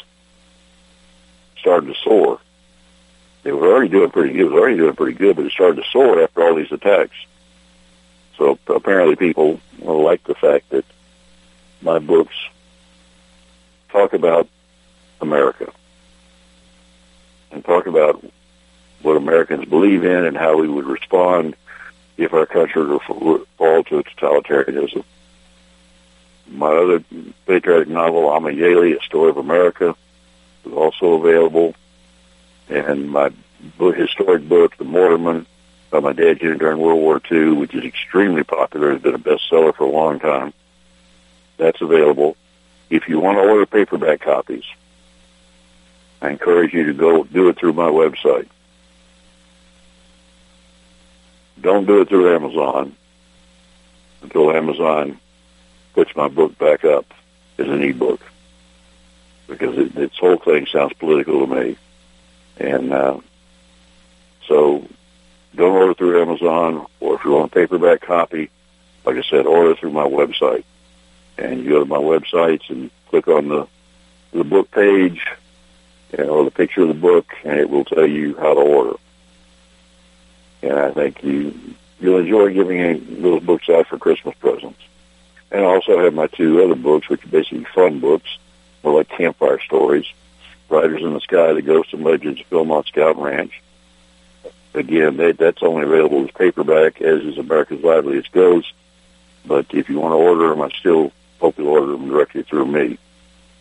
started 1.57 1.87
to 1.87 1.95
soar. 2.03 2.39
They 3.43 3.51
were 3.51 3.71
already 3.71 3.89
doing 3.89 4.11
pretty 4.11 4.33
good. 4.33 4.41
It 4.41 4.45
was 4.45 4.53
already 4.53 4.77
doing 4.77 4.95
pretty 4.95 5.17
good, 5.17 5.35
but 5.35 5.45
it 5.45 5.51
started 5.51 5.83
to 5.83 5.89
soar 5.89 6.21
after 6.21 6.43
all 6.43 6.55
these 6.55 6.71
attacks. 6.71 7.15
So 8.37 8.57
apparently 8.67 9.15
people 9.15 9.59
like 9.79 10.23
the 10.23 10.35
fact 10.35 10.69
that 10.69 10.85
my 11.81 11.99
books 11.99 12.35
talk 13.89 14.13
about 14.13 14.47
America 15.21 15.71
and 17.51 17.63
talk 17.63 17.85
about 17.87 18.23
what 19.01 19.17
Americans 19.17 19.65
believe 19.65 20.03
in 20.03 20.25
and 20.25 20.37
how 20.37 20.57
we 20.57 20.67
would 20.67 20.85
respond 20.85 21.55
if 22.17 22.33
our 22.33 22.45
country 22.45 22.85
were 22.85 22.99
to 22.99 23.47
fall 23.57 23.83
to 23.83 24.03
totalitarianism. 24.17 25.03
My 26.53 26.67
other 26.67 27.03
patriotic 27.47 27.87
novel, 27.87 28.23
Amayeli, 28.23 28.95
A 28.95 29.03
Story 29.03 29.31
of 29.31 29.37
America, 29.37 29.95
is 30.65 30.71
also 30.71 31.13
available. 31.13 31.73
And 32.69 33.09
my 33.09 33.31
book, 33.77 33.95
historic 33.95 34.47
book, 34.47 34.77
The 34.77 34.85
Mortarman, 34.85 35.47
by 35.89 35.99
my 35.99 36.13
dad 36.13 36.39
during 36.39 36.77
World 36.77 37.01
War 37.01 37.19
II, 37.31 37.53
which 37.53 37.73
is 37.73 37.83
extremely 37.83 38.43
popular, 38.43 38.93
has 38.93 39.01
been 39.01 39.15
a 39.15 39.19
bestseller 39.19 39.75
for 39.75 39.85
a 39.85 39.89
long 39.89 40.19
time. 40.19 40.53
That's 41.57 41.81
available. 41.81 42.37
If 42.89 43.07
you 43.07 43.19
want 43.19 43.37
to 43.37 43.41
order 43.41 43.65
paperback 43.65 44.21
copies, 44.21 44.65
I 46.21 46.29
encourage 46.29 46.73
you 46.73 46.85
to 46.85 46.93
go 46.93 47.23
do 47.23 47.49
it 47.49 47.57
through 47.57 47.73
my 47.73 47.89
website. 47.89 48.47
Don't 51.59 51.85
do 51.85 52.01
it 52.01 52.09
through 52.09 52.35
Amazon 52.35 52.95
until 54.21 54.51
Amazon 54.51 55.19
puts 55.93 56.15
my 56.15 56.27
book 56.27 56.57
back 56.57 56.83
up 56.83 57.05
as 57.57 57.67
an 57.67 57.81
ebook 57.81 58.21
because 59.47 59.77
it, 59.77 59.95
its 59.95 60.17
whole 60.17 60.37
thing 60.37 60.65
sounds 60.65 60.93
political 60.93 61.45
to 61.45 61.55
me. 61.55 61.77
And 62.57 62.93
uh, 62.93 63.19
so 64.47 64.87
don't 65.55 65.75
order 65.75 65.93
through 65.93 66.21
Amazon, 66.21 66.85
or 66.99 67.15
if 67.15 67.25
you 67.25 67.31
want 67.31 67.51
a 67.51 67.55
paperback 67.55 68.01
copy, 68.01 68.49
like 69.05 69.17
I 69.17 69.21
said, 69.23 69.45
order 69.45 69.75
through 69.75 69.91
my 69.91 70.05
website. 70.05 70.63
And 71.37 71.63
you 71.63 71.69
go 71.69 71.79
to 71.79 71.85
my 71.85 71.97
websites 71.97 72.69
and 72.69 72.91
click 73.09 73.27
on 73.27 73.47
the 73.47 73.67
the 74.33 74.43
book 74.43 74.71
page, 74.71 75.23
you 76.11 76.23
know, 76.23 76.29
or 76.29 76.45
the 76.45 76.51
picture 76.51 76.81
of 76.81 76.87
the 76.87 76.93
book, 76.95 77.33
and 77.43 77.59
it 77.59 77.69
will 77.69 77.85
tell 77.85 78.05
you 78.05 78.35
how 78.35 78.53
to 78.53 78.59
order. 78.59 78.97
And 80.63 80.73
I 80.73 80.91
think 80.91 81.23
you 81.23 81.53
you'll 81.99 82.19
enjoy 82.19 82.53
giving 82.53 83.21
those 83.21 83.43
books 83.43 83.69
out 83.69 83.87
for 83.87 83.97
Christmas 83.97 84.35
presents. 84.39 84.79
And 85.53 85.61
I 85.61 85.65
also 85.65 86.03
have 86.03 86.13
my 86.13 86.27
two 86.27 86.63
other 86.63 86.75
books, 86.75 87.07
which 87.07 87.23
are 87.23 87.29
basically 87.29 87.65
fun 87.75 87.99
books, 87.99 88.37
more 88.83 88.97
like 88.97 89.09
campfire 89.09 89.59
stories. 89.61 90.05
Riders 90.67 91.03
in 91.03 91.13
the 91.13 91.21
Sky, 91.21 91.53
The 91.53 91.61
Ghosts 91.61 91.93
and 91.93 92.03
Legends 92.03 92.41
of 92.41 92.49
Philmont 92.49 92.87
Scout 92.87 93.21
Ranch, 93.21 93.61
again, 94.73 95.17
they, 95.17 95.31
that's 95.31 95.61
only 95.61 95.83
available 95.83 96.23
as 96.23 96.31
paperback, 96.31 97.01
as 97.01 97.21
is 97.21 97.37
America's 97.37 97.83
Liveliest 97.83 98.31
Ghost. 98.31 98.73
But 99.45 99.67
if 99.73 99.89
you 99.89 99.99
want 99.99 100.13
to 100.13 100.17
order 100.17 100.49
them, 100.49 100.61
I 100.61 100.69
still 100.69 101.11
hope 101.39 101.57
you'll 101.57 101.67
order 101.67 101.91
them 101.91 102.09
directly 102.09 102.43
through 102.43 102.65
me. 102.65 102.97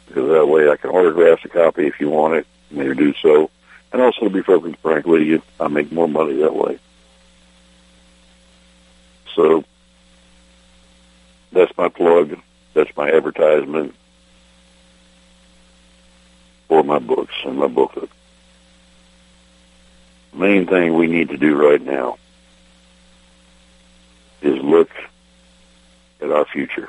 Because 0.07 0.31
that 0.31 0.47
way 0.47 0.71
I 0.71 0.77
can 0.77 0.91
autograph 0.91 1.43
the 1.43 1.49
copy 1.49 1.87
if 1.87 2.01
you 2.01 2.09
want 2.09 2.35
it, 2.35 2.47
and 2.71 2.97
do 2.97 3.15
so. 3.21 3.51
And 3.93 4.01
also, 4.01 4.23
to 4.23 4.31
be 4.31 4.43
perfectly 4.43 4.77
frank 4.81 5.07
with 5.07 5.23
you, 5.23 5.43
I 5.61 5.69
make 5.69 5.93
more 5.93 6.09
money 6.09 6.37
that 6.37 6.55
way. 6.55 6.79
So 9.35 9.65
that's 11.53 11.77
my 11.77 11.89
plug. 11.89 12.39
That's 12.75 12.95
my 12.97 13.11
advertisement 13.11 13.95
for 16.69 16.83
my 16.83 16.99
books 16.99 17.35
and 17.45 17.59
my 17.59 17.67
booklet 17.67 18.09
main 20.33 20.67
thing 20.67 20.95
we 20.95 21.07
need 21.07 21.29
to 21.29 21.37
do 21.37 21.55
right 21.55 21.81
now 21.81 22.19
is 24.41 24.59
look 24.63 24.91
at 26.21 26.31
our 26.31 26.45
future. 26.45 26.89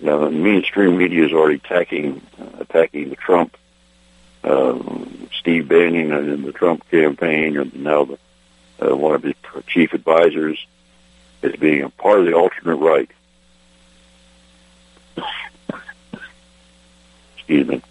Now, 0.00 0.18
the 0.18 0.30
mainstream 0.30 0.96
media 0.96 1.26
is 1.26 1.32
already 1.32 1.56
attacking 1.56 2.22
attacking 2.58 3.10
the 3.10 3.16
Trump, 3.16 3.56
um, 4.44 5.28
Steve 5.38 5.68
Bannon, 5.68 6.12
and 6.12 6.44
the 6.44 6.52
Trump 6.52 6.88
campaign, 6.90 7.56
and 7.56 7.74
now 7.74 8.04
the, 8.04 8.18
uh, 8.80 8.96
one 8.96 9.14
of 9.14 9.22
his 9.24 9.34
chief 9.66 9.92
advisors 9.92 10.64
as 11.42 11.54
being 11.56 11.82
a 11.82 11.90
part 11.90 12.20
of 12.20 12.26
the 12.26 12.32
alternate 12.34 12.76
right. 12.76 13.10
Excuse 17.36 17.66
me. 17.66 17.82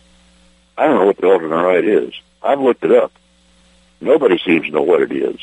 I 0.77 0.85
don't 0.85 0.99
know 0.99 1.05
what 1.05 1.17
the 1.17 1.27
alternate 1.27 1.55
right 1.55 1.83
is. 1.83 2.13
I've 2.43 2.59
looked 2.59 2.83
it 2.83 2.91
up. 2.91 3.11
Nobody 3.99 4.37
seems 4.37 4.67
to 4.67 4.71
know 4.71 4.83
what 4.83 5.01
it 5.01 5.11
is. 5.11 5.39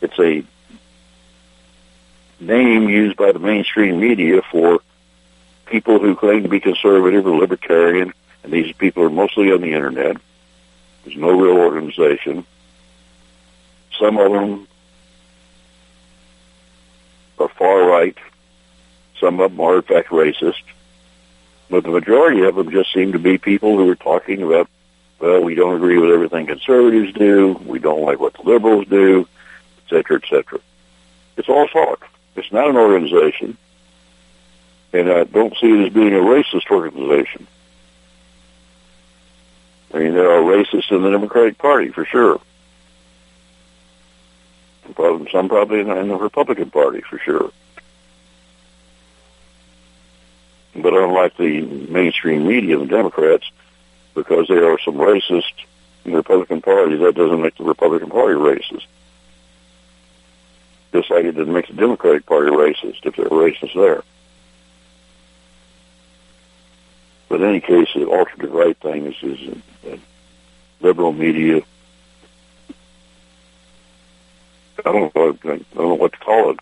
It's 0.00 0.18
a 0.18 0.44
name 2.40 2.88
used 2.88 3.16
by 3.16 3.32
the 3.32 3.38
mainstream 3.38 3.98
media 4.00 4.42
for 4.50 4.80
people 5.66 5.98
who 5.98 6.14
claim 6.14 6.42
to 6.42 6.48
be 6.48 6.60
conservative 6.60 7.26
or 7.26 7.36
libertarian, 7.36 8.12
and 8.42 8.52
these 8.52 8.72
people 8.76 9.02
are 9.02 9.10
mostly 9.10 9.50
on 9.50 9.60
the 9.60 9.72
internet. 9.72 10.16
There's 11.04 11.16
no 11.16 11.30
real 11.30 11.56
organization. 11.56 12.46
Some 13.98 14.18
of 14.18 14.32
them 14.32 14.68
far 17.56 17.88
right. 17.88 18.16
Some 19.20 19.40
of 19.40 19.52
them 19.52 19.60
are, 19.60 19.76
in 19.76 19.82
fact, 19.82 20.08
racist. 20.08 20.62
But 21.70 21.84
the 21.84 21.90
majority 21.90 22.42
of 22.42 22.56
them 22.56 22.70
just 22.70 22.92
seem 22.92 23.12
to 23.12 23.18
be 23.18 23.38
people 23.38 23.76
who 23.76 23.88
are 23.88 23.96
talking 23.96 24.42
about, 24.42 24.68
well, 25.18 25.42
we 25.42 25.54
don't 25.54 25.76
agree 25.76 25.98
with 25.98 26.10
everything 26.10 26.46
conservatives 26.46 27.12
do. 27.14 27.52
We 27.64 27.78
don't 27.78 28.02
like 28.02 28.20
what 28.20 28.34
the 28.34 28.42
liberals 28.42 28.86
do, 28.88 29.26
et 29.78 29.90
cetera, 29.90 30.20
et 30.22 30.28
cetera. 30.28 30.58
It's 31.36 31.48
all 31.48 31.66
talk. 31.68 32.06
It's 32.36 32.52
not 32.52 32.68
an 32.68 32.76
organization. 32.76 33.56
And 34.92 35.10
I 35.10 35.24
don't 35.24 35.56
see 35.56 35.68
it 35.68 35.86
as 35.86 35.92
being 35.92 36.14
a 36.14 36.18
racist 36.18 36.70
organization. 36.70 37.46
I 39.92 39.98
mean, 39.98 40.14
there 40.14 40.30
are 40.30 40.42
racists 40.42 40.90
in 40.90 41.02
the 41.02 41.10
Democratic 41.10 41.56
Party, 41.58 41.88
for 41.88 42.04
sure. 42.04 42.40
Some 44.86 45.48
probably 45.48 45.80
in 45.80 45.88
the 45.88 46.16
Republican 46.16 46.70
Party, 46.70 47.00
for 47.00 47.18
sure. 47.18 47.50
But 50.76 50.92
unlike 50.92 51.36
the 51.36 51.62
mainstream 51.62 52.46
media, 52.46 52.78
the 52.78 52.86
Democrats, 52.86 53.50
because 54.14 54.48
there 54.48 54.70
are 54.70 54.78
some 54.84 54.94
racists 54.94 55.64
in 56.04 56.12
the 56.12 56.18
Republican 56.18 56.60
Party, 56.60 56.96
that 56.96 57.14
doesn't 57.14 57.40
make 57.40 57.56
the 57.56 57.64
Republican 57.64 58.10
Party 58.10 58.34
racist. 58.34 58.84
Just 60.92 61.10
like 61.10 61.24
it 61.24 61.32
didn't 61.32 61.54
make 61.54 61.68
the 61.68 61.74
Democratic 61.74 62.26
Party 62.26 62.50
racist 62.50 63.04
if 63.04 63.16
there 63.16 63.26
are 63.26 63.30
racists 63.30 63.74
there. 63.74 64.02
But 67.28 67.40
in 67.40 67.48
any 67.48 67.60
case, 67.60 67.88
the 67.94 68.06
alternative 68.06 68.52
right 68.52 68.76
thing 68.76 69.06
is, 69.06 69.22
is 69.22 69.56
uh, 69.90 69.96
liberal 70.80 71.12
media. 71.12 71.62
I 74.78 74.92
don't 74.92 75.14
know. 75.14 75.38
I 75.44 75.46
don't 75.46 75.74
know 75.74 75.94
what 75.94 76.12
to 76.12 76.18
call 76.18 76.50
it. 76.50 76.60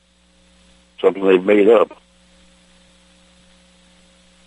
Something 1.00 1.24
they've 1.26 1.44
made 1.44 1.68
up. 1.68 1.96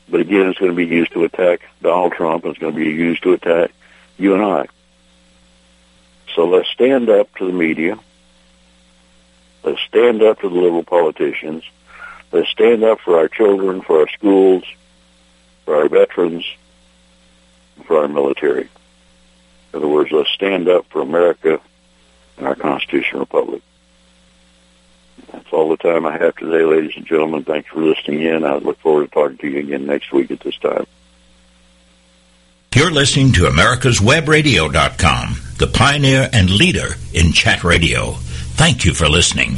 But 0.07 0.22
again, 0.22 0.47
it's 0.47 0.59
going 0.59 0.72
to 0.72 0.76
be 0.76 0.86
used 0.86 1.13
to 1.13 1.24
attack 1.24 1.61
Donald 1.82 2.13
Trump. 2.13 2.45
It's 2.45 2.59
going 2.59 2.74
to 2.74 2.80
be 2.80 2.86
used 2.86 3.24
to 3.24 3.34
attack 3.34 3.72
you 4.18 4.34
and 4.36 4.43
I. 4.43 4.68
So 6.36 6.45
let's 6.45 6.70
stand 6.70 7.09
up 7.09 7.34
to 7.36 7.47
the 7.47 7.53
media. 7.53 7.97
Let's 9.63 9.82
stand 9.82 10.22
up 10.22 10.41
to 10.41 10.49
the 10.49 10.55
liberal 10.55 10.84
politicians. 10.84 11.63
Let's 12.32 12.49
stand 12.49 12.84
up 12.84 12.99
for 12.99 13.18
our 13.18 13.28
children, 13.28 13.82
for 13.82 14.01
our 14.01 14.09
schools, 14.09 14.63
for 15.63 15.76
our 15.76 15.89
veterans, 15.89 16.45
for 17.86 17.99
our 17.99 18.07
military. 18.07 18.70
In 19.74 19.78
other 19.80 19.88
words, 19.88 20.11
let's 20.11 20.30
stand 20.30 20.68
up 20.68 20.86
for 20.89 21.01
America 21.01 21.59
and 22.38 22.48
our 22.48 22.56
constitutional 22.56 23.22
republic. 23.22 23.62
That's 25.32 25.52
all 25.52 25.70
the 25.70 25.78
time 25.78 26.06
I 26.06 26.18
have 26.18 26.36
today, 26.36 26.64
ladies 26.64 26.94
and 26.96 27.06
gentlemen. 27.06 27.44
Thanks 27.44 27.70
for 27.70 27.82
listening 27.82 28.22
in. 28.22 28.44
I 28.44 28.56
look 28.58 28.80
forward 28.80 29.06
to 29.06 29.12
talking 29.12 29.38
to 29.38 29.48
you 29.48 29.60
again 29.60 29.86
next 29.86 30.12
week 30.12 30.32
at 30.32 30.40
this 30.40 30.58
time. 30.58 30.86
You're 32.74 32.92
listening 32.92 33.32
to 33.34 33.44
America'sWebRadio.com, 33.44 35.36
the 35.58 35.68
pioneer 35.68 36.30
and 36.34 36.50
leader 36.50 36.96
in 37.14 37.32
chat 37.32 37.64
radio. 37.64 38.12
Thank 38.58 38.84
you 38.84 38.94
for 38.94 39.08
listening. 39.08 39.58